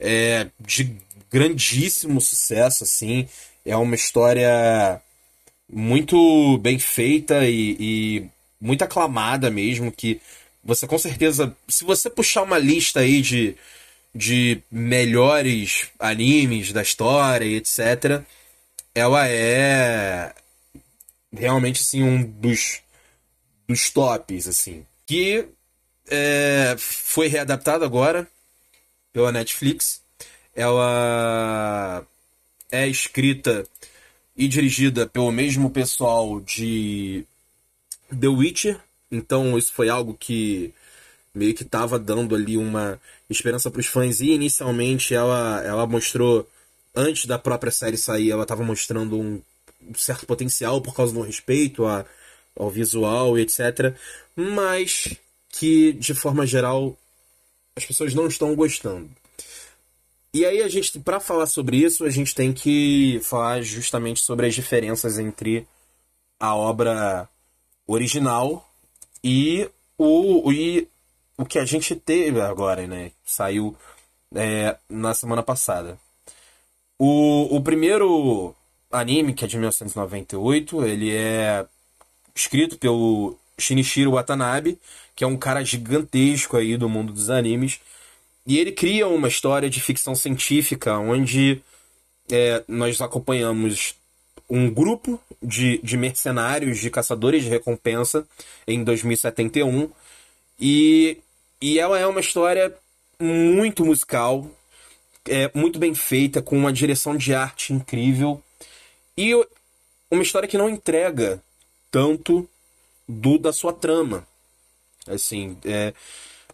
é, 0.00 0.48
de 0.58 0.96
grandíssimo 1.30 2.20
sucesso, 2.20 2.84
assim, 2.84 3.28
é 3.64 3.76
uma 3.76 3.94
história 3.94 5.00
muito 5.70 6.58
bem 6.58 6.78
feita 6.78 7.46
e, 7.46 7.76
e 7.78 8.26
muito 8.60 8.82
aclamada 8.82 9.50
mesmo, 9.50 9.92
que 9.92 10.20
você 10.64 10.86
com 10.86 10.98
certeza, 10.98 11.54
se 11.68 11.84
você 11.84 12.08
puxar 12.08 12.42
uma 12.42 12.58
lista 12.58 13.00
aí 13.00 13.20
de, 13.20 13.56
de 14.14 14.62
melhores 14.70 15.90
animes 15.98 16.72
da 16.72 16.82
história 16.82 17.44
e 17.44 17.56
etc. 17.56 18.22
Ela 18.94 19.26
é 19.28 20.34
realmente 21.32 21.80
assim 21.80 22.02
um 22.02 22.22
dos 22.22 22.82
dos 23.66 23.90
tops 23.90 24.46
assim 24.46 24.84
que 25.06 25.46
é, 26.10 26.74
foi 26.78 27.26
readaptado 27.26 27.84
agora 27.84 28.28
pela 29.12 29.32
Netflix 29.32 30.02
ela 30.54 32.06
é 32.70 32.86
escrita 32.86 33.66
e 34.36 34.46
dirigida 34.46 35.06
pelo 35.06 35.32
mesmo 35.32 35.70
pessoal 35.70 36.38
de 36.40 37.24
The 38.08 38.28
Witcher 38.28 38.78
então 39.10 39.56
isso 39.56 39.72
foi 39.72 39.88
algo 39.88 40.14
que 40.14 40.74
meio 41.34 41.54
que 41.54 41.64
tava 41.64 41.98
dando 41.98 42.34
ali 42.34 42.56
uma 42.56 43.00
esperança 43.28 43.70
para 43.70 43.80
os 43.80 43.86
fãs. 43.86 44.20
E 44.20 44.30
inicialmente 44.30 45.14
ela 45.14 45.62
ela 45.64 45.86
mostrou 45.86 46.48
antes 46.94 47.26
da 47.26 47.38
própria 47.38 47.72
série 47.72 47.96
sair 47.96 48.30
ela 48.30 48.42
estava 48.42 48.62
mostrando 48.62 49.18
um 49.18 49.42
certo 49.96 50.26
potencial 50.26 50.80
por 50.80 50.94
causa 50.94 51.12
do 51.12 51.22
respeito 51.22 51.86
a, 51.86 52.04
ao 52.56 52.70
visual 52.70 53.38
e 53.38 53.42
etc 53.42 53.96
mas 54.36 55.14
que 55.50 55.92
de 55.92 56.14
forma 56.14 56.46
geral 56.46 56.96
as 57.76 57.84
pessoas 57.84 58.14
não 58.14 58.26
estão 58.26 58.54
gostando. 58.54 59.10
E 60.34 60.44
aí 60.44 60.62
a 60.62 60.68
gente 60.68 60.98
para 61.00 61.20
falar 61.20 61.46
sobre 61.46 61.78
isso 61.78 62.04
a 62.04 62.10
gente 62.10 62.34
tem 62.34 62.52
que 62.52 63.20
falar 63.22 63.62
justamente 63.62 64.20
sobre 64.20 64.46
as 64.46 64.54
diferenças 64.54 65.18
entre 65.18 65.66
a 66.38 66.54
obra 66.54 67.28
original 67.86 68.68
e 69.22 69.68
o 69.98 70.50
e 70.52 70.88
o 71.36 71.44
que 71.44 71.58
a 71.58 71.64
gente 71.64 71.94
teve 71.96 72.40
agora, 72.40 72.86
né? 72.86 73.12
Saiu 73.24 73.76
é, 74.34 74.76
na 74.88 75.14
semana 75.14 75.42
passada. 75.42 75.98
O, 76.98 77.56
o 77.56 77.62
primeiro 77.62 78.54
anime, 78.90 79.34
que 79.34 79.44
é 79.44 79.48
de 79.48 79.56
1998, 79.56 80.84
ele 80.84 81.14
é 81.14 81.66
escrito 82.34 82.78
pelo 82.78 83.36
Shinichiro 83.58 84.12
Watanabe, 84.12 84.78
que 85.14 85.24
é 85.24 85.26
um 85.26 85.36
cara 85.36 85.64
gigantesco 85.64 86.56
aí 86.56 86.76
do 86.76 86.88
mundo 86.88 87.12
dos 87.12 87.30
animes. 87.30 87.80
E 88.46 88.58
ele 88.58 88.72
cria 88.72 89.06
uma 89.06 89.28
história 89.28 89.70
de 89.70 89.80
ficção 89.80 90.14
científica 90.14 90.98
onde 90.98 91.62
é, 92.30 92.62
nós 92.66 93.00
acompanhamos 93.00 93.94
um 94.48 94.68
grupo 94.68 95.20
de, 95.42 95.78
de 95.78 95.96
mercenários, 95.96 96.78
de 96.78 96.90
caçadores 96.90 97.42
de 97.44 97.48
recompensa 97.48 98.26
em 98.66 98.82
2071. 98.84 99.90
E 100.62 101.18
e 101.62 101.78
ela 101.78 101.96
é 101.96 102.04
uma 102.04 102.18
história 102.18 102.74
muito 103.20 103.84
musical, 103.84 104.50
é 105.28 105.48
muito 105.54 105.78
bem 105.78 105.94
feita, 105.94 106.42
com 106.42 106.58
uma 106.58 106.72
direção 106.72 107.16
de 107.16 107.32
arte 107.32 107.72
incrível. 107.72 108.42
E 109.16 109.32
uma 110.10 110.24
história 110.24 110.48
que 110.48 110.58
não 110.58 110.68
entrega 110.68 111.40
tanto 111.88 112.48
do 113.08 113.38
da 113.38 113.52
sua 113.52 113.72
trama. 113.72 114.26
Assim, 115.06 115.56
é, 115.64 115.94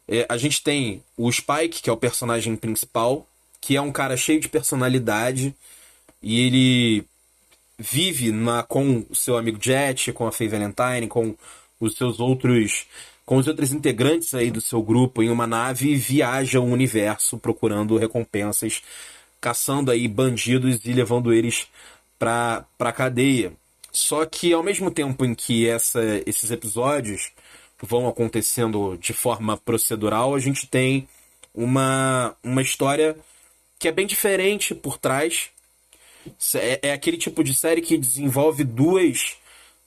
é, 0.07 0.27
a 0.29 0.37
gente 0.37 0.63
tem 0.63 1.03
o 1.17 1.33
Spike, 1.33 1.81
que 1.81 1.89
é 1.89 1.93
o 1.93 1.97
personagem 1.97 2.55
principal, 2.55 3.27
que 3.63 3.77
é 3.77 3.81
um 3.81 3.91
cara 3.91 4.15
cheio 4.15 4.41
de 4.41 4.49
personalidade, 4.49 5.55
e 6.23 6.41
ele 6.41 7.05
vive 7.79 8.31
na, 8.31 8.63
com 8.63 9.07
o 9.09 9.15
seu 9.15 9.39
amigo 9.39 9.59
Jet, 9.59 10.13
com 10.13 10.27
a 10.27 10.33
Faye 10.33 10.51
Valentine, 10.51 11.09
com 11.09 11.35
os 11.81 11.95
seus 11.95 12.21
outros 12.21 12.87
com 13.29 13.37
os 13.37 13.47
outros 13.47 13.75
integrantes 13.75 14.33
aí 14.33 14.51
do 14.51 14.59
seu 14.59 14.83
grupo 14.83 15.23
em 15.23 15.29
uma 15.29 15.47
nave 15.47 15.91
e 15.91 15.97
viaja 15.97 16.61
o 16.61 16.65
universo 16.65 17.37
procurando 17.37 17.99
recompensas, 17.99 18.81
caçando 19.39 19.91
aí 19.91 20.09
bandidos 20.09 20.81
e 20.83 20.93
levando 20.95 21.31
eles 21.31 21.67
para 22.19 22.65
para 22.79 22.91
cadeia. 22.91 23.53
Só 23.93 24.25
que 24.25 24.55
ao 24.55 24.63
mesmo 24.63 24.91
tempo 24.91 25.27
em 25.27 25.35
que 25.35 25.69
essa, 25.69 26.01
esses 26.25 26.51
episódios 26.51 27.31
vão 27.83 28.09
acontecendo 28.09 28.97
de 28.97 29.13
forma 29.13 29.59
procedural, 29.59 30.35
a 30.35 30.41
gente 30.41 30.67
tem 30.67 31.07
uma, 31.55 32.35
uma 32.43 32.63
história 32.63 33.15
que 33.79 33.89
é 33.89 33.93
bem 33.93 34.07
diferente 34.07 34.75
por 34.75 34.97
trás. 34.97 35.51
É, 36.55 36.89
é 36.89 36.93
aquele 36.95 37.19
tipo 37.19 37.45
de 37.45 37.55
série 37.55 37.83
que 37.83 37.99
desenvolve 37.99 38.65
duas 38.65 39.37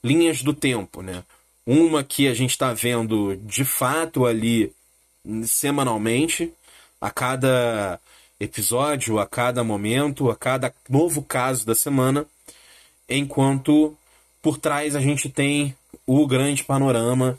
linhas 0.00 0.44
do 0.44 0.54
tempo, 0.54 1.02
né? 1.02 1.24
Uma 1.66 2.02
que 2.02 2.26
a 2.26 2.34
gente 2.34 2.50
está 2.50 2.72
vendo 2.72 3.36
de 3.36 3.64
fato 3.64 4.26
ali 4.26 4.72
semanalmente, 5.44 6.52
a 7.00 7.10
cada 7.10 8.00
episódio, 8.38 9.18
a 9.18 9.26
cada 9.26 9.62
momento, 9.62 10.30
a 10.30 10.36
cada 10.36 10.74
novo 10.88 11.22
caso 11.22 11.64
da 11.64 11.74
semana, 11.74 12.26
enquanto 13.08 13.96
por 14.40 14.58
trás 14.58 14.96
a 14.96 15.00
gente 15.00 15.28
tem 15.28 15.76
o 16.06 16.26
grande 16.26 16.64
panorama 16.64 17.38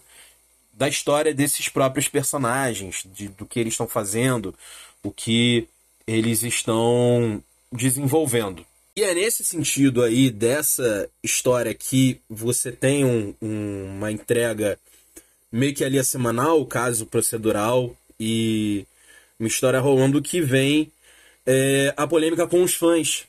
da 0.72 0.88
história 0.88 1.34
desses 1.34 1.68
próprios 1.70 2.08
personagens, 2.08 3.04
de, 3.14 3.28
do 3.28 3.46
que 3.46 3.60
eles 3.60 3.74
estão 3.74 3.88
fazendo, 3.88 4.56
o 5.04 5.12
que 5.12 5.68
eles 6.08 6.44
estão 6.44 7.44
desenvolvendo. 7.72 8.66
E 8.96 9.02
é 9.02 9.12
nesse 9.16 9.44
sentido 9.44 10.04
aí 10.04 10.30
dessa 10.30 11.10
história 11.24 11.74
que 11.74 12.22
você 12.30 12.72
tem 12.72 13.04
um, 13.04 13.34
um, 13.42 13.86
uma 13.98 14.12
entrega 14.12 14.78
meio 15.52 15.74
que 15.74 15.84
ali 15.84 15.98
a 15.98 16.04
semanal, 16.04 16.64
caso 16.68 17.08
procedural 17.08 17.98
e 18.20 18.86
uma 19.40 19.48
história 19.48 19.80
rolando 19.80 20.22
que 20.22 20.40
vem 20.42 20.92
é, 21.44 21.92
a 21.98 22.06
polêmica 22.06 22.48
com 22.48 22.62
os 22.62 22.76
fãs. 22.76 23.26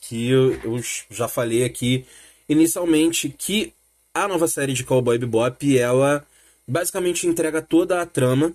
Que 0.00 0.30
eu, 0.30 0.54
eu, 0.64 0.80
já 1.10 1.28
falei 1.28 1.62
aqui 1.62 2.06
inicialmente 2.48 3.28
que 3.28 3.74
a 4.14 4.26
nova 4.26 4.48
série 4.48 4.72
de 4.72 4.82
Cowboy 4.82 5.18
Bebop 5.18 5.78
ela 5.78 6.26
basicamente 6.66 7.26
entrega 7.26 7.60
toda 7.60 8.00
a 8.00 8.06
trama 8.06 8.54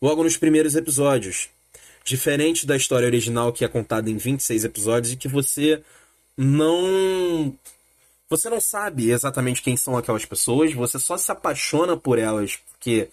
logo 0.00 0.24
nos 0.24 0.36
primeiros 0.36 0.74
episódios. 0.74 1.48
Diferente 2.04 2.66
da 2.66 2.76
história 2.76 3.06
original 3.06 3.52
que 3.52 3.64
é 3.64 3.68
contada 3.68 4.10
em 4.10 4.16
26 4.16 4.64
episódios 4.64 5.12
e 5.12 5.16
que 5.16 5.28
você 5.28 5.82
não. 6.36 7.54
Você 8.28 8.48
não 8.48 8.60
sabe 8.60 9.10
exatamente 9.10 9.62
quem 9.62 9.76
são 9.76 9.96
aquelas 9.96 10.24
pessoas, 10.24 10.72
você 10.72 10.98
só 10.98 11.16
se 11.18 11.30
apaixona 11.30 11.96
por 11.96 12.18
elas 12.18 12.56
porque 12.56 13.08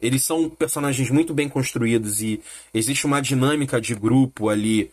eles 0.00 0.24
são 0.24 0.50
personagens 0.50 1.08
muito 1.10 1.32
bem 1.32 1.48
construídos 1.48 2.20
e 2.20 2.42
existe 2.72 3.06
uma 3.06 3.20
dinâmica 3.20 3.80
de 3.80 3.94
grupo 3.94 4.48
ali 4.48 4.90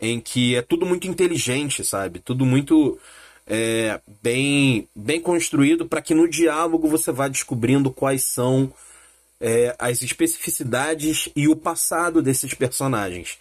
em 0.00 0.20
que 0.20 0.56
é 0.56 0.62
tudo 0.62 0.84
muito 0.84 1.06
inteligente, 1.06 1.84
sabe? 1.84 2.18
Tudo 2.18 2.44
muito 2.44 2.98
é, 3.46 4.00
bem, 4.22 4.88
bem 4.94 5.20
construído 5.20 5.86
para 5.86 6.02
que 6.02 6.14
no 6.14 6.28
diálogo 6.28 6.88
você 6.88 7.12
vá 7.12 7.28
descobrindo 7.28 7.90
quais 7.90 8.24
são 8.24 8.72
é, 9.40 9.74
as 9.78 10.02
especificidades 10.02 11.28
e 11.34 11.48
o 11.48 11.56
passado 11.56 12.20
desses 12.20 12.52
personagens. 12.54 13.38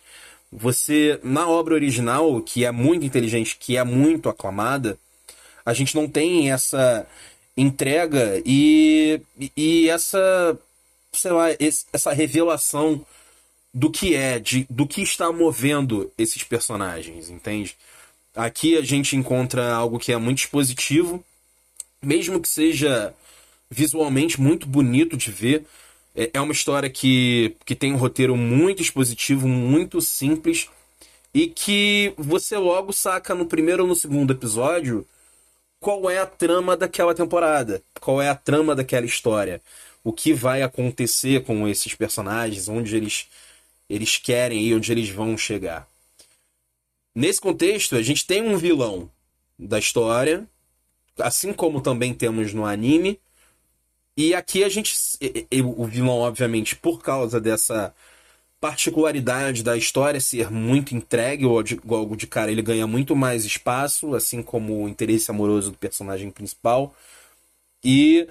Você, 0.52 1.20
na 1.22 1.48
obra 1.48 1.76
original, 1.76 2.42
que 2.42 2.66
é 2.66 2.72
muito 2.72 3.06
inteligente, 3.06 3.58
que 3.60 3.78
é 3.78 3.84
muito 3.84 4.30
aclamada, 4.30 4.98
a 5.66 5.74
gente 5.74 5.96
não 5.96 6.08
tem 6.08 6.52
essa 6.52 7.06
entrega 7.56 8.42
e, 8.46 9.22
e 9.56 9.90
essa, 9.90 10.58
sei 11.12 11.32
lá, 11.32 11.48
essa 11.94 12.14
revelação 12.14 13.06
do 13.74 13.92
que 13.92 14.16
é, 14.16 14.40
de, 14.40 14.66
do 14.70 14.88
que 14.88 15.02
está 15.02 15.32
movendo 15.32 16.12
esses 16.18 16.44
personagens, 16.44 17.30
entende? 17.30 17.76
Aqui 18.36 18.78
a 18.78 18.82
gente 18.82 19.16
encontra 19.16 19.74
algo 19.74 20.00
que 20.00 20.12
é 20.12 20.18
muito 20.18 20.40
expositivo, 20.40 21.24
mesmo 22.02 22.40
que 22.40 22.48
seja 22.48 23.14
visualmente 23.70 24.42
muito 24.42 24.66
bonito 24.66 25.16
de 25.16 25.32
ver, 25.32 25.66
é, 26.16 26.32
é 26.34 26.42
uma 26.42 26.54
história 26.54 26.90
que, 26.90 27.56
que 27.66 27.76
tem 27.76 27.94
um 27.94 27.98
roteiro 27.98 28.36
muito 28.36 28.82
expositivo, 28.82 29.48
muito 29.48 30.02
simples, 30.02 30.70
e 31.34 31.48
que 31.48 32.14
você 32.18 32.58
logo 32.58 32.92
saca 32.92 33.36
no 33.36 33.46
primeiro 33.46 33.84
ou 33.84 33.90
no 33.90 33.96
segundo 33.96 34.34
episódio 34.34 35.06
qual 35.80 36.10
é 36.10 36.18
a 36.18 36.26
trama 36.26 36.76
daquela 36.76 37.14
temporada, 37.14 37.82
qual 38.02 38.22
é 38.22 38.30
a 38.30 38.36
trama 38.36 38.76
daquela 38.76 39.06
história, 39.06 39.62
o 40.04 40.12
que 40.12 40.34
vai 40.34 40.62
acontecer 40.62 41.44
com 41.44 41.68
esses 41.68 41.96
personagens, 41.96 42.68
onde 42.68 42.96
eles, 42.96 43.28
eles 43.90 44.18
querem 44.18 44.62
ir, 44.62 44.76
onde 44.76 44.92
eles 44.92 45.10
vão 45.10 45.38
chegar. 45.38 45.88
Nesse 47.16 47.40
contexto, 47.40 47.96
a 47.96 48.02
gente 48.02 48.26
tem 48.26 48.42
um 48.42 48.58
vilão 48.58 49.10
da 49.58 49.80
história, 49.80 50.48
assim 51.18 51.54
como 51.54 51.82
também 51.82 52.14
temos 52.14 52.54
no 52.54 52.66
anime, 52.66 53.20
e 54.20 54.36
aqui 54.36 54.66
a 54.66 54.70
gente. 54.70 54.94
O 55.78 55.86
vilão, 55.86 56.20
obviamente, 56.20 56.76
por 56.76 57.02
causa 57.02 57.40
dessa 57.40 57.96
particularidade 58.60 59.64
da 59.64 59.78
história 59.78 60.20
ser 60.20 60.52
muito 60.52 60.94
entregue, 60.94 61.46
logo 61.46 62.18
de 62.18 62.28
cara 62.28 62.52
ele 62.52 62.62
ganha 62.62 62.86
muito 62.86 63.16
mais 63.16 63.46
espaço, 63.46 64.14
assim 64.14 64.44
como 64.44 64.84
o 64.84 64.90
interesse 64.90 65.32
amoroso 65.32 65.72
do 65.72 65.78
personagem 65.78 66.30
principal. 66.30 66.94
E 67.82 68.28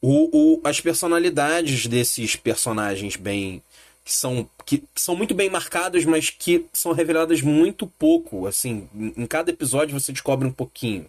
o, 0.00 0.58
o, 0.58 0.60
as 0.62 0.80
personalidades 0.80 1.88
desses 1.88 2.36
personagens 2.36 3.16
bem 3.16 3.60
que 4.04 4.12
são, 4.12 4.48
que, 4.64 4.78
que 4.78 5.00
são 5.00 5.16
muito 5.16 5.34
bem 5.34 5.50
marcadas, 5.50 6.04
mas 6.04 6.30
que 6.30 6.66
são 6.72 6.92
reveladas 6.92 7.42
muito 7.42 7.84
pouco. 7.84 8.46
Assim, 8.46 8.88
em 8.94 9.26
cada 9.26 9.50
episódio 9.50 9.98
você 9.98 10.12
descobre 10.12 10.46
um 10.46 10.52
pouquinho. 10.52 11.06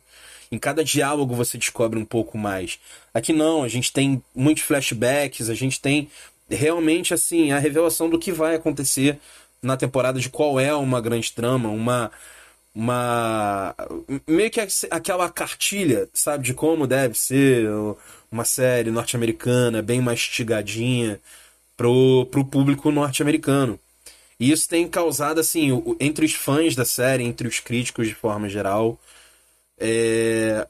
Em 0.51 0.59
cada 0.59 0.83
diálogo 0.83 1.33
você 1.33 1.57
descobre 1.57 1.97
um 1.97 2.05
pouco 2.05 2.37
mais. 2.37 2.79
Aqui 3.13 3.31
não, 3.31 3.63
a 3.63 3.67
gente 3.67 3.91
tem 3.93 4.21
muitos 4.35 4.63
flashbacks, 4.63 5.49
a 5.49 5.53
gente 5.53 5.79
tem 5.79 6.09
realmente 6.49 7.13
assim 7.13 7.51
a 7.51 7.59
revelação 7.59 8.09
do 8.09 8.19
que 8.19 8.31
vai 8.31 8.55
acontecer 8.55 9.17
na 9.61 9.77
temporada 9.77 10.19
de 10.19 10.29
qual 10.29 10.59
é 10.59 10.73
uma 10.73 10.99
grande 10.99 11.31
trama, 11.31 11.69
uma 11.69 12.11
uma 12.73 13.75
meio 14.25 14.49
que 14.49 14.61
aquela 14.89 15.29
cartilha, 15.29 16.09
sabe, 16.13 16.45
de 16.45 16.53
como 16.53 16.87
deve 16.87 17.17
ser 17.17 17.67
uma 18.31 18.45
série 18.45 18.91
norte-americana 18.91 19.81
bem 19.81 20.01
mastigadinha 20.01 21.19
pro, 21.75 22.25
pro 22.31 22.45
público 22.45 22.91
norte-americano. 22.91 23.79
E 24.39 24.51
isso 24.51 24.67
tem 24.67 24.87
causado, 24.87 25.39
assim, 25.39 25.69
entre 25.99 26.25
os 26.25 26.33
fãs 26.33 26.75
da 26.75 26.85
série, 26.85 27.23
entre 27.23 27.47
os 27.47 27.59
críticos 27.59 28.07
de 28.07 28.15
forma 28.15 28.49
geral, 28.49 28.99
é, 29.83 30.67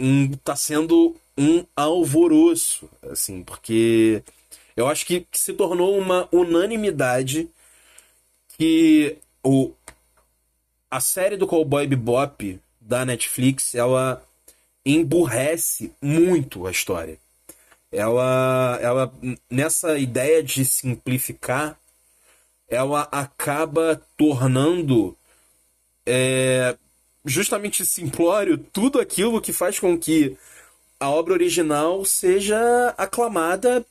um, 0.00 0.32
tá 0.38 0.56
sendo 0.56 1.14
um 1.38 1.64
alvoroço, 1.76 2.90
assim, 3.08 3.44
porque 3.44 4.20
eu 4.76 4.88
acho 4.88 5.06
que, 5.06 5.20
que 5.20 5.38
se 5.38 5.52
tornou 5.52 5.96
uma 5.96 6.28
unanimidade 6.32 7.48
que 8.58 9.16
o, 9.44 9.72
a 10.90 10.98
série 10.98 11.36
do 11.36 11.46
Cowboy 11.46 11.86
Bebop 11.86 12.60
da 12.80 13.04
Netflix, 13.04 13.76
ela 13.76 14.20
emburrece 14.84 15.92
muito 16.02 16.66
a 16.66 16.72
história. 16.72 17.16
Ela, 17.92 18.78
ela 18.82 19.14
nessa 19.48 19.96
ideia 19.96 20.42
de 20.42 20.64
simplificar, 20.64 21.78
ela 22.68 23.02
acaba 23.12 24.02
tornando 24.16 25.16
é, 26.04 26.76
justamente 27.28 27.84
simplório 27.84 28.58
tudo 28.58 29.00
aquilo 29.00 29.40
que 29.40 29.52
faz 29.52 29.78
com 29.78 29.98
que 29.98 30.36
a 30.98 31.10
obra 31.10 31.34
original 31.34 32.04
seja 32.04 32.94
aclamada 32.96 33.84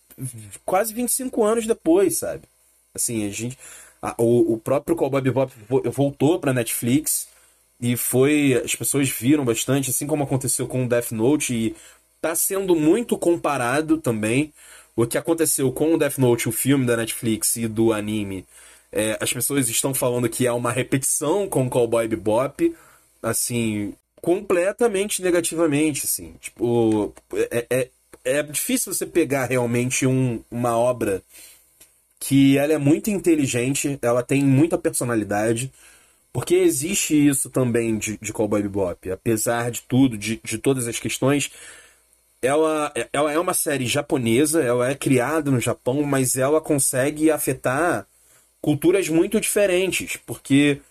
quase 0.65 0.93
25 0.93 1.43
anos 1.43 1.67
depois, 1.67 2.17
sabe? 2.17 2.43
Assim, 2.93 3.25
a 3.25 3.29
gente 3.29 3.57
a, 4.01 4.15
o, 4.17 4.53
o 4.53 4.57
próprio 4.57 4.95
Cowboy 4.95 5.21
Bebop 5.21 5.51
voltou 5.91 6.39
para 6.39 6.53
Netflix 6.53 7.27
e 7.79 7.95
foi. 7.97 8.61
As 8.63 8.75
pessoas 8.75 9.09
viram 9.09 9.45
bastante, 9.45 9.89
assim 9.89 10.07
como 10.07 10.23
aconteceu 10.23 10.67
com 10.67 10.85
o 10.85 10.87
Death 10.87 11.11
Note, 11.11 11.53
e 11.53 11.75
tá 12.21 12.35
sendo 12.35 12.75
muito 12.75 13.17
comparado 13.17 13.97
também. 13.97 14.53
O 14.95 15.05
que 15.05 15.17
aconteceu 15.17 15.71
com 15.71 15.93
o 15.93 15.97
Death 15.97 16.17
Note, 16.17 16.49
o 16.49 16.51
filme 16.51 16.85
da 16.85 16.97
Netflix 16.97 17.55
e 17.55 17.67
do 17.67 17.93
anime. 17.93 18.45
É, 18.91 19.17
as 19.21 19.31
pessoas 19.31 19.69
estão 19.69 19.93
falando 19.93 20.29
que 20.29 20.47
é 20.47 20.51
uma 20.51 20.71
repetição 20.71 21.47
com 21.47 21.69
Cowboy 21.69 22.07
Bebop, 22.07 22.75
assim, 23.21 23.93
completamente 24.21 25.21
negativamente, 25.21 26.05
assim. 26.05 26.35
Tipo, 26.39 27.13
é, 27.33 27.65
é, 27.69 27.89
é 28.23 28.43
difícil 28.43 28.93
você 28.93 29.05
pegar 29.05 29.45
realmente 29.45 30.05
um, 30.05 30.43
uma 30.51 30.77
obra 30.77 31.23
que 32.19 32.57
ela 32.57 32.73
é 32.73 32.77
muito 32.77 33.09
inteligente, 33.09 33.97
ela 34.01 34.23
tem 34.23 34.43
muita 34.43 34.77
personalidade, 34.77 35.71
porque 36.33 36.55
existe 36.55 37.15
isso 37.15 37.49
também 37.49 37.97
de, 37.97 38.17
de 38.17 38.33
Cowboy 38.33 38.61
Bebop. 38.61 39.11
Apesar 39.11 39.71
de 39.71 39.81
tudo, 39.83 40.17
de, 40.17 40.39
de 40.43 40.57
todas 40.57 40.87
as 40.87 40.99
questões, 40.99 41.51
ela, 42.41 42.91
ela 43.13 43.31
é 43.31 43.39
uma 43.39 43.53
série 43.53 43.85
japonesa, 43.85 44.61
ela 44.63 44.89
é 44.89 44.95
criada 44.95 45.49
no 45.51 45.59
Japão, 45.59 46.03
mas 46.03 46.35
ela 46.35 46.61
consegue 46.61 47.31
afetar 47.31 48.07
culturas 48.61 49.09
muito 49.09 49.39
diferentes, 49.39 50.17
porque 50.25 50.81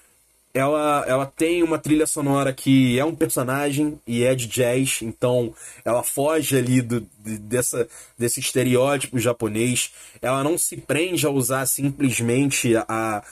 ela, 0.56 1.04
ela 1.06 1.26
tem 1.26 1.62
uma 1.62 1.78
trilha 1.78 2.06
sonora 2.06 2.50
que 2.50 2.98
é 2.98 3.04
um 3.04 3.14
personagem 3.14 4.00
e 4.06 4.24
é 4.24 4.34
de 4.34 4.46
jazz, 4.46 5.00
então 5.02 5.54
ela 5.84 6.02
foge 6.02 6.56
ali 6.56 6.80
do, 6.80 7.06
dessa, 7.18 7.86
desse 8.16 8.40
estereótipo 8.40 9.18
japonês. 9.18 9.92
Ela 10.22 10.42
não 10.42 10.56
se 10.56 10.78
prende 10.78 11.26
a 11.26 11.30
usar 11.30 11.66
simplesmente 11.66 12.74
a, 12.88 13.22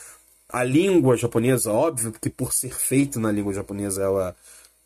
a 0.50 0.64
língua 0.64 1.16
japonesa, 1.16 1.72
óbvio 1.72 2.12
que 2.12 2.28
por 2.28 2.52
ser 2.52 2.74
feito 2.74 3.18
na 3.18 3.32
língua 3.32 3.54
japonesa 3.54 4.02
ela 4.02 4.36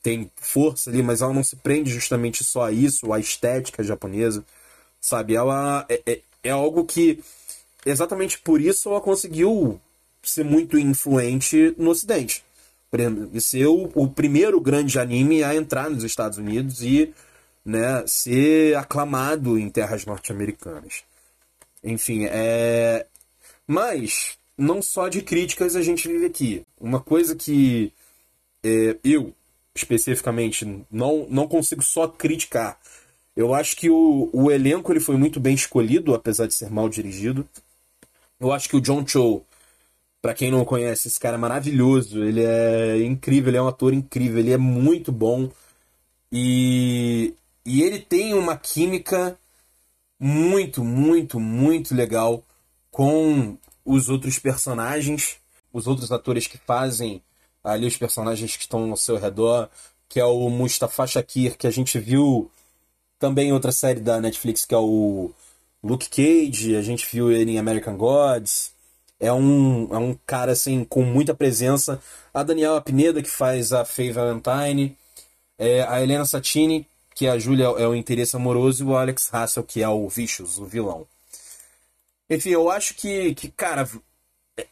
tem 0.01 0.31
força 0.37 0.91
ali, 0.91 1.03
mas 1.03 1.21
ela 1.21 1.35
não 1.35 1.43
se 1.43 1.57
prende 1.57 1.91
justamente 1.91 2.45
só 2.45 2.67
a 2.67 2.73
isso, 2.73 3.13
a 3.13 3.19
estética 3.19 3.83
japonesa, 3.83 4.45
sabe? 5.01 5.35
Ela 5.35 5.85
é, 5.89 6.01
é, 6.07 6.21
é 6.45 6.51
algo 6.51 6.85
que, 6.85 7.21
exatamente 7.85 8.39
por 8.39 8.61
isso, 8.61 8.91
ela 8.91 9.01
conseguiu 9.01 9.81
ser 10.23 10.45
muito 10.45 10.79
influente 10.79 11.75
no 11.79 11.91
Ocidente. 11.91 12.45
Por 12.91 13.01
exemplo, 13.01 13.41
ser 13.41 13.67
o, 13.67 13.91
o 13.95 14.09
primeiro 14.09 14.61
grande 14.61 14.99
anime 14.99 15.45
a 15.45 15.55
entrar 15.55 15.91
nos 15.91 16.05
Estados 16.05 16.39
Unidos 16.39 16.83
e 16.83 17.13
né, 17.65 18.07
ser 18.07 18.77
aclamado 18.77 19.59
em 19.59 19.69
terras 19.69 20.07
norte-americanas. 20.07 21.05
Enfim, 21.85 22.27
é. 22.31 23.07
Mas, 23.67 24.39
não 24.57 24.81
só 24.81 25.09
de 25.09 25.23
críticas 25.23 25.77
a 25.77 25.83
gente 25.83 26.09
vive 26.09 26.27
aqui. 26.27 26.63
Uma 26.81 27.01
coisa 27.01 27.37
que 27.37 27.93
é, 28.65 28.97
eu, 29.05 29.35
especificamente, 29.75 30.65
não, 30.91 31.27
não 31.29 31.47
consigo 31.47 31.83
só 31.83 32.09
criticar. 32.09 32.79
Eu 33.37 33.55
acho 33.55 33.77
que 33.77 33.91
o, 33.91 34.31
o 34.33 34.51
elenco 34.51 34.91
ele 34.93 34.99
foi 34.99 35.17
muito 35.17 35.39
bem 35.39 35.55
escolhido, 35.55 36.15
apesar 36.15 36.47
de 36.47 36.55
ser 36.55 36.71
mal 36.71 36.89
dirigido. 36.89 37.49
Eu 38.41 38.53
acho 38.53 38.69
que 38.69 38.77
o 38.77 38.81
John 38.81 39.07
Cho 39.07 39.45
Pra 40.21 40.35
quem 40.35 40.51
não 40.51 40.65
conhece, 40.65 41.09
esse 41.09 41.21
cara 41.21 41.37
é 41.37 41.39
maravilhoso. 41.39 42.25
Ele 42.25 42.45
é 42.45 43.05
incrível, 43.05 43.51
ele 43.51 43.57
é 43.59 43.63
um 43.63 43.69
ator 43.69 43.95
incrível, 43.95 44.39
ele 44.39 44.53
é 44.53 44.57
muito 44.59 45.13
bom. 45.13 45.49
E, 46.33 47.35
e 47.65 47.83
ele 47.83 48.01
tem 48.01 48.35
uma 48.35 48.57
química 48.57 49.39
muito, 50.19 50.85
muito, 50.85 51.39
muito 51.39 51.95
legal 51.95 52.43
com 52.91 53.57
os 53.85 54.09
outros 54.09 54.39
personagens, 54.39 55.37
os 55.73 55.87
outros 55.87 56.11
atores 56.13 56.47
que 56.47 56.59
fazem 56.59 57.23
ali 57.63 57.87
os 57.87 57.97
personagens 57.97 58.57
que 58.57 58.63
estão 58.63 58.91
ao 58.91 58.97
seu 58.97 59.17
redor, 59.17 59.69
que 60.09 60.21
é 60.21 60.25
o 60.25 60.51
Mustafa 60.51 61.07
Shakir, 61.07 61.57
que 61.57 61.67
a 61.67 61.71
gente 61.71 61.99
viu 61.99 62.51
também 63.19 63.49
em 63.49 63.53
outra 63.53 63.73
série 63.73 64.01
da 64.01 64.21
Netflix, 64.21 64.65
que 64.65 64.75
é 64.75 64.79
o 64.79 65.31
Luke 65.83 66.09
Cage, 66.09 66.77
a 66.77 66.83
gente 66.83 67.07
viu 67.11 67.31
ele 67.31 67.53
em 67.53 67.59
American 67.59 67.97
Gods 67.97 68.73
é 69.21 69.33
um, 69.33 69.89
é 69.93 69.99
um 69.99 70.17
cara 70.27 70.53
assim 70.53 70.85
com 70.85 71.03
muita 71.03 71.35
presença. 71.35 72.01
A 72.33 72.43
Daniela 72.43 72.81
Pineda, 72.81 73.23
que 73.23 73.31
faz 73.31 73.73
a 73.73 73.85
Faye 73.85 74.13
Valentine, 74.13 74.97
é, 75.59 75.83
a 75.83 76.01
Helena 76.01 76.25
Satini, 76.25 76.87
que 77.15 77.27
é 77.27 77.31
a 77.31 77.39
Julia 77.39 77.65
é 77.65 77.87
o 77.87 77.95
interesse 77.95 78.37
amoroso, 78.37 78.85
e 78.85 78.87
o 78.87 78.97
Alex 78.97 79.33
Hassel, 79.33 79.65
que 79.65 79.83
é 79.83 79.89
o 79.89 80.09
Vicious, 80.09 80.59
o 80.59 80.65
vilão. 80.65 81.07
Enfim, 82.31 82.51
eu 82.51 82.71
acho 82.71 82.95
que, 82.95 83.35
que 83.35 83.51
cara, 83.51 83.89
é, 84.57 84.67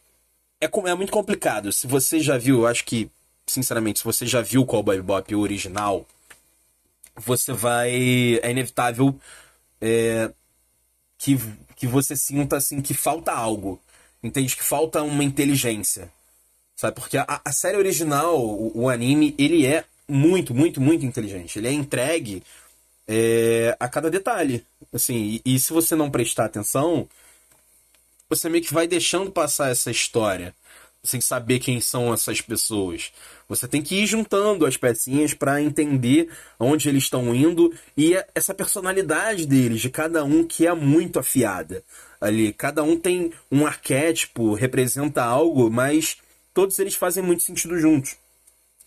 é, 0.60 0.66
é 0.66 0.94
muito 0.94 1.12
complicado. 1.12 1.72
Se 1.72 1.86
você 1.86 2.20
já 2.20 2.38
viu, 2.38 2.60
eu 2.60 2.66
acho 2.66 2.84
que, 2.84 3.10
sinceramente, 3.46 3.98
se 3.98 4.04
você 4.04 4.26
já 4.26 4.42
viu 4.42 4.62
o 4.62 4.66
Cowboy 4.66 4.96
Bebop 4.96 5.34
original, 5.34 6.06
você 7.16 7.52
vai. 7.52 8.38
É 8.42 8.50
inevitável 8.50 9.18
é, 9.80 10.30
que, 11.18 11.38
que 11.74 11.86
você 11.86 12.14
sinta 12.14 12.56
assim 12.56 12.80
que 12.80 12.94
falta 12.94 13.32
algo 13.32 13.80
entende 14.22 14.56
que 14.56 14.62
falta 14.62 15.02
uma 15.02 15.24
inteligência. 15.24 16.10
Sabe? 16.76 16.94
Porque 16.96 17.16
a, 17.16 17.40
a 17.44 17.52
série 17.52 17.78
original, 17.78 18.38
o, 18.38 18.82
o, 18.82 18.88
anime, 18.88 19.34
ele 19.38 19.64
é 19.66 19.84
muito, 20.06 20.54
muito, 20.54 20.80
muito 20.80 21.06
inteligente. 21.06 21.58
Ele 21.58 21.68
é 21.68 21.72
entregue 21.72 22.42
é, 23.08 23.74
a 23.80 23.88
cada 23.88 24.10
detalhe. 24.10 24.64
Assim, 24.92 25.40
e, 25.44 25.54
e 25.54 25.58
se 25.58 25.72
você 25.72 25.96
não 25.96 26.10
prestar 26.10 26.44
atenção, 26.44 27.08
você 28.28 28.48
meio 28.48 28.62
que 28.62 28.74
vai 28.74 28.86
deixando 28.86 29.30
passar 29.30 29.70
essa 29.70 29.90
história 29.90 30.54
sem 31.02 31.20
saber 31.20 31.60
quem 31.60 31.80
são 31.80 32.12
essas 32.12 32.40
pessoas. 32.40 33.12
Você 33.48 33.68
tem 33.68 33.80
que 33.80 33.94
ir 34.02 34.06
juntando 34.06 34.66
as 34.66 34.76
pecinhas 34.76 35.32
para 35.32 35.62
entender 35.62 36.28
onde 36.58 36.88
eles 36.88 37.04
estão 37.04 37.32
indo 37.34 37.72
e 37.96 38.14
essa 38.34 38.52
personalidade 38.52 39.46
deles, 39.46 39.80
de 39.80 39.88
cada 39.88 40.24
um 40.24 40.44
que 40.44 40.66
é 40.66 40.74
muito 40.74 41.18
afiada 41.18 41.82
ali. 42.20 42.52
Cada 42.52 42.82
um 42.82 42.98
tem 42.98 43.32
um 43.50 43.66
arquétipo, 43.66 44.54
representa 44.54 45.22
algo, 45.24 45.70
mas 45.70 46.18
todos 46.54 46.78
eles 46.78 46.94
fazem 46.94 47.22
muito 47.22 47.42
sentido 47.42 47.78
juntos. 47.78 48.16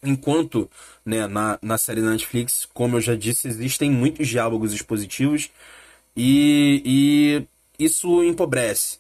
Enquanto 0.02 0.70
né, 1.06 1.28
na, 1.28 1.60
na 1.62 1.78
série 1.78 2.02
da 2.02 2.12
Netflix, 2.12 2.68
como 2.74 2.98
eu 2.98 3.02
já 3.02 3.16
disse, 3.16 3.48
existem 3.48 3.92
muitos 3.92 4.28
diálogos 4.28 4.74
expositivos 4.74 5.50
e, 6.16 6.82
e 7.80 7.84
isso 7.86 8.24
empobrece. 8.24 8.98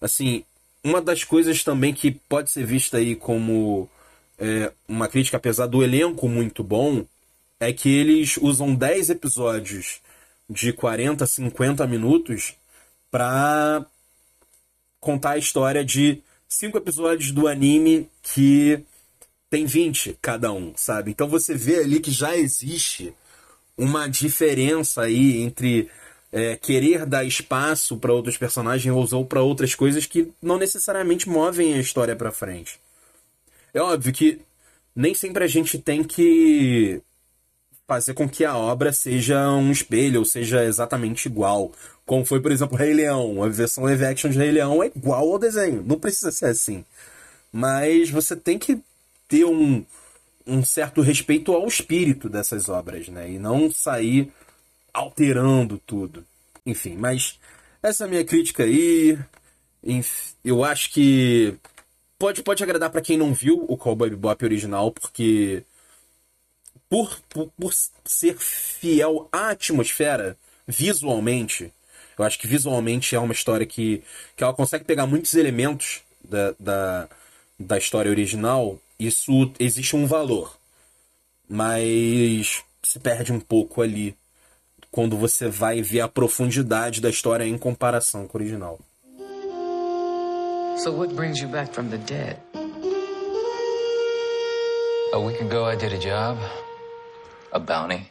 Assim, 0.00 0.44
uma 0.82 1.00
das 1.00 1.24
coisas 1.24 1.62
também 1.62 1.94
que 1.94 2.10
pode 2.10 2.50
ser 2.50 2.66
vista 2.66 2.96
aí 2.96 3.14
como 3.14 3.88
é, 4.38 4.72
uma 4.88 5.06
crítica, 5.08 5.36
apesar 5.36 5.66
do 5.66 5.82
elenco 5.82 6.28
muito 6.28 6.64
bom, 6.64 7.04
é 7.60 7.72
que 7.72 7.88
eles 7.88 8.36
usam 8.36 8.74
10 8.74 9.10
episódios 9.10 10.00
de 10.50 10.72
40, 10.72 11.24
50 11.24 11.86
minutos 11.86 12.54
para 13.12 13.84
contar 14.98 15.32
a 15.32 15.38
história 15.38 15.84
de 15.84 16.22
cinco 16.48 16.78
episódios 16.78 17.30
do 17.30 17.46
anime 17.46 18.08
que 18.22 18.82
tem 19.50 19.66
20 19.66 20.18
cada 20.22 20.50
um, 20.50 20.72
sabe? 20.74 21.10
Então 21.10 21.28
você 21.28 21.54
vê 21.54 21.80
ali 21.80 22.00
que 22.00 22.10
já 22.10 22.34
existe 22.34 23.12
uma 23.76 24.08
diferença 24.08 25.02
aí 25.02 25.42
entre 25.42 25.90
é, 26.32 26.56
querer 26.56 27.04
dar 27.04 27.24
espaço 27.24 27.98
para 27.98 28.14
outros 28.14 28.38
personagens 28.38 29.12
ou 29.12 29.26
para 29.26 29.42
outras 29.42 29.74
coisas 29.74 30.06
que 30.06 30.32
não 30.40 30.56
necessariamente 30.56 31.28
movem 31.28 31.74
a 31.74 31.80
história 31.80 32.16
para 32.16 32.32
frente. 32.32 32.80
É 33.74 33.80
óbvio 33.82 34.12
que 34.12 34.40
nem 34.96 35.14
sempre 35.14 35.44
a 35.44 35.48
gente 35.48 35.78
tem 35.78 36.02
que 36.02 37.02
fazer 37.86 38.14
com 38.14 38.26
que 38.26 38.44
a 38.44 38.56
obra 38.56 38.90
seja 38.90 39.50
um 39.50 39.70
espelho 39.70 40.20
ou 40.20 40.24
seja 40.24 40.64
exatamente 40.64 41.26
igual. 41.26 41.72
Como 42.06 42.24
foi, 42.24 42.40
por 42.40 42.52
exemplo, 42.52 42.76
Rei 42.76 42.92
Leão. 42.92 43.42
A 43.42 43.48
versão 43.48 43.84
live 43.84 44.04
action 44.04 44.30
de 44.30 44.38
Rei 44.38 44.50
Leão 44.50 44.82
é 44.82 44.86
igual 44.86 45.32
ao 45.32 45.38
desenho. 45.38 45.82
Não 45.82 45.98
precisa 45.98 46.30
ser 46.32 46.46
assim. 46.46 46.84
Mas 47.52 48.10
você 48.10 48.34
tem 48.34 48.58
que 48.58 48.80
ter 49.28 49.44
um, 49.44 49.84
um 50.46 50.64
certo 50.64 51.00
respeito 51.00 51.52
ao 51.52 51.66
espírito 51.66 52.28
dessas 52.28 52.68
obras, 52.68 53.08
né? 53.08 53.30
E 53.30 53.38
não 53.38 53.70
sair 53.70 54.32
alterando 54.92 55.78
tudo. 55.86 56.24
Enfim, 56.66 56.96
mas 56.96 57.38
essa 57.82 58.04
é 58.04 58.06
a 58.06 58.10
minha 58.10 58.24
crítica 58.24 58.64
aí. 58.64 59.18
Eu 60.44 60.64
acho 60.64 60.92
que 60.92 61.56
pode, 62.18 62.42
pode 62.42 62.62
agradar 62.62 62.90
para 62.90 63.00
quem 63.00 63.16
não 63.16 63.34
viu 63.34 63.64
o 63.68 63.76
Cowboy 63.76 64.10
Bebop 64.10 64.44
original, 64.44 64.92
porque 64.92 65.64
por, 66.88 67.18
por, 67.28 67.50
por 67.58 67.72
ser 68.04 68.36
fiel 68.38 69.28
à 69.32 69.50
atmosfera, 69.50 70.36
visualmente, 70.66 71.72
eu 72.18 72.24
acho 72.24 72.38
que 72.38 72.46
visualmente 72.46 73.14
é 73.14 73.18
uma 73.18 73.32
história 73.32 73.66
que, 73.66 74.02
que 74.36 74.44
ela 74.44 74.54
consegue 74.54 74.84
pegar 74.84 75.06
muitos 75.06 75.34
elementos 75.34 76.00
da, 76.22 76.54
da, 76.58 77.08
da 77.58 77.78
história 77.78 78.10
original. 78.10 78.78
Isso 78.98 79.52
existe 79.58 79.96
um 79.96 80.06
valor. 80.06 80.56
Mas 81.48 82.62
se 82.82 82.98
perde 82.98 83.32
um 83.32 83.40
pouco 83.40 83.82
ali 83.82 84.16
quando 84.90 85.16
você 85.16 85.48
vai 85.48 85.80
ver 85.82 86.00
a 86.00 86.08
profundidade 86.08 87.00
da 87.00 87.08
história 87.10 87.44
em 87.44 87.56
comparação 87.58 88.26
com 88.26 88.38
o 88.38 88.40
original. 88.40 88.78
So 90.78 90.90
what 90.92 91.14
brings 91.14 91.40
you 91.40 91.48
back 91.48 91.72
from 91.72 91.88
the 91.88 91.98
dead? 91.98 92.36
A 95.12 95.18
week 95.18 95.40
ago 95.42 95.70
I 95.70 95.76
did 95.76 95.92
a 95.92 95.98
job 95.98 96.38
a 97.52 97.58
bounty. 97.58 98.08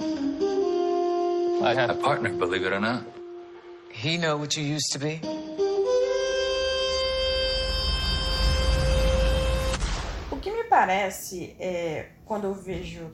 I 0.00 1.74
had 1.74 1.90
a 1.90 1.94
partner, 1.94 2.30
believe 2.30 2.64
it 2.64 2.72
or 2.72 2.80
not. 2.80 3.02
He 4.04 4.18
know 4.18 4.36
what 4.36 4.54
you 4.60 4.66
used 4.66 4.92
to 4.92 4.98
be? 4.98 5.18
O 10.30 10.36
que 10.36 10.52
me 10.52 10.64
parece 10.64 11.56
é 11.58 12.10
quando 12.26 12.44
eu 12.44 12.52
vejo 12.52 13.10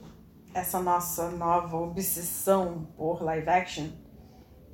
essa 0.52 0.80
nossa 0.80 1.30
nova 1.30 1.76
obsessão 1.76 2.88
por 2.96 3.22
live 3.22 3.48
action 3.48 3.86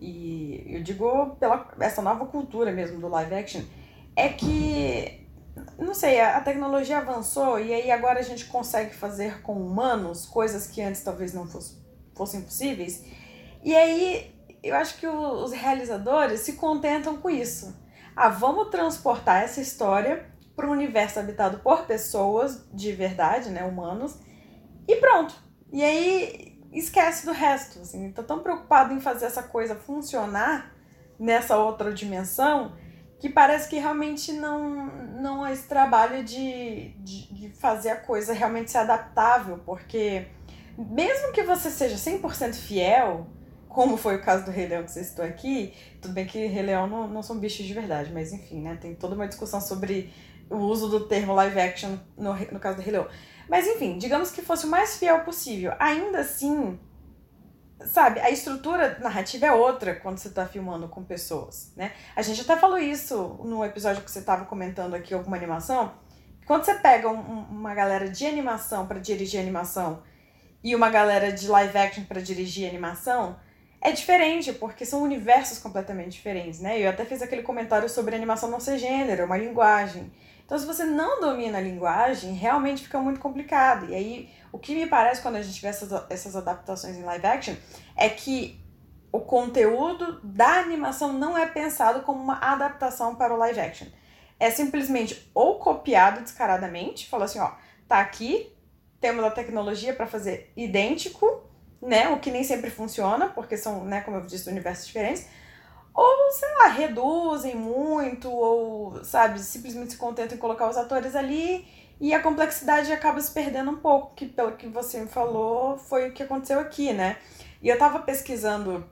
e 0.01 0.64
eu 0.67 0.83
digo 0.83 1.37
pela 1.39 1.71
essa 1.81 2.01
nova 2.01 2.25
cultura 2.25 2.73
mesmo 2.73 2.99
do 2.99 3.09
live 3.09 3.35
action 3.35 3.61
é 4.17 4.31
que 4.31 5.29
não 5.79 5.93
sei, 5.93 6.19
a 6.19 6.41
tecnologia 6.41 6.97
avançou 6.97 7.61
e 7.61 7.75
aí 7.75 7.91
agora 7.91 8.21
a 8.21 8.23
gente 8.23 8.47
consegue 8.47 8.95
fazer 8.95 9.43
com 9.43 9.53
humanos 9.53 10.25
coisas 10.25 10.67
que 10.67 10.81
antes 10.81 11.03
talvez 11.03 11.35
não 11.35 11.47
fosse, 11.47 11.77
fossem 12.14 12.41
possíveis. 12.41 13.05
E 13.62 13.77
aí 13.77 14.36
eu 14.69 14.77
acho 14.77 14.99
que 14.99 15.07
os 15.07 15.53
realizadores 15.53 16.41
se 16.41 16.55
contentam 16.55 17.17
com 17.17 17.31
isso. 17.31 17.77
Ah, 18.14 18.29
vamos 18.29 18.71
transportar 18.71 19.43
essa 19.43 19.61
história 19.61 20.27
para 20.55 20.67
um 20.67 20.73
universo 20.73 21.21
habitado 21.21 21.59
por 21.59 21.87
pessoas 21.87 22.67
de 22.73 22.93
verdade, 22.93 23.51
né, 23.51 23.62
humanos, 23.64 24.19
e 24.89 24.97
pronto. 24.97 25.35
E 25.73 25.85
aí 25.85 26.59
esquece 26.73 27.27
do 27.27 27.33
resto, 27.33 27.81
assim, 27.81 28.11
tá 28.12 28.23
tão 28.23 28.41
preocupado 28.41 28.95
em 28.95 29.01
fazer 29.01 29.27
essa 29.27 29.43
coisa 29.43 29.75
funcionar 29.75 30.75
nessa 31.19 31.57
outra 31.59 31.93
dimensão 31.93 32.75
que 33.19 33.31
parece 33.31 33.69
que 33.69 33.77
realmente 33.77 34.33
não, 34.33 34.87
não 35.21 35.47
é 35.47 35.53
esse 35.53 35.67
trabalho 35.67 36.23
de, 36.23 36.91
de, 36.99 37.35
de 37.35 37.49
fazer 37.57 37.91
a 37.91 37.97
coisa 37.97 38.33
realmente 38.33 38.71
ser 38.71 38.79
adaptável, 38.79 39.59
porque 39.64 40.27
mesmo 40.77 41.33
que 41.33 41.43
você 41.43 41.71
seja 41.71 41.97
100% 41.97 42.55
fiel, 42.55 43.27
como 43.77 43.99
foi 43.99 44.16
o 44.16 44.22
caso 44.22 44.47
do 44.47 44.51
Rei 44.51 44.66
Leão 44.66 44.85
que 44.85 44.91
você 44.91 45.05
citou 45.05 45.22
aqui, 45.22 45.74
tudo 46.01 46.14
bem 46.14 46.24
que 46.24 46.47
Rei 46.47 46.62
Leão 46.62 46.87
não, 46.87 47.07
não 47.07 47.22
são 47.22 47.39
bichos 47.39 47.66
de 47.66 47.74
verdade, 47.74 48.11
mas 48.11 48.33
enfim, 48.33 48.62
né, 48.62 48.79
tem 48.81 48.95
toda 48.95 49.14
uma 49.14 49.29
discussão 49.29 49.61
sobre 49.61 50.11
o 50.49 50.57
uso 50.57 50.89
do 50.89 51.01
termo 51.01 51.35
live 51.35 51.61
action 51.61 51.99
no, 52.16 52.35
no 52.35 52.59
caso 52.59 52.79
do 52.79 52.83
Rei 52.83 52.93
Leão. 52.93 53.07
Mas 53.47 53.66
enfim, 53.66 53.99
digamos 53.99 54.31
que 54.31 54.41
fosse 54.41 54.64
o 54.64 54.70
mais 54.70 54.97
fiel 54.97 55.20
possível, 55.24 55.74
ainda 55.79 56.20
assim 56.20 56.81
sabe, 57.85 58.18
a 58.20 58.31
estrutura 58.31 58.99
narrativa 58.99 59.45
é 59.45 59.53
outra 59.53 59.95
quando 59.95 60.16
você 60.16 60.29
está 60.29 60.47
filmando 60.47 60.89
com 60.89 61.05
pessoas, 61.05 61.74
né? 61.77 61.93
A 62.16 62.22
gente 62.22 62.41
até 62.41 62.57
falou 62.57 62.79
isso 62.79 63.39
no 63.45 63.62
episódio 63.62 64.03
que 64.03 64.11
você 64.11 64.20
estava 64.20 64.47
comentando 64.47 64.95
aqui, 64.95 65.12
alguma 65.12 65.37
animação. 65.37 65.93
Quando 66.47 66.64
você 66.64 66.77
pega 66.77 67.11
um, 67.11 67.43
uma 67.51 67.74
galera 67.74 68.09
de 68.09 68.24
animação 68.24 68.87
para 68.87 68.99
dirigir 68.99 69.39
animação 69.39 70.03
e 70.64 70.74
uma 70.74 70.89
galera 70.89 71.31
de 71.31 71.47
live 71.47 71.77
action 71.77 72.05
para 72.05 72.22
dirigir 72.22 72.66
animação, 72.66 73.37
é 73.81 73.93
diferente, 73.93 74.53
porque 74.53 74.85
são 74.85 75.03
universos 75.03 75.59
completamente 75.59 76.12
diferentes, 76.12 76.61
né? 76.61 76.81
Eu 76.81 76.91
até 76.91 77.05
fiz 77.05 77.22
aquele 77.22 77.43
comentário 77.43 77.89
sobre 77.89 78.16
animação 78.16 78.51
não 78.51 78.61
ser 78.61 78.79
gênero, 78.79 79.22
é 79.22 79.24
uma 79.24 79.37
linguagem. 79.37 80.12
Então, 80.45 80.59
se 80.59 80.64
você 80.64 80.85
não 80.85 81.20
domina 81.20 81.59
a 81.59 81.61
linguagem, 81.61 82.33
realmente 82.33 82.85
fica 82.85 82.99
muito 82.99 83.18
complicado. 83.18 83.91
E 83.91 83.95
aí, 83.95 84.31
o 84.53 84.59
que 84.59 84.74
me 84.74 84.87
parece 84.87 85.20
quando 85.20 85.37
a 85.37 85.43
gente 85.43 85.61
vê 85.61 85.68
essas, 85.68 85.91
essas 86.09 86.37
adaptações 86.37 86.97
em 86.97 87.03
live 87.03 87.27
action 87.27 87.55
é 87.97 88.09
que 88.09 88.64
o 89.11 89.20
conteúdo 89.20 90.20
da 90.22 90.61
animação 90.61 91.12
não 91.12 91.37
é 91.37 91.47
pensado 91.47 92.03
como 92.03 92.22
uma 92.22 92.39
adaptação 92.39 93.14
para 93.16 93.35
o 93.35 93.37
live 93.37 93.59
action. 93.59 93.89
É 94.39 94.51
simplesmente 94.51 95.31
ou 95.35 95.59
copiado 95.59 96.20
descaradamente, 96.20 97.09
fala 97.09 97.24
assim, 97.24 97.39
ó, 97.39 97.53
tá 97.89 98.01
aqui, 98.01 98.53
temos 99.01 99.24
a 99.24 99.31
tecnologia 99.31 99.95
para 99.95 100.07
fazer 100.07 100.53
idêntico, 100.57 101.46
né? 101.81 102.09
O 102.09 102.18
que 102.18 102.31
nem 102.31 102.45
sempre 102.45 102.70
funciona, 102.70 103.29
porque 103.29 103.57
são, 103.57 103.85
né, 103.85 104.01
como 104.01 104.16
eu 104.16 104.27
disse, 104.27 104.49
universos 104.49 104.87
diferentes 104.87 105.27
ou, 105.97 106.31
sei 106.31 106.55
lá, 106.59 106.68
reduzem 106.68 107.57
muito, 107.57 108.31
ou, 108.31 109.03
sabe, 109.03 109.41
simplesmente 109.41 109.93
se 109.93 109.97
contentam 109.97 110.37
em 110.37 110.41
colocar 110.41 110.68
os 110.68 110.77
atores 110.77 111.16
ali 111.16 111.66
e 111.99 112.12
a 112.12 112.22
complexidade 112.22 112.93
acaba 112.93 113.18
se 113.22 113.33
perdendo 113.33 113.70
um 113.70 113.77
pouco, 113.77 114.14
que 114.14 114.27
pelo 114.27 114.53
que 114.53 114.66
você 114.66 115.01
me 115.01 115.09
falou, 115.09 115.79
foi 115.79 116.11
o 116.11 116.12
que 116.12 116.22
aconteceu 116.22 116.61
aqui, 116.61 116.93
né? 116.93 117.16
E 117.62 117.70
eu 117.70 117.79
tava 117.79 118.01
pesquisando 118.01 118.85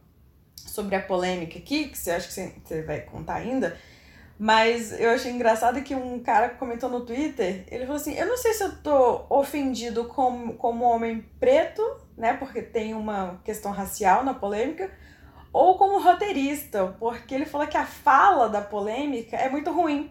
sobre 0.57 0.97
a 0.97 1.03
polêmica 1.03 1.59
aqui, 1.59 1.89
que 1.89 1.99
você 1.99 2.11
acha 2.11 2.26
que 2.26 2.32
você 2.64 2.82
vai 2.82 3.03
contar 3.03 3.35
ainda, 3.35 3.76
mas 4.39 4.99
eu 4.99 5.11
achei 5.11 5.30
engraçado 5.30 5.82
que 5.82 5.95
um 5.95 6.20
cara 6.20 6.49
comentou 6.49 6.89
no 6.89 7.05
Twitter, 7.05 7.66
ele 7.70 7.85
falou 7.85 8.01
assim, 8.01 8.14
eu 8.14 8.26
não 8.26 8.39
sei 8.39 8.55
se 8.55 8.64
eu 8.64 8.74
tô 8.78 9.26
ofendido 9.28 10.07
como, 10.07 10.55
como 10.55 10.87
homem 10.87 11.20
preto, 11.39 11.82
né, 12.17 12.35
porque 12.35 12.62
tem 12.62 12.95
uma 12.95 13.41
questão 13.45 13.73
racial 13.73 14.25
na 14.25 14.35
polêmica, 14.35 14.91
ou 15.53 15.79
como 15.79 16.03
roteirista, 16.03 16.97
porque 16.99 17.35
ele 17.35 17.47
falou 17.47 17.67
que 17.67 17.77
a 17.77 17.87
fala 17.87 18.49
da 18.49 18.61
polêmica 18.61 19.37
é 19.37 19.49
muito 19.49 19.71
ruim. 19.71 20.11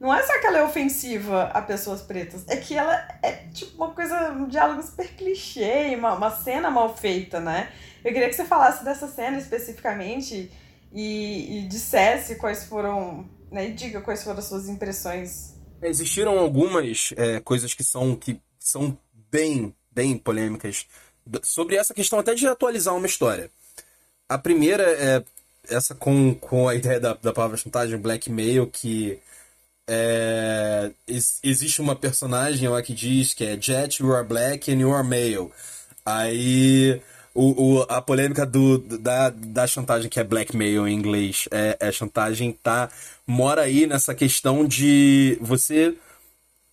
Não 0.00 0.14
é 0.14 0.22
só 0.22 0.40
que 0.40 0.46
ela 0.46 0.58
é 0.58 0.64
ofensiva 0.64 1.44
a 1.52 1.60
pessoas 1.60 2.00
pretas, 2.00 2.44
é 2.48 2.56
que 2.56 2.74
ela 2.74 2.94
é 3.22 3.32
tipo 3.52 3.76
uma 3.76 3.92
coisa, 3.92 4.30
um 4.30 4.46
diálogo 4.46 4.82
super 4.82 5.08
clichê, 5.08 5.94
uma, 5.96 6.14
uma 6.14 6.30
cena 6.30 6.70
mal 6.70 6.96
feita, 6.96 7.40
né? 7.40 7.70
Eu 8.04 8.12
queria 8.12 8.28
que 8.28 8.34
você 8.34 8.44
falasse 8.44 8.84
dessa 8.84 9.08
cena 9.08 9.36
especificamente 9.36 10.52
e, 10.92 11.58
e 11.58 11.66
dissesse 11.66 12.36
quais 12.36 12.64
foram, 12.64 13.28
né? 13.50 13.68
E 13.68 13.72
diga 13.72 14.00
quais 14.00 14.22
foram 14.22 14.38
as 14.38 14.44
suas 14.44 14.68
impressões. 14.68 15.54
Existiram 15.82 16.38
algumas 16.38 17.12
é, 17.16 17.40
coisas 17.40 17.74
que 17.74 17.82
são, 17.82 18.14
que 18.14 18.40
são 18.58 18.96
bem, 19.12 19.74
bem 19.90 20.16
polêmicas 20.16 20.86
sobre 21.42 21.76
essa 21.76 21.94
questão 21.94 22.18
até 22.18 22.34
de 22.34 22.46
atualizar 22.46 22.94
uma 22.94 23.06
história. 23.06 23.50
A 24.28 24.38
primeira 24.38 24.82
é 24.82 25.24
essa 25.68 25.94
com, 25.94 26.34
com 26.34 26.68
a 26.68 26.74
ideia 26.76 27.00
da, 27.00 27.14
da 27.14 27.32
palavra 27.32 27.56
chantagem, 27.56 27.98
blackmail, 27.98 28.66
que 28.66 29.18
é, 29.86 30.90
existe 31.42 31.80
uma 31.80 31.96
personagem 31.96 32.68
lá 32.68 32.82
que 32.82 32.92
diz 32.92 33.32
que 33.32 33.44
é 33.44 33.58
Jet, 33.60 34.02
you 34.02 34.14
are 34.14 34.26
black 34.26 34.70
and 34.70 34.80
you 34.80 34.92
are 34.92 35.06
male. 35.06 35.50
Aí 36.04 37.00
o, 37.34 37.78
o, 37.78 37.82
a 37.88 38.02
polêmica 38.02 38.44
do, 38.44 38.78
da, 38.78 39.30
da 39.30 39.66
chantagem, 39.66 40.10
que 40.10 40.18
é 40.18 40.24
blackmail 40.24 40.88
em 40.88 40.94
inglês, 40.94 41.48
é, 41.50 41.76
é 41.80 41.92
chantagem, 41.92 42.52
tá, 42.52 42.90
mora 43.26 43.62
aí 43.62 43.86
nessa 43.86 44.14
questão 44.14 44.66
de 44.66 45.38
você 45.40 45.94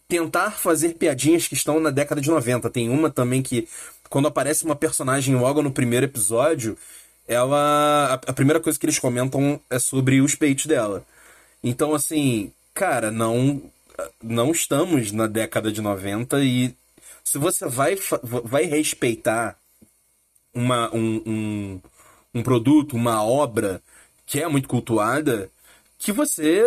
tentar 0.08 0.52
fazer 0.52 0.96
piadinhas 0.96 1.48
que 1.48 1.54
estão 1.54 1.80
na 1.80 1.90
década 1.90 2.20
de 2.20 2.30
90. 2.30 2.70
Tem 2.70 2.90
uma 2.90 3.10
também 3.10 3.42
que, 3.42 3.68
quando 4.10 4.28
aparece 4.28 4.66
uma 4.66 4.76
personagem 4.76 5.36
logo 5.36 5.62
no 5.62 5.72
primeiro 5.72 6.06
episódio, 6.06 6.78
ela. 7.28 8.20
A, 8.26 8.34
primeira 8.34 8.60
coisa 8.60 8.78
que 8.78 8.86
eles 8.86 9.00
comentam 9.00 9.60
é 9.70 9.80
sobre 9.80 10.22
os 10.22 10.36
peitos 10.36 10.66
dela. 10.66 11.06
Então, 11.64 11.94
assim, 11.94 12.52
cara, 12.74 13.10
não, 13.12 13.62
não 14.22 14.52
estamos 14.52 15.12
na 15.12 15.28
década 15.28 15.72
de 15.72 15.82
90 15.82 16.44
e 16.44 16.76
se 17.24 17.38
você 17.38 17.68
vai, 17.68 17.98
vai 18.22 18.64
respeitar 18.66 19.58
uma, 20.54 20.94
um, 20.96 21.22
um, 21.26 21.82
um 22.36 22.44
produto, 22.44 22.96
uma 22.96 23.24
obra 23.24 23.82
que 24.26 24.40
é 24.40 24.48
muito 24.48 24.68
cultuada, 24.68 25.50
que 25.98 26.12
você 26.12 26.64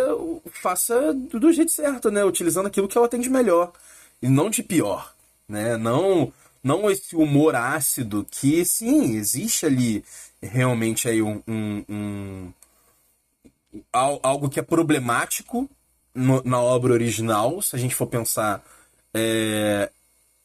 faça 0.51 1.15
do 1.15 1.53
jeito 1.53 1.71
certo, 1.71 2.11
né? 2.11 2.25
Utilizando 2.25 2.67
aquilo 2.67 2.89
que 2.89 2.99
ela 2.99 3.09
tem 3.09 3.21
de 3.21 3.31
melhor 3.31 3.73
e 4.21 4.29
não 4.29 4.51
de 4.51 4.63
pior, 4.63 5.15
né? 5.49 5.77
Não, 5.77 6.33
não 6.63 6.91
esse 6.91 7.15
humor 7.17 7.55
ácido 7.55 8.27
que, 8.31 8.65
sim, 8.65 9.17
existe 9.17 9.67
ali 9.67 10.05
realmente 10.43 11.09
aí 11.09 11.23
um, 11.23 11.43
um- 11.47 11.85
um- 11.89 12.53
al- 13.93 14.21
algo 14.23 14.49
que 14.49 14.61
é 14.61 14.63
problemático 14.63 15.69
no- 16.15 16.43
na 16.45 16.61
obra 16.61 16.93
original, 16.93 17.61
se 17.63 17.77
a 17.77 17.79
gente 17.79 17.95
for 17.95 18.07
pensar 18.07 18.63
é, 19.15 19.91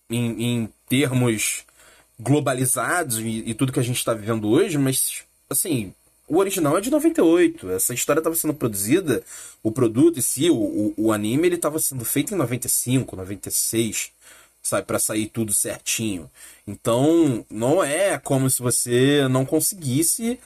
em, 0.10 0.44
em 0.44 0.70
termos 0.88 1.66
globalizados 2.20 3.18
e, 3.20 3.44
e 3.46 3.54
tudo 3.54 3.74
que 3.74 3.80
a 3.80 3.84
gente 3.84 3.98
está 3.98 4.14
vivendo 4.14 4.48
hoje, 4.50 4.78
mas 4.78 5.24
assim, 5.50 5.94
o 6.28 6.38
original 6.38 6.78
é 6.78 6.82
de 6.82 6.90
98. 6.90 7.70
Essa 7.72 7.94
história 7.94 8.20
estava 8.20 8.36
sendo 8.36 8.54
produzida, 8.54 9.22
o 9.62 9.72
produto 9.72 10.18
em 10.20 10.22
si, 10.22 10.50
o, 10.50 10.56
o, 10.56 10.94
o 10.98 11.12
anime, 11.12 11.48
ele 11.48 11.56
estava 11.56 11.78
sendo 11.80 12.06
feito 12.06 12.34
em 12.34 12.38
95, 12.38 13.16
96, 13.16 14.12
sabe, 14.64 14.88
para 14.88 14.98
sair 14.98 15.28
tudo 15.28 15.54
certinho. 15.54 16.32
Então, 16.66 17.46
não 17.50 17.84
é 17.84 18.18
como 18.18 18.50
se 18.50 18.62
você 18.62 19.28
não 19.30 19.46
conseguisse 19.46 20.40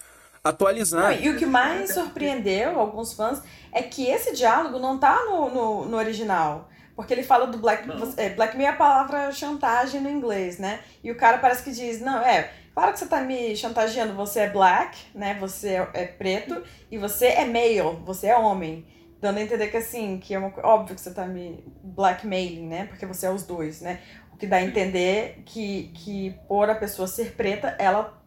atualizar. 0.44 1.12
Não, 1.14 1.22
e 1.22 1.30
o 1.30 1.38
que 1.38 1.46
mais 1.46 1.94
surpreendeu 1.94 2.80
alguns 2.80 3.14
fãs 3.14 3.42
é 3.72 3.84
que 3.84 4.08
esse 4.08 4.34
diálogo 4.34 4.80
não 4.80 4.98
tá 4.98 5.24
no, 5.26 5.50
no, 5.50 5.86
no 5.86 5.98
original. 5.98 6.70
Porque 6.96 7.14
ele 7.14 7.22
fala 7.22 7.46
do 7.46 7.60
black, 7.60 7.88
é, 8.18 8.32
blackmail 8.32 8.70
é 8.70 8.72
a 8.72 8.76
palavra 8.76 9.32
chantagem 9.32 10.02
no 10.02 10.10
inglês, 10.10 10.58
né? 10.58 10.80
E 11.04 11.12
o 11.12 11.16
cara 11.16 11.38
parece 11.38 11.64
que 11.64 11.72
diz, 11.72 12.02
não, 12.02 12.18
é, 12.22 12.52
claro 12.74 12.92
que 12.92 12.98
você 12.98 13.06
tá 13.06 13.22
me 13.22 13.56
chantageando, 13.56 14.16
você 14.16 14.40
é 14.40 14.50
black, 14.50 14.98
né? 15.14 15.38
Você 15.40 15.76
é, 15.76 15.90
é 15.94 16.06
preto 16.08 16.64
e 16.90 16.98
você 16.98 17.28
é 17.28 17.46
male, 17.46 18.00
você 18.04 18.28
é 18.28 18.36
homem. 18.36 18.84
Dando 19.20 19.38
a 19.38 19.42
entender 19.42 19.68
que 19.68 19.78
assim, 19.78 20.20
que 20.20 20.34
é 20.34 20.40
uma, 20.40 20.54
óbvio 20.64 20.96
que 20.96 21.02
você 21.02 21.12
tá 21.12 21.26
me 21.26 21.64
blackmailing, 21.84 22.68
né? 22.68 22.86
Porque 22.86 23.06
você 23.06 23.26
é 23.26 23.32
os 23.32 23.44
dois, 23.44 23.82
né? 23.82 24.00
O 24.34 24.38
que 24.38 24.46
dá 24.46 24.58
a 24.58 24.64
entender 24.64 25.42
que, 25.46 25.92
que 25.96 26.36
por 26.48 26.70
a 26.70 26.76
pessoa 26.76 27.08
ser 27.08 27.34
preta, 27.34 27.76
ela 27.80 28.18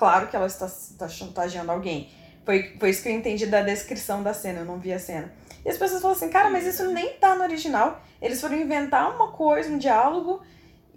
claro 0.00 0.28
que 0.28 0.36
ela 0.36 0.46
está, 0.46 0.66
está 0.66 1.08
chantageando 1.08 1.70
alguém. 1.70 2.10
Foi, 2.44 2.74
foi 2.78 2.90
isso 2.90 3.02
que 3.02 3.08
eu 3.10 3.12
entendi 3.12 3.46
da 3.46 3.60
descrição 3.60 4.22
da 4.22 4.32
cena, 4.32 4.60
eu 4.60 4.64
não 4.64 4.78
vi 4.78 4.92
a 4.92 4.98
cena. 4.98 5.30
E 5.64 5.68
as 5.68 5.76
pessoas 5.76 6.00
falam 6.00 6.16
assim, 6.16 6.30
cara, 6.30 6.48
mas 6.48 6.66
isso 6.66 6.90
nem 6.90 7.10
tá 7.14 7.34
no 7.34 7.42
original. 7.42 8.00
Eles 8.20 8.40
foram 8.40 8.56
inventar 8.56 9.14
uma 9.14 9.28
coisa, 9.28 9.70
um 9.70 9.76
diálogo, 9.76 10.40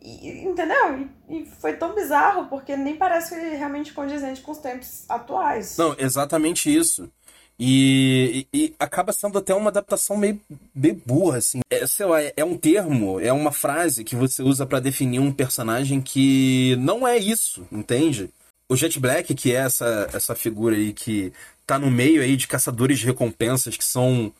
e, 0.02 0.46
entendeu? 0.46 1.10
E, 1.28 1.42
e 1.42 1.46
foi 1.46 1.74
tão 1.74 1.94
bizarro, 1.94 2.48
porque 2.48 2.78
nem 2.78 2.96
parece 2.96 3.36
realmente 3.36 3.94
condizente 3.94 4.42
com 4.42 4.52
os 4.52 4.60
tempos 4.60 5.04
atuais. 5.10 5.78
Não, 5.78 5.96
exatamente 6.00 6.74
isso. 6.74 7.12
E, 7.60 8.48
e- 8.54 8.58
e 8.66 8.76
acaba 8.80 9.14
sendo 9.14 9.38
até 9.38 9.54
uma 9.54 9.70
adaptação 9.70 10.18
meio, 10.18 10.40
meio 10.74 11.02
burra, 11.06 11.38
assim. 11.38 11.60
É, 11.70 11.86
sei 11.88 12.06
lá, 12.06 12.20
é 12.22 12.44
um 12.44 12.58
termo, 12.58 13.20
é 13.20 13.32
uma 13.32 13.52
frase 13.52 14.04
que 14.04 14.16
você 14.16 14.42
usa 14.42 14.66
pra 14.66 14.80
definir 14.80 15.20
um 15.20 15.32
personagem 15.32 16.02
que 16.02 16.76
não 16.80 17.08
é 17.08 17.18
isso, 17.18 17.66
entende? 17.72 18.30
O 18.68 18.76
Jet 18.76 19.00
Black, 19.00 19.34
que 19.36 19.52
é 19.52 19.56
essa, 19.56 20.10
essa 20.14 20.36
figura 20.36 20.76
aí 20.76 20.94
que 20.94 21.32
tá 21.66 21.78
no 21.78 21.92
meio 21.92 22.22
aí 22.22 22.36
de 22.36 22.48
caçadores 22.48 23.00
de 23.00 23.06
recompensas, 23.06 23.78
que 23.78 23.86
são 23.86 24.34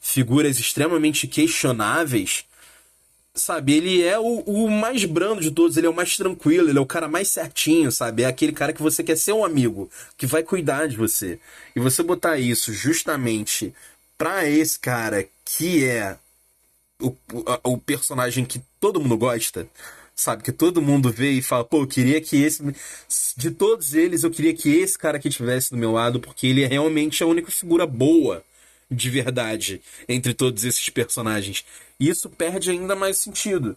figuras 0.00 0.58
extremamente 0.58 1.26
questionáveis, 1.26 2.44
sabe, 3.34 3.74
ele 3.74 4.02
é 4.02 4.18
o, 4.18 4.40
o 4.40 4.70
mais 4.70 5.04
brando 5.04 5.40
de 5.40 5.50
todos, 5.50 5.76
ele 5.76 5.86
é 5.86 5.90
o 5.90 5.94
mais 5.94 6.16
tranquilo, 6.16 6.68
ele 6.68 6.78
é 6.78 6.82
o 6.82 6.86
cara 6.86 7.08
mais 7.08 7.28
certinho, 7.28 7.90
sabe? 7.92 8.22
É 8.22 8.26
aquele 8.26 8.52
cara 8.52 8.72
que 8.72 8.82
você 8.82 9.02
quer 9.02 9.16
ser 9.16 9.32
um 9.32 9.44
amigo, 9.44 9.90
que 10.16 10.26
vai 10.26 10.42
cuidar 10.42 10.86
de 10.88 10.96
você. 10.96 11.38
E 11.74 11.80
você 11.80 12.02
botar 12.02 12.38
isso 12.38 12.72
justamente 12.72 13.72
pra 14.18 14.48
esse 14.48 14.78
cara 14.78 15.26
que 15.44 15.84
é 15.84 16.16
o, 17.00 17.08
o, 17.32 17.72
o 17.72 17.78
personagem 17.78 18.44
que 18.44 18.60
todo 18.78 19.00
mundo 19.00 19.16
gosta, 19.16 19.66
sabe? 20.14 20.42
Que 20.42 20.52
todo 20.52 20.82
mundo 20.82 21.10
vê 21.10 21.30
e 21.30 21.42
fala, 21.42 21.64
pô, 21.64 21.82
eu 21.82 21.86
queria 21.86 22.20
que 22.20 22.36
esse. 22.36 22.62
De 23.36 23.50
todos 23.50 23.94
eles, 23.94 24.22
eu 24.22 24.30
queria 24.30 24.54
que 24.54 24.68
esse 24.76 24.98
cara 24.98 25.16
aqui 25.16 25.28
estivesse 25.28 25.70
do 25.70 25.76
meu 25.76 25.92
lado, 25.92 26.20
porque 26.20 26.46
ele 26.46 26.62
é 26.62 26.66
realmente 26.66 27.22
a 27.22 27.26
única 27.26 27.50
figura 27.50 27.86
boa 27.86 28.44
de 28.90 29.08
verdade 29.08 29.80
entre 30.08 30.34
todos 30.34 30.64
esses 30.64 30.88
personagens. 30.88 31.64
E 32.00 32.08
isso 32.08 32.30
perde 32.30 32.70
ainda 32.70 32.96
mais 32.96 33.18
sentido. 33.18 33.76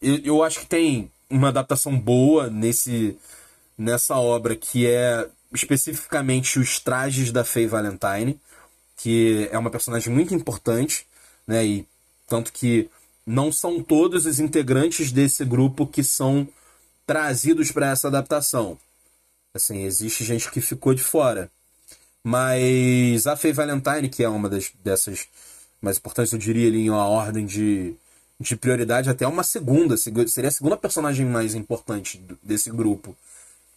Eu, 0.00 0.18
eu 0.18 0.42
acho 0.44 0.60
que 0.60 0.66
tem 0.66 1.10
uma 1.30 1.48
adaptação 1.48 1.98
boa 1.98 2.50
nesse 2.50 3.16
nessa 3.78 4.16
obra 4.16 4.56
que 4.56 4.86
é 4.86 5.28
especificamente 5.52 6.58
os 6.58 6.78
trajes 6.78 7.30
da 7.30 7.44
Faye 7.44 7.66
Valentine, 7.66 8.38
que 8.96 9.48
é 9.50 9.58
uma 9.58 9.70
personagem 9.70 10.12
muito 10.12 10.34
importante, 10.34 11.06
né? 11.46 11.64
E 11.64 11.86
tanto 12.26 12.52
que 12.52 12.90
não 13.26 13.50
são 13.50 13.82
todos 13.82 14.26
os 14.26 14.38
integrantes 14.38 15.10
desse 15.12 15.44
grupo 15.44 15.86
que 15.86 16.02
são 16.04 16.48
trazidos 17.06 17.72
para 17.72 17.90
essa 17.90 18.08
adaptação. 18.08 18.78
Assim, 19.54 19.84
existe 19.84 20.24
gente 20.24 20.50
que 20.50 20.60
ficou 20.60 20.94
de 20.94 21.02
fora. 21.02 21.50
Mas 22.22 23.26
a 23.26 23.36
Faye 23.36 23.52
Valentine, 23.52 24.08
que 24.08 24.22
é 24.22 24.28
uma 24.28 24.48
das, 24.48 24.72
dessas 24.82 25.28
mais 25.80 25.98
importantes, 25.98 26.32
eu 26.32 26.38
diria 26.38 26.68
ali 26.68 26.86
em 26.86 26.90
uma 26.90 27.06
ordem 27.06 27.44
de, 27.46 27.94
de 28.40 28.56
prioridade, 28.56 29.10
até 29.10 29.26
uma 29.26 29.42
segunda, 29.42 29.96
segu- 29.96 30.28
seria 30.28 30.48
a 30.48 30.52
segunda 30.52 30.76
personagem 30.76 31.26
mais 31.26 31.54
importante 31.54 32.22
desse 32.42 32.70
grupo. 32.70 33.16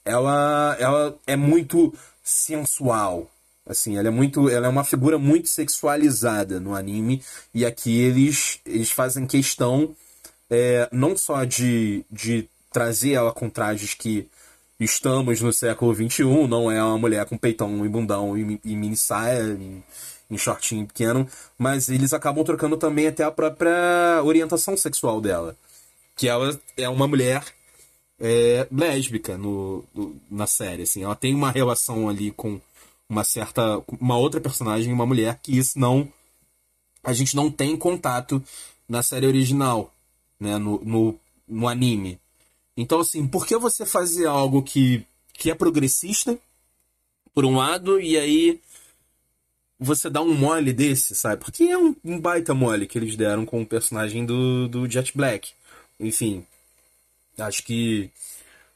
Ela, 0.05 0.75
ela 0.79 1.17
é 1.27 1.35
muito 1.35 1.93
sensual. 2.23 3.29
Assim, 3.67 3.97
ela 3.97 4.07
é 4.07 4.11
muito, 4.11 4.49
ela 4.49 4.65
é 4.65 4.69
uma 4.69 4.83
figura 4.83 5.19
muito 5.19 5.47
sexualizada 5.47 6.59
no 6.59 6.73
anime 6.75 7.21
e 7.53 7.63
aqui 7.65 7.99
eles, 7.99 8.59
eles 8.65 8.89
fazem 8.89 9.27
questão 9.27 9.95
é, 10.49 10.89
não 10.91 11.15
só 11.15 11.43
de, 11.43 12.03
de 12.09 12.49
trazer 12.71 13.13
ela 13.13 13.31
com 13.31 13.47
trajes 13.47 13.93
que 13.93 14.27
estamos 14.79 15.41
no 15.41 15.53
século 15.53 15.93
XXI, 15.93 16.23
não 16.47 16.71
é 16.71 16.81
uma 16.83 16.97
mulher 16.97 17.25
com 17.25 17.37
peitão 17.37 17.85
e 17.85 17.89
bundão 17.89 18.35
e, 18.35 18.59
e 18.63 18.75
mini 18.75 18.97
saia, 18.97 19.43
em, 19.53 19.83
em 20.29 20.37
shortinho 20.37 20.85
pequeno, 20.85 21.27
mas 21.57 21.89
eles 21.89 22.13
acabam 22.13 22.43
trocando 22.43 22.77
também 22.77 23.07
até 23.07 23.23
a 23.23 23.31
própria 23.31 24.21
orientação 24.23 24.77
sexual 24.77 25.19
dela. 25.19 25.55
Que 26.15 26.27
ela 26.27 26.59
é 26.77 26.87
uma 26.87 27.07
mulher 27.07 27.43
é, 28.19 28.67
lésbica 28.71 29.37
no, 29.37 29.83
no- 29.93 30.15
na 30.29 30.45
série, 30.45 30.83
assim. 30.83 31.03
Ela 31.03 31.15
tem 31.15 31.33
uma 31.33 31.49
relação 31.51 32.09
ali 32.09 32.31
com 32.31 32.59
uma 33.09 33.23
certa... 33.23 33.81
uma 33.99 34.17
outra 34.17 34.39
personagem, 34.39 34.93
uma 34.93 35.05
mulher, 35.05 35.39
que 35.41 35.57
isso 35.57 35.79
não... 35.79 36.07
a 37.03 37.13
gente 37.13 37.35
não 37.35 37.49
tem 37.49 37.75
contato 37.75 38.43
na 38.87 39.01
série 39.01 39.25
original, 39.25 39.93
né, 40.39 40.57
no, 40.57 40.79
no, 40.83 41.19
no 41.47 41.67
anime. 41.67 42.19
Então, 42.77 42.99
assim, 42.99 43.27
por 43.27 43.45
que 43.47 43.57
você 43.57 43.85
fazer 43.85 44.25
algo 44.27 44.61
que, 44.61 45.05
que 45.33 45.49
é 45.49 45.55
progressista, 45.55 46.37
por 47.33 47.45
um 47.45 47.57
lado, 47.57 47.99
e 47.99 48.17
aí 48.17 48.59
você 49.79 50.09
dá 50.09 50.21
um 50.21 50.33
mole 50.33 50.73
desse, 50.73 51.15
sabe? 51.15 51.43
Porque 51.43 51.63
é 51.63 51.77
um, 51.77 51.95
um 52.03 52.19
baita 52.19 52.53
mole 52.53 52.85
que 52.85 52.97
eles 52.97 53.15
deram 53.15 53.45
com 53.45 53.61
o 53.61 53.65
personagem 53.65 54.25
do, 54.25 54.67
do 54.67 54.89
Jet 54.89 55.15
Black. 55.15 55.51
Enfim, 55.99 56.45
acho 57.37 57.63
que 57.63 58.09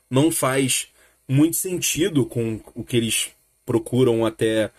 não 0.09 0.31
faz 0.31 0.87
muito 1.27 1.57
sentido 1.57 2.25
com 2.25 2.61
o 2.73 2.83
que 2.83 2.95
eles 2.95 3.31
procuram 3.65 4.25
até 4.25 4.71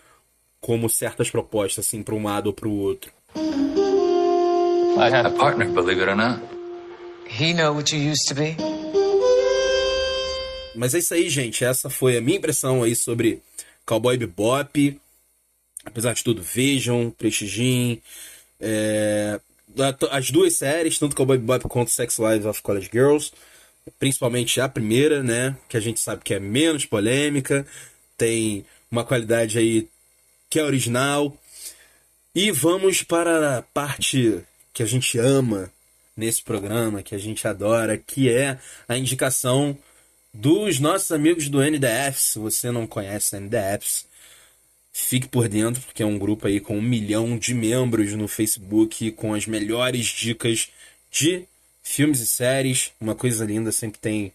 como 0.59 0.89
certas 0.89 1.29
propostas, 1.29 1.85
assim, 1.85 2.01
para 2.01 2.15
um 2.15 2.23
lado 2.23 2.47
ou 2.47 2.53
para 2.53 2.67
o 2.67 2.75
outro. 2.75 3.11
I 4.97 5.09
had 5.09 5.25
a 5.25 5.31
partner, 5.31 5.69
believe 5.69 5.99
it 5.99 6.09
or 6.09 6.15
not. 6.15 6.41
He 7.27 7.53
know 7.53 7.73
what 7.73 7.93
you 7.93 8.11
used 8.11 8.27
to 8.29 8.35
be. 8.35 8.55
Mas 10.75 10.93
é 10.93 10.99
isso 10.99 11.13
aí, 11.13 11.29
gente. 11.29 11.63
Essa 11.63 11.89
foi 11.89 12.17
a 12.17 12.21
minha 12.21 12.37
impressão 12.37 12.83
aí 12.83 12.95
sobre 12.95 13.41
Cowboy 13.85 14.17
Bebop. 14.17 14.99
Apesar 15.85 16.13
de 16.13 16.23
tudo, 16.23 16.41
vejam, 16.41 17.13
prestigiem. 17.17 18.01
É, 18.59 19.39
As 20.11 20.31
duas 20.31 20.53
séries, 20.55 20.97
tanto 20.97 21.15
Cowboy 21.15 21.37
Bebop 21.37 21.67
quanto 21.69 21.91
Sex 21.91 22.17
Lives 22.17 22.45
of 22.45 22.61
College 22.61 22.89
Girls. 22.91 23.31
Principalmente 23.99 24.59
a 24.59 24.67
primeira, 24.67 25.21
né? 25.21 25.55
Que 25.69 25.77
a 25.77 25.79
gente 25.79 25.99
sabe 25.99 26.23
que 26.23 26.33
é 26.33 26.39
menos 26.39 26.85
polêmica. 26.85 27.65
Tem 28.17 28.65
uma 28.89 29.03
qualidade 29.03 29.57
aí 29.57 29.87
que 30.49 30.59
é 30.59 30.63
original. 30.63 31.37
E 32.33 32.51
vamos 32.51 33.03
para 33.03 33.59
a 33.59 33.61
parte 33.61 34.43
que 34.73 34.83
a 34.83 34.85
gente 34.85 35.17
ama 35.17 35.71
nesse 36.17 36.41
programa, 36.41 37.03
que 37.03 37.15
a 37.15 37.17
gente 37.17 37.47
adora, 37.47 37.97
que 37.97 38.29
é 38.29 38.57
a 38.87 38.97
indicação 38.97 39.77
dos 40.33 40.79
nossos 40.79 41.11
amigos 41.11 41.47
do 41.47 41.61
NDF. 41.61 42.19
Se 42.19 42.39
você 42.39 42.71
não 42.71 42.87
conhece 42.87 43.35
o 43.35 43.39
NDF, 43.39 44.05
Fique 44.97 45.27
por 45.27 45.49
dentro, 45.49 45.81
porque 45.81 46.01
é 46.01 46.05
um 46.05 46.17
grupo 46.17 46.47
aí 46.47 46.61
com 46.61 46.77
um 46.77 46.81
milhão 46.81 47.37
de 47.37 47.53
membros 47.53 48.13
no 48.13 48.29
Facebook, 48.29 49.11
com 49.11 49.33
as 49.33 49.45
melhores 49.45 50.05
dicas 50.05 50.69
de 51.11 51.43
filmes 51.83 52.21
e 52.21 52.25
séries. 52.25 52.93
Uma 52.99 53.13
coisa 53.13 53.43
linda, 53.43 53.73
sempre 53.73 53.99
tem 53.99 54.31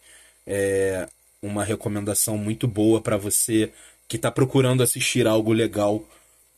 é, 0.46 1.08
uma 1.40 1.64
recomendação 1.64 2.36
muito 2.36 2.68
boa 2.68 3.00
para 3.00 3.16
você 3.16 3.72
que 4.06 4.16
está 4.16 4.30
procurando 4.30 4.82
assistir 4.82 5.26
algo 5.26 5.50
legal 5.50 6.04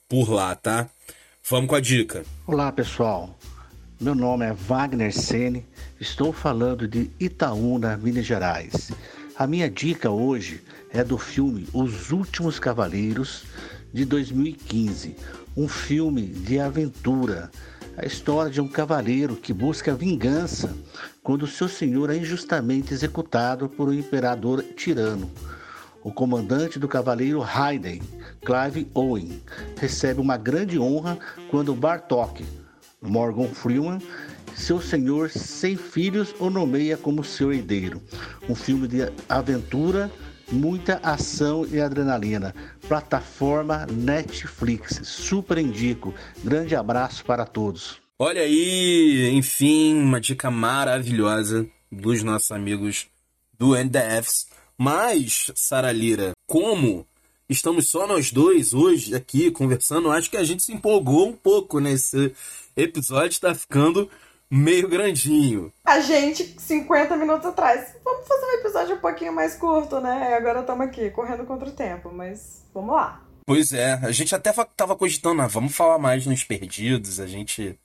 por 0.09 0.29
lá, 0.33 0.57
tá? 0.57 0.91
Vamos 1.49 1.69
com 1.69 1.77
a 1.77 1.81
dica. 1.81 2.25
Olá, 2.45 2.73
pessoal. 2.73 3.39
Meu 4.01 4.17
nome 4.17 4.45
é 4.45 4.53
Wagner 4.53 5.13
Sene, 5.13 5.65
estou 6.01 6.33
falando 6.33 6.89
de 6.89 7.09
Itaúna, 7.21 7.97
Minas 7.97 8.27
Gerais. 8.27 8.91
A 9.37 9.47
minha 9.47 9.71
dica 9.71 10.11
hoje 10.11 10.61
é 10.91 11.05
do 11.05 11.17
filme 11.17 11.69
Os 11.73 12.11
Últimos 12.11 12.59
Cavaleiros 12.59 13.45
de 13.93 14.05
2015, 14.05 15.17
um 15.57 15.69
filme 15.69 16.23
de 16.23 16.59
aventura. 16.59 17.51
A 17.97 18.07
história 18.07 18.51
de 18.51 18.61
um 18.61 18.67
cavaleiro 18.67 19.37
que 19.37 19.53
busca 19.53 19.95
vingança 19.95 20.75
quando 21.23 21.47
seu 21.47 21.69
senhor 21.69 22.09
é 22.09 22.17
injustamente 22.17 22.95
executado 22.95 23.69
por 23.69 23.89
um 23.89 23.93
imperador 23.93 24.63
tirano. 24.75 25.31
O 26.03 26.11
comandante 26.11 26.79
do 26.79 26.89
cavaleiro 26.89 27.43
Hayden, 27.43 28.03
Clive 28.45 28.91
Owen, 28.95 29.43
recebe 29.77 30.21
uma 30.21 30.37
grande 30.37 30.79
honra 30.79 31.19
quando 31.51 31.75
Bartok, 31.75 32.45
Morgan 33.01 33.49
Freeman, 33.49 34.01
seu 34.57 34.81
senhor 34.81 35.31
sem 35.31 35.77
filhos 35.77 36.35
o 36.41 36.51
nomeia 36.51 36.97
como 36.97 37.23
seu 37.23 37.53
herdeiro. 37.53 38.03
Um 38.49 38.55
filme 38.55 38.89
de 38.89 39.03
aventura 39.29 40.11
muita 40.53 41.01
ação 41.03 41.67
e 41.67 41.81
adrenalina. 41.81 42.55
Plataforma 42.87 43.87
Netflix. 43.91 45.01
Super 45.03 45.59
indico. 45.59 46.15
Grande 46.45 46.77
abraço 46.77 47.25
para 47.25 47.45
todos. 47.45 48.01
Olha 48.19 48.43
aí, 48.43 49.31
enfim, 49.33 49.97
uma 49.97 50.21
dica 50.21 50.51
maravilhosa 50.51 51.67
dos 51.91 52.23
nossos 52.23 52.53
amigos 52.53 53.09
do 53.59 53.75
NDFs. 53.75 54.47
Mas, 54.79 55.51
Sara 55.55 55.91
Lira, 55.91 56.33
como 56.47 57.07
estamos 57.49 57.89
só 57.89 58.07
nós 58.07 58.31
dois 58.31 58.73
hoje 58.73 59.15
aqui 59.15 59.51
conversando, 59.51 60.11
acho 60.11 60.31
que 60.31 60.37
a 60.37 60.45
gente 60.45 60.63
se 60.63 60.73
empolgou 60.73 61.29
um 61.29 61.33
pouco 61.33 61.81
nesse 61.81 62.33
episódio, 62.77 63.31
está 63.31 63.55
ficando 63.55 64.09
meio 64.53 64.87
grandinho. 64.87 65.73
A 65.83 66.01
gente, 66.01 66.55
50 66.59 67.17
minutos 67.17 67.47
atrás, 67.47 67.97
vamos 68.05 68.29
fazer 68.29 68.45
um 68.45 68.61
episódio 68.61 68.97
um 68.97 69.01
pouquinho 69.01 69.33
mais 69.33 69.55
curto, 69.55 69.99
né? 69.99 70.35
Agora 70.35 70.61
estamos 70.61 70.87
aqui, 70.87 71.09
correndo 71.09 71.47
contra 71.47 71.71
o 71.71 71.73
tempo, 71.73 72.13
mas 72.13 72.63
vamos 72.75 72.95
lá. 72.95 73.23
Pois 73.47 73.73
é, 73.73 73.95
a 73.95 74.13
gente 74.13 74.35
até 74.35 74.53
tava 74.77 74.95
cogitando, 74.95 75.41
ah, 75.41 75.47
vamos 75.47 75.75
falar 75.75 75.99
mais 75.99 76.27
nos 76.27 76.45
perdidos, 76.45 77.19
a 77.19 77.27
gente 77.27 77.79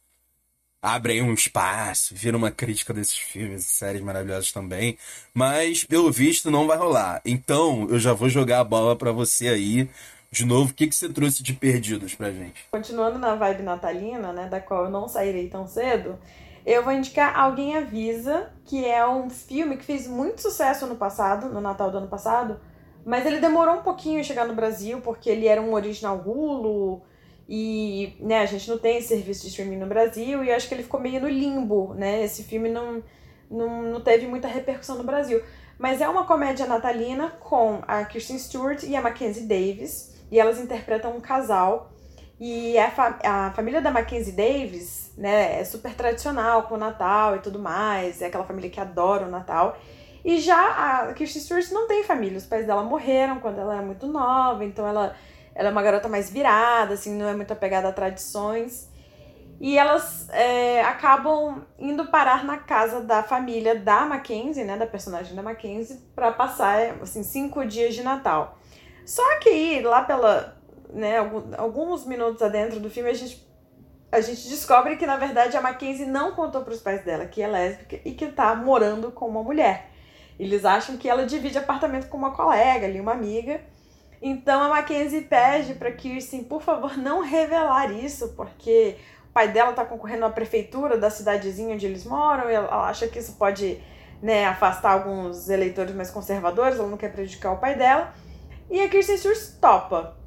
abre 0.81 1.13
aí 1.13 1.21
um 1.21 1.33
espaço, 1.33 2.13
vira 2.13 2.35
uma 2.35 2.51
crítica 2.51 2.93
desses 2.93 3.17
filmes 3.17 3.63
e 3.63 3.69
séries 3.69 4.01
maravilhosas 4.01 4.51
também, 4.51 4.97
mas 5.33 5.85
pelo 5.85 6.11
visto 6.11 6.51
não 6.51 6.67
vai 6.67 6.77
rolar. 6.77 7.21
Então, 7.25 7.87
eu 7.89 7.97
já 7.97 8.11
vou 8.11 8.27
jogar 8.27 8.59
a 8.59 8.65
bola 8.65 8.93
para 8.93 9.13
você 9.13 9.47
aí. 9.47 9.89
De 10.29 10.45
novo, 10.45 10.71
o 10.71 10.73
que, 10.73 10.87
que 10.87 10.95
você 10.95 11.07
trouxe 11.07 11.41
de 11.41 11.53
perdidos 11.53 12.13
pra 12.13 12.29
gente? 12.29 12.65
Continuando 12.69 13.17
na 13.17 13.35
vibe 13.35 13.63
natalina, 13.63 14.33
né, 14.33 14.47
da 14.49 14.59
qual 14.59 14.83
eu 14.83 14.91
não 14.91 15.07
sairei 15.07 15.47
tão 15.47 15.65
cedo, 15.65 16.19
eu 16.67 16.83
vou 16.83 16.91
indicar 16.91 17.39
Alguém 17.39 17.77
Avisa, 17.77 18.51
que 18.65 18.85
é 18.85 19.07
um 19.07 19.29
filme 19.29 19.77
que 19.77 19.85
fez 19.85 20.05
muito 20.05 20.41
sucesso 20.41 20.85
no 20.85 20.97
passado, 20.97 21.47
no 21.47 21.61
Natal 21.61 21.89
do 21.89 21.97
ano 21.97 22.09
passado, 22.09 22.59
mas 23.05 23.25
ele 23.25 23.39
demorou 23.39 23.75
um 23.75 23.81
pouquinho 23.81 24.19
a 24.19 24.23
chegar 24.23 24.45
no 24.45 24.53
Brasil, 24.53 24.99
porque 24.99 25.29
ele 25.29 25.47
era 25.47 25.61
um 25.61 25.73
original 25.73 26.17
Hulu, 26.17 27.01
e 27.47 28.17
né, 28.19 28.41
a 28.41 28.45
gente 28.45 28.69
não 28.69 28.77
tem 28.77 29.01
serviço 29.01 29.43
de 29.43 29.47
streaming 29.47 29.77
no 29.77 29.87
Brasil, 29.87 30.43
e 30.43 30.51
acho 30.51 30.67
que 30.67 30.73
ele 30.73 30.83
ficou 30.83 30.99
meio 30.99 31.21
no 31.21 31.29
limbo, 31.29 31.93
né? 31.93 32.21
Esse 32.21 32.43
filme 32.43 32.67
não, 32.67 33.01
não, 33.49 33.83
não 33.83 34.01
teve 34.01 34.27
muita 34.27 34.49
repercussão 34.49 34.97
no 34.97 35.05
Brasil. 35.05 35.41
Mas 35.79 36.01
é 36.01 36.09
uma 36.09 36.25
comédia 36.25 36.65
natalina 36.65 37.29
com 37.39 37.81
a 37.87 38.03
Kirsten 38.03 38.37
Stewart 38.37 38.83
e 38.83 38.93
a 38.93 39.01
Mackenzie 39.01 39.43
Davis, 39.43 40.13
e 40.29 40.37
elas 40.37 40.59
interpretam 40.59 41.15
um 41.15 41.21
casal 41.21 41.93
e 42.37 42.77
a, 42.77 42.91
fa 42.91 43.17
a 43.23 43.51
família 43.51 43.81
da 43.81 43.89
Mackenzie 43.89 44.33
Davis, 44.33 45.06
né, 45.17 45.59
é 45.59 45.65
super 45.65 45.93
tradicional 45.95 46.63
com 46.63 46.75
o 46.75 46.77
Natal 46.77 47.35
e 47.35 47.39
tudo 47.39 47.57
mais, 47.57 48.21
é 48.21 48.27
aquela 48.27 48.43
família 48.43 48.69
que 48.69 48.79
adora 48.79 49.25
o 49.25 49.29
Natal. 49.29 49.77
E 50.23 50.39
já 50.39 51.07
a 51.07 51.13
Kirsten 51.13 51.41
Stewart 51.41 51.71
não 51.71 51.87
tem 51.87 52.03
família, 52.03 52.37
os 52.37 52.45
pais 52.45 52.67
dela 52.67 52.83
morreram 52.83 53.39
quando 53.39 53.59
ela 53.59 53.75
era 53.75 53.81
muito 53.81 54.07
nova, 54.07 54.63
então 54.63 54.85
ela, 54.85 55.15
ela 55.55 55.69
é 55.69 55.71
uma 55.71 55.81
garota 55.81 56.07
mais 56.07 56.29
virada, 56.29 56.93
assim, 56.93 57.17
não 57.17 57.27
é 57.27 57.33
muito 57.33 57.51
apegada 57.51 57.87
a 57.87 57.93
tradições. 57.93 58.89
E 59.59 59.77
elas 59.77 60.29
é, 60.29 60.83
acabam 60.83 61.65
indo 61.79 62.05
parar 62.05 62.43
na 62.45 62.57
casa 62.57 63.01
da 63.01 63.23
família 63.23 63.73
da 63.73 64.05
Mackenzie, 64.05 64.63
né, 64.63 64.77
da 64.77 64.85
personagem 64.85 65.35
da 65.35 65.41
Mackenzie, 65.41 65.97
para 66.13 66.31
passar, 66.31 66.97
assim, 67.01 67.23
cinco 67.23 67.65
dias 67.65 67.95
de 67.95 68.03
Natal. 68.03 68.59
Só 69.03 69.23
que 69.39 69.81
lá 69.81 70.03
pela, 70.03 70.61
né, 70.89 71.17
alguns 71.57 72.05
minutos 72.05 72.41
adentro 72.41 72.79
do 72.79 72.89
filme, 72.89 73.09
a 73.09 73.13
gente, 73.13 73.46
a 74.17 74.21
gente 74.21 74.49
descobre 74.49 74.95
que, 74.95 75.05
na 75.05 75.17
verdade, 75.17 75.55
a 75.55 75.61
Mackenzie 75.61 76.05
não 76.05 76.31
contou 76.31 76.63
para 76.63 76.73
os 76.73 76.81
pais 76.81 77.03
dela 77.03 77.25
que 77.25 77.41
é 77.41 77.47
lésbica 77.47 77.99
e 78.03 78.13
que 78.13 78.27
tá 78.27 78.53
morando 78.55 79.11
com 79.11 79.27
uma 79.27 79.43
mulher. 79.43 79.91
Eles 80.39 80.65
acham 80.65 80.97
que 80.97 81.07
ela 81.07 81.25
divide 81.25 81.57
apartamento 81.57 82.07
com 82.07 82.17
uma 82.17 82.31
colega 82.31 82.85
ali, 82.85 82.99
uma 82.99 83.13
amiga. 83.13 83.61
Então 84.21 84.61
a 84.61 84.69
Mackenzie 84.69 85.21
pede 85.21 85.75
para 85.75 85.91
Kirsten, 85.91 86.43
por 86.43 86.61
favor, 86.61 86.97
não 86.97 87.21
revelar 87.21 87.91
isso, 87.91 88.29
porque 88.29 88.97
o 89.29 89.33
pai 89.33 89.49
dela 89.49 89.73
tá 89.73 89.85
concorrendo 89.85 90.25
à 90.25 90.29
prefeitura 90.29 90.97
da 90.97 91.09
cidadezinha 91.09 91.75
onde 91.75 91.85
eles 91.85 92.03
moram 92.03 92.49
e 92.49 92.53
ela 92.53 92.87
acha 92.87 93.07
que 93.07 93.19
isso 93.19 93.33
pode 93.33 93.79
né, 94.21 94.45
afastar 94.45 94.91
alguns 94.91 95.49
eleitores 95.49 95.93
mais 95.93 96.09
conservadores, 96.09 96.79
ela 96.79 96.87
não 96.87 96.97
quer 96.97 97.11
prejudicar 97.11 97.51
o 97.51 97.57
pai 97.57 97.75
dela. 97.75 98.13
E 98.69 98.81
a 98.81 98.89
Kirsten 98.89 99.17
Stewart 99.17 99.39
topa. 99.61 100.17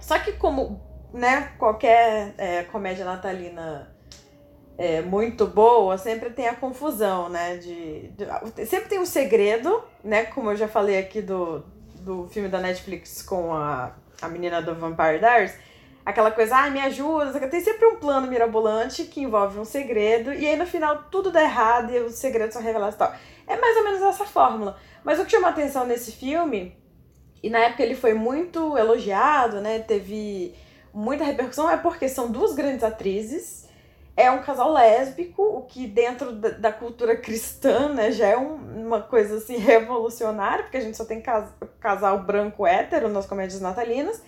Só 0.00 0.18
que 0.18 0.32
como, 0.32 0.80
né, 1.12 1.52
qualquer 1.58 2.34
é, 2.38 2.62
comédia 2.64 3.04
natalina 3.04 3.94
é, 4.78 5.02
muito 5.02 5.46
boa, 5.46 5.98
sempre 5.98 6.30
tem 6.30 6.48
a 6.48 6.54
confusão, 6.54 7.28
né, 7.28 7.56
de, 7.56 8.08
de, 8.08 8.66
Sempre 8.66 8.88
tem 8.88 8.98
um 8.98 9.06
segredo, 9.06 9.82
né, 10.02 10.24
como 10.24 10.50
eu 10.50 10.56
já 10.56 10.68
falei 10.68 10.98
aqui 10.98 11.20
do, 11.20 11.64
do 12.00 12.28
filme 12.28 12.48
da 12.48 12.58
Netflix 12.58 13.22
com 13.22 13.54
a, 13.54 13.92
a 14.20 14.28
menina 14.28 14.62
do 14.62 14.74
Vampire 14.74 15.18
Diaries, 15.18 15.54
aquela 16.04 16.30
coisa, 16.30 16.56
ah, 16.56 16.70
me 16.70 16.80
ajuda, 16.80 17.38
tem 17.48 17.60
sempre 17.60 17.86
um 17.86 17.96
plano 17.96 18.26
mirabolante 18.26 19.04
que 19.04 19.20
envolve 19.20 19.58
um 19.58 19.64
segredo, 19.64 20.32
e 20.32 20.46
aí 20.46 20.56
no 20.56 20.66
final 20.66 21.04
tudo 21.10 21.30
dá 21.30 21.42
errado 21.42 21.92
e 21.92 21.98
os 22.00 22.14
segredos 22.14 22.54
são 22.54 22.62
revelados 22.62 22.96
tal. 22.96 23.12
É 23.46 23.56
mais 23.56 23.76
ou 23.76 23.84
menos 23.84 24.02
essa 24.02 24.24
fórmula. 24.24 24.76
Mas 25.04 25.18
o 25.18 25.24
que 25.24 25.32
chama 25.32 25.48
atenção 25.48 25.84
nesse 25.84 26.12
filme 26.12 26.76
e 27.42 27.50
na 27.50 27.58
época 27.58 27.82
ele 27.82 27.96
foi 27.96 28.14
muito 28.14 28.78
elogiado, 28.78 29.60
né? 29.60 29.80
Teve 29.80 30.54
muita 30.92 31.24
repercussão, 31.24 31.70
é 31.70 31.76
porque 31.76 32.08
são 32.08 32.30
duas 32.30 32.54
grandes 32.54 32.84
atrizes. 32.84 33.68
É 34.14 34.30
um 34.30 34.42
casal 34.42 34.70
lésbico, 34.72 35.42
o 35.42 35.62
que 35.62 35.86
dentro 35.86 36.32
da, 36.32 36.50
da 36.50 36.72
cultura 36.72 37.16
cristã, 37.16 37.88
né, 37.88 38.12
já 38.12 38.26
é 38.26 38.36
um, 38.36 38.86
uma 38.86 39.00
coisa 39.00 39.36
assim 39.36 39.56
revolucionária, 39.58 40.64
porque 40.64 40.76
a 40.76 40.80
gente 40.80 40.96
só 40.96 41.04
tem 41.04 41.20
cas, 41.20 41.48
casal 41.80 42.22
branco 42.22 42.66
hétero 42.66 43.08
nas 43.08 43.24
comédias 43.24 43.60
natalinas. 43.60 44.22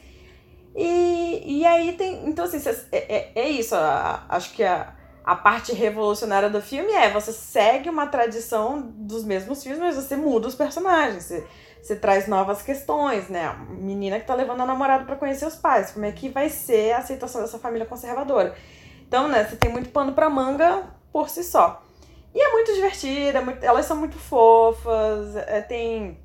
E, 0.74 1.60
e 1.60 1.66
aí 1.66 1.92
tem. 1.92 2.26
Então, 2.28 2.44
assim, 2.44 2.60
é, 2.90 3.16
é, 3.16 3.32
é 3.34 3.48
isso. 3.48 3.76
A, 3.76 4.24
acho 4.28 4.52
que 4.54 4.64
a, 4.64 4.94
a 5.24 5.36
parte 5.36 5.72
revolucionária 5.72 6.50
do 6.50 6.60
filme 6.60 6.92
é 6.92 7.10
você 7.10 7.32
segue 7.32 7.88
uma 7.88 8.06
tradição 8.06 8.92
dos 8.96 9.24
mesmos 9.24 9.62
filmes, 9.62 9.80
mas 9.80 9.96
você 9.96 10.16
muda 10.16 10.48
os 10.48 10.54
personagens. 10.54 11.30
Você 11.84 11.94
traz 11.94 12.26
novas 12.26 12.62
questões, 12.62 13.28
né? 13.28 13.54
Menina 13.68 14.18
que 14.18 14.26
tá 14.26 14.34
levando 14.34 14.62
a 14.62 14.66
namorada 14.66 15.04
para 15.04 15.16
conhecer 15.16 15.44
os 15.44 15.54
pais, 15.54 15.90
como 15.90 16.06
é 16.06 16.12
que 16.12 16.30
vai 16.30 16.48
ser 16.48 16.92
a 16.92 16.98
aceitação 16.98 17.42
dessa 17.42 17.58
família 17.58 17.86
conservadora? 17.86 18.54
Então, 19.06 19.28
né, 19.28 19.44
você 19.44 19.56
tem 19.56 19.70
muito 19.70 19.90
pano 19.90 20.14
para 20.14 20.30
manga 20.30 20.82
por 21.12 21.28
si 21.28 21.44
só. 21.44 21.82
E 22.34 22.40
é 22.40 22.52
muito 22.52 22.72
divertida, 22.72 23.38
é 23.38 23.40
muito, 23.42 23.62
elas 23.62 23.84
são 23.84 23.98
muito 23.98 24.18
fofas, 24.18 25.36
é, 25.36 25.60
tem 25.60 26.18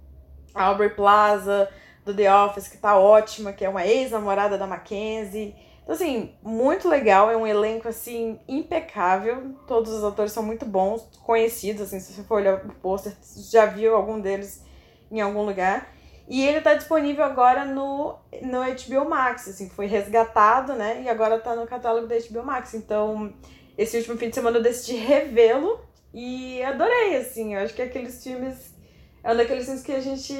a 0.55 0.64
Aubrey 0.64 0.91
Plaza 0.91 1.70
do 2.05 2.16
The 2.16 2.34
Office, 2.34 2.70
que 2.70 2.78
tá 2.78 2.97
ótima, 2.97 3.51
que 3.51 3.66
é 3.66 3.70
uma 3.70 3.86
ex-namorada 3.86 4.57
da 4.57 4.66
Mackenzie. 4.66 5.53
Então, 5.84 5.93
assim, 5.93 6.34
muito 6.41 6.88
legal, 6.88 7.30
é 7.30 7.36
um 7.36 7.45
elenco, 7.45 7.89
assim, 7.89 8.39
impecável. 8.47 9.55
Todos 9.68 9.91
os 9.91 10.05
atores 10.05 10.32
são 10.32 10.41
muito 10.41 10.66
bons, 10.66 11.01
conhecidos, 11.26 11.82
assim, 11.82 11.99
se 11.99 12.14
você 12.14 12.24
for 12.24 12.36
olhar 12.36 12.66
o 12.66 12.74
pôster, 12.76 13.14
já 13.51 13.66
viu 13.66 13.93
algum 13.93 14.22
deles 14.22 14.68
em 15.12 15.22
algum 15.22 15.43
lugar. 15.43 15.93
E 16.28 16.45
ele 16.45 16.62
tá 16.62 16.76
disponível 16.76 17.24
agora 17.24 17.66
no, 17.66 18.16
no 18.43 18.60
HBO 18.62 19.10
Max, 19.10 19.47
assim, 19.47 19.68
foi 19.68 19.88
resgatado, 19.88 20.74
né? 20.74 21.01
E 21.03 21.10
agora 21.10 21.39
tá 21.39 21.55
no 21.55 21.66
catálogo 21.66 22.05
da 22.05 22.16
HBO 22.16 22.43
Max. 22.43 22.76
Então, 22.76 23.34
esse 23.76 23.97
último 23.97 24.18
fim 24.18 24.30
de 24.30 24.36
semana 24.36 24.57
eu 24.57 24.64
decidi 24.64 24.95
revê-lo 24.95 25.80
e 26.14 26.62
adorei, 26.62 27.18
assim. 27.18 27.55
Eu 27.55 27.62
acho 27.62 27.74
que 27.74 27.82
aqueles 27.82 28.24
filmes 28.24 28.76
é 29.24 29.34
um 29.34 29.36
daqueles 29.36 29.66
filmes 29.66 29.84
que 29.84 29.91
a 29.91 29.99
gente 29.99 30.34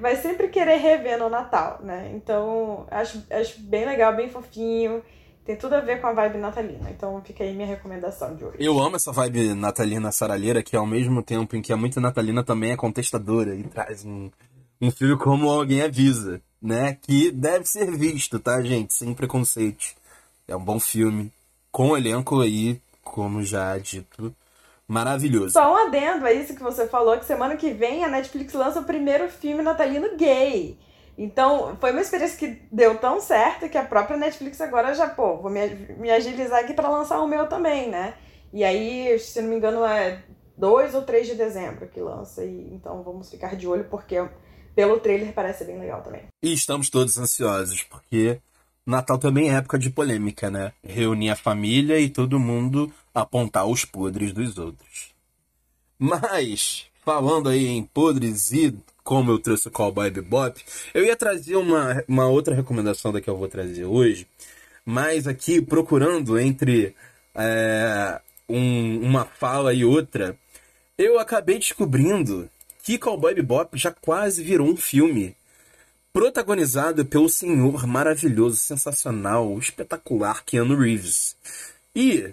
vai 0.00 0.16
sempre 0.16 0.48
querer 0.48 0.76
rever 0.76 1.18
no 1.18 1.28
Natal, 1.28 1.80
né? 1.82 2.12
Então, 2.14 2.86
acho, 2.90 3.26
acho 3.30 3.60
bem 3.62 3.84
legal, 3.84 4.14
bem 4.14 4.28
fofinho. 4.28 5.02
Tem 5.44 5.56
tudo 5.56 5.74
a 5.74 5.80
ver 5.80 6.00
com 6.00 6.06
a 6.06 6.12
vibe 6.12 6.38
natalina. 6.38 6.90
Então 6.90 7.20
fica 7.24 7.42
aí 7.42 7.52
minha 7.52 7.66
recomendação 7.66 8.34
de 8.36 8.44
hoje. 8.44 8.56
Eu 8.60 8.78
amo 8.78 8.96
essa 8.96 9.10
vibe 9.10 9.54
natalina 9.54 10.12
saralheira, 10.12 10.62
que 10.62 10.76
ao 10.76 10.86
mesmo 10.86 11.22
tempo 11.22 11.56
em 11.56 11.62
que 11.62 11.72
é 11.72 11.76
muito 11.76 12.00
natalina, 12.00 12.44
também 12.44 12.70
é 12.70 12.76
contestadora 12.76 13.54
e 13.54 13.64
traz 13.64 14.04
um, 14.04 14.30
um 14.80 14.90
filme 14.90 15.16
como 15.16 15.50
Alguém 15.50 15.82
Avisa, 15.82 16.40
né? 16.60 16.96
Que 17.02 17.32
deve 17.32 17.64
ser 17.64 17.90
visto, 17.90 18.38
tá, 18.38 18.62
gente? 18.62 18.94
Sem 18.94 19.12
preconceito. 19.14 19.94
É 20.46 20.54
um 20.54 20.64
bom 20.64 20.78
filme, 20.78 21.32
com 21.72 21.96
elenco 21.96 22.40
aí, 22.40 22.80
como 23.02 23.42
já 23.42 23.76
dito, 23.78 24.34
maravilhoso. 24.86 25.52
Só 25.54 25.72
um 25.72 25.86
adendo 25.86 26.24
a 26.24 26.32
isso 26.32 26.54
que 26.54 26.62
você 26.62 26.86
falou, 26.86 27.18
que 27.18 27.24
semana 27.24 27.56
que 27.56 27.72
vem 27.72 28.04
a 28.04 28.08
Netflix 28.08 28.52
lança 28.52 28.80
o 28.80 28.84
primeiro 28.84 29.28
filme 29.28 29.62
natalino 29.62 30.16
gay. 30.16 30.78
Então, 31.16 31.76
foi 31.80 31.90
uma 31.90 32.00
experiência 32.00 32.38
que 32.38 32.62
deu 32.70 32.96
tão 32.98 33.20
certo 33.20 33.68
que 33.68 33.76
a 33.76 33.84
própria 33.84 34.16
Netflix 34.16 34.60
agora 34.60 34.94
já, 34.94 35.08
pô, 35.08 35.36
vou 35.36 35.50
me, 35.50 35.68
me 35.98 36.10
agilizar 36.10 36.60
aqui 36.60 36.72
para 36.72 36.88
lançar 36.88 37.20
o 37.20 37.28
meu 37.28 37.46
também, 37.46 37.90
né? 37.90 38.14
E 38.52 38.64
aí, 38.64 39.18
se 39.18 39.40
não 39.40 39.48
me 39.48 39.56
engano, 39.56 39.84
é 39.84 40.22
2 40.56 40.94
ou 40.94 41.02
3 41.02 41.26
de 41.26 41.34
dezembro 41.34 41.88
que 41.88 42.00
lança. 42.00 42.44
E, 42.44 42.72
então, 42.72 43.02
vamos 43.02 43.30
ficar 43.30 43.56
de 43.56 43.66
olho, 43.66 43.84
porque 43.84 44.26
pelo 44.74 45.00
trailer 45.00 45.32
parece 45.32 45.64
bem 45.64 45.78
legal 45.78 46.02
também. 46.02 46.22
E 46.42 46.52
estamos 46.52 46.88
todos 46.88 47.18
ansiosos, 47.18 47.82
porque 47.82 48.40
Natal 48.86 49.18
também 49.18 49.50
é 49.50 49.54
época 49.54 49.78
de 49.78 49.90
polêmica, 49.90 50.50
né? 50.50 50.72
Reunir 50.82 51.30
a 51.30 51.36
família 51.36 52.00
e 52.00 52.08
todo 52.08 52.40
mundo 52.40 52.92
apontar 53.14 53.66
os 53.66 53.84
podres 53.84 54.32
dos 54.32 54.58
outros. 54.58 55.12
Mas, 55.98 56.86
falando 57.04 57.48
aí 57.48 57.68
em 57.68 57.84
podres 57.84 58.50
e 58.50 58.76
como 59.02 59.30
eu 59.30 59.38
trouxe 59.38 59.68
o 59.68 59.70
Cowboy 59.70 60.10
Bebop, 60.10 60.62
eu 60.94 61.04
ia 61.04 61.16
trazer 61.16 61.56
uma, 61.56 62.02
uma 62.06 62.26
outra 62.26 62.54
recomendação 62.54 63.12
da 63.12 63.20
que 63.20 63.28
eu 63.28 63.36
vou 63.36 63.48
trazer 63.48 63.84
hoje, 63.84 64.26
mas 64.84 65.26
aqui 65.26 65.60
procurando 65.60 66.38
entre 66.38 66.94
é, 67.34 68.20
um, 68.48 69.00
uma 69.00 69.24
fala 69.24 69.72
e 69.72 69.84
outra, 69.84 70.36
eu 70.96 71.18
acabei 71.18 71.58
descobrindo 71.58 72.48
que 72.82 72.98
Cowboy 72.98 73.34
Bebop 73.34 73.76
já 73.78 73.90
quase 73.92 74.42
virou 74.42 74.68
um 74.68 74.76
filme 74.76 75.36
protagonizado 76.12 77.04
pelo 77.06 77.28
senhor 77.28 77.86
maravilhoso, 77.86 78.56
sensacional, 78.56 79.58
espetacular 79.58 80.44
Keanu 80.44 80.76
Reeves. 80.76 81.34
E 81.94 82.32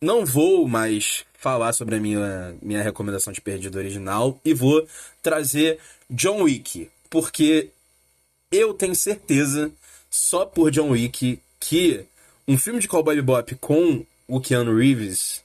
não 0.00 0.24
vou 0.24 0.66
mais 0.66 1.24
falar 1.34 1.72
sobre 1.72 1.96
a 1.96 2.00
minha, 2.00 2.54
minha 2.62 2.82
recomendação 2.82 3.32
de 3.32 3.40
perdido 3.40 3.78
original 3.78 4.40
e 4.44 4.54
vou 4.54 4.86
trazer 5.22 5.78
John 6.08 6.42
Wick, 6.42 6.90
porque 7.08 7.70
eu 8.50 8.74
tenho 8.74 8.94
certeza, 8.94 9.70
só 10.10 10.44
por 10.44 10.70
John 10.70 10.90
Wick, 10.90 11.40
que 11.58 12.04
um 12.48 12.58
filme 12.58 12.80
de 12.80 12.88
Cowboy 12.88 13.16
Bebop 13.16 13.54
com 13.56 14.04
o 14.26 14.40
Keanu 14.40 14.76
Reeves 14.76 15.42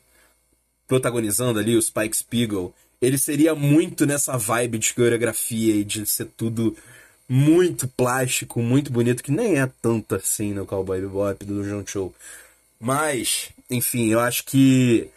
protagonizando 0.87 1.59
ali 1.59 1.75
o 1.75 1.81
Spike 1.81 2.15
Spiegel, 2.15 2.73
ele 3.01 3.17
seria 3.17 3.55
muito 3.55 4.05
nessa 4.05 4.37
vibe 4.37 4.77
de 4.77 4.93
coreografia 4.93 5.75
e 5.75 5.83
de 5.83 6.05
ser 6.05 6.25
tudo 6.37 6.75
muito 7.27 7.87
plástico, 7.87 8.61
muito 8.61 8.91
bonito, 8.91 9.23
que 9.23 9.31
nem 9.31 9.59
é 9.59 9.69
tanto 9.81 10.15
assim 10.15 10.53
no 10.53 10.65
Cowboy 10.65 11.01
Bebop 11.01 11.43
do 11.43 11.63
John 11.63 11.83
Cho. 11.85 12.13
Mas, 12.79 13.49
enfim, 13.69 14.09
eu 14.09 14.19
acho 14.19 14.43
que 14.45 15.09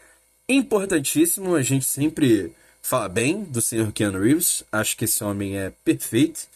importantíssimo. 0.48 1.54
A 1.54 1.62
gente 1.62 1.84
sempre 1.84 2.52
fala 2.82 3.08
bem 3.08 3.44
do 3.44 3.60
senhor 3.60 3.92
Keanu 3.92 4.20
Reeves. 4.20 4.64
Acho 4.72 4.96
que 4.96 5.04
esse 5.04 5.22
homem 5.22 5.58
é 5.58 5.72
perfeito. 5.84 6.48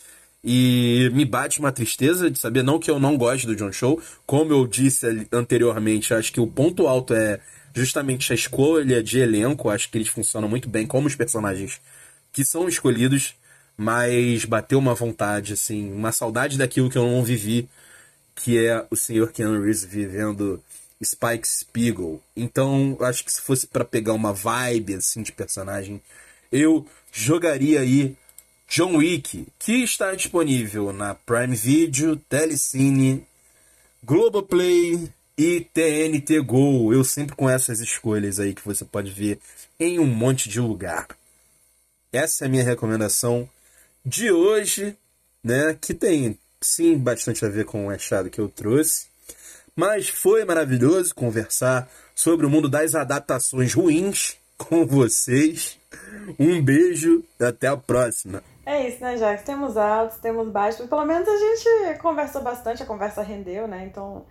E 0.44 1.10
me 1.12 1.24
bate 1.24 1.60
uma 1.60 1.70
tristeza 1.70 2.30
de 2.30 2.38
saber, 2.38 2.64
não 2.64 2.78
que 2.78 2.90
eu 2.90 2.98
não 2.98 3.16
goste 3.16 3.46
do 3.46 3.54
John 3.54 3.70
Show, 3.70 4.02
como 4.26 4.52
eu 4.52 4.66
disse 4.66 5.28
anteriormente, 5.30 6.12
acho 6.12 6.32
que 6.32 6.40
o 6.40 6.48
ponto 6.48 6.88
alto 6.88 7.14
é 7.14 7.38
justamente 7.72 8.32
a 8.32 8.34
escolha 8.34 9.02
de 9.02 9.20
elenco. 9.20 9.70
Acho 9.70 9.88
que 9.88 9.98
eles 9.98 10.08
funcionam 10.08 10.48
muito 10.48 10.68
bem 10.68 10.86
como 10.86 11.06
os 11.06 11.14
personagens 11.14 11.80
que 12.32 12.44
são 12.44 12.68
escolhidos, 12.68 13.34
mas 13.76 14.44
bateu 14.44 14.78
uma 14.78 14.94
vontade, 14.94 15.52
assim, 15.52 15.92
uma 15.92 16.10
saudade 16.12 16.58
daquilo 16.58 16.90
que 16.90 16.98
eu 16.98 17.06
não 17.06 17.22
vivi, 17.22 17.68
que 18.34 18.58
é 18.58 18.84
o 18.90 18.96
senhor 18.96 19.30
Keanu 19.32 19.60
Reeves 19.60 19.84
vivendo 19.84 20.62
Spike 21.04 21.46
Spiegel. 21.46 22.20
Então, 22.36 22.96
acho 23.00 23.24
que 23.24 23.32
se 23.32 23.40
fosse 23.40 23.66
para 23.66 23.84
pegar 23.84 24.12
uma 24.12 24.32
vibe 24.32 24.94
assim 24.94 25.22
de 25.22 25.32
personagem, 25.32 26.00
eu 26.50 26.86
jogaria 27.10 27.80
aí 27.80 28.16
John 28.68 28.96
Wick, 28.96 29.46
que 29.58 29.82
está 29.82 30.14
disponível 30.14 30.92
na 30.92 31.14
Prime 31.14 31.54
Video, 31.54 32.16
Telecine, 32.16 33.26
Globoplay 34.02 35.10
e 35.36 35.60
TNT 35.60 36.40
Go. 36.40 36.92
Eu 36.92 37.04
sempre 37.04 37.36
com 37.36 37.50
essas 37.50 37.80
escolhas 37.80 38.40
aí 38.40 38.54
que 38.54 38.64
você 38.64 38.84
pode 38.84 39.10
ver 39.10 39.38
em 39.78 39.98
um 39.98 40.06
monte 40.06 40.48
de 40.48 40.60
lugar. 40.60 41.08
Essa 42.12 42.44
é 42.44 42.46
a 42.46 42.50
minha 42.50 42.64
recomendação 42.64 43.48
de 44.04 44.30
hoje, 44.30 44.96
né? 45.44 45.76
Que 45.80 45.94
tem 45.94 46.38
sim 46.60 46.96
bastante 46.96 47.44
a 47.44 47.48
ver 47.48 47.64
com 47.64 47.86
o 47.86 47.90
achado 47.90 48.30
que 48.30 48.40
eu 48.40 48.48
trouxe. 48.48 49.06
Mas 49.74 50.08
foi 50.08 50.44
maravilhoso 50.44 51.14
conversar 51.14 51.88
sobre 52.14 52.44
o 52.44 52.50
mundo 52.50 52.68
das 52.68 52.94
adaptações 52.94 53.72
ruins 53.72 54.36
com 54.58 54.86
vocês. 54.86 55.78
Um 56.38 56.62
beijo 56.62 57.24
e 57.40 57.44
até 57.44 57.68
a 57.68 57.76
próxima. 57.76 58.42
É 58.66 58.86
isso, 58.86 59.02
né, 59.02 59.16
Jax? 59.16 59.42
Temos 59.42 59.78
altos, 59.78 60.18
temos 60.18 60.48
baixos. 60.50 60.86
Pelo 60.86 61.06
menos 61.06 61.26
a 61.26 61.36
gente 61.36 61.98
conversou 62.00 62.42
bastante, 62.42 62.82
a 62.82 62.86
conversa 62.86 63.22
rendeu, 63.22 63.66
né? 63.66 63.86
Então 63.86 64.26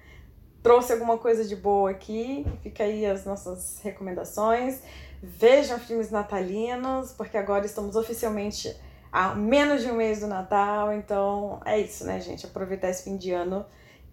trouxe 0.62 0.94
alguma 0.94 1.18
coisa 1.18 1.44
de 1.44 1.56
boa 1.56 1.90
aqui. 1.90 2.46
Fica 2.62 2.84
aí 2.84 3.04
as 3.06 3.26
nossas 3.26 3.80
recomendações. 3.82 4.80
Vejam 5.24 5.80
filmes 5.80 6.12
natalinos, 6.12 7.14
porque 7.14 7.36
agora 7.36 7.66
estamos 7.66 7.96
oficialmente 7.96 8.76
a 9.12 9.34
menos 9.34 9.82
de 9.82 9.90
um 9.90 9.96
mês 9.96 10.20
do 10.20 10.28
Natal. 10.28 10.94
Então 10.94 11.60
é 11.66 11.80
isso, 11.80 12.06
né, 12.06 12.20
gente? 12.22 12.46
Aproveitar 12.46 12.90
esse 12.90 13.04
fim 13.04 13.18
de 13.18 13.32
ano 13.32 13.66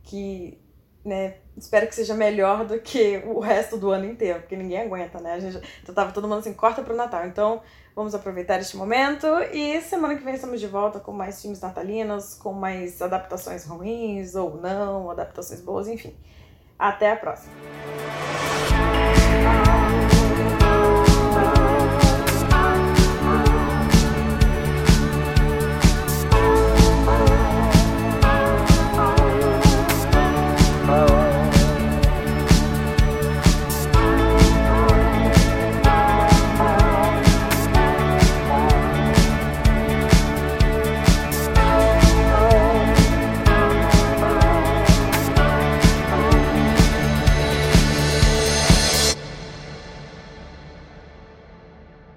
que 0.02 0.58
né? 1.08 1.34
Espero 1.56 1.88
que 1.88 1.94
seja 1.94 2.14
melhor 2.14 2.64
do 2.64 2.78
que 2.78 3.22
o 3.26 3.40
resto 3.40 3.76
do 3.76 3.90
ano 3.90 4.04
inteiro, 4.04 4.40
porque 4.40 4.56
ninguém 4.56 4.80
aguenta, 4.80 5.18
né? 5.18 5.32
A 5.32 5.40
gente 5.40 5.60
já 5.84 5.92
tava 5.92 6.12
todo 6.12 6.28
mundo 6.28 6.38
assim, 6.38 6.52
corta 6.52 6.82
pro 6.82 6.94
Natal. 6.94 7.26
Então, 7.26 7.60
vamos 7.96 8.14
aproveitar 8.14 8.60
este 8.60 8.76
momento 8.76 9.26
e 9.52 9.80
semana 9.80 10.14
que 10.14 10.22
vem 10.22 10.34
estamos 10.34 10.60
de 10.60 10.68
volta 10.68 11.00
com 11.00 11.10
mais 11.10 11.40
filmes 11.42 11.60
natalinos, 11.60 12.34
com 12.34 12.52
mais 12.52 13.02
adaptações 13.02 13.64
ruins 13.64 14.36
ou 14.36 14.56
não, 14.60 15.10
adaptações 15.10 15.60
boas, 15.60 15.88
enfim. 15.88 16.14
Até 16.78 17.10
a 17.10 17.16
próxima. 17.16 17.52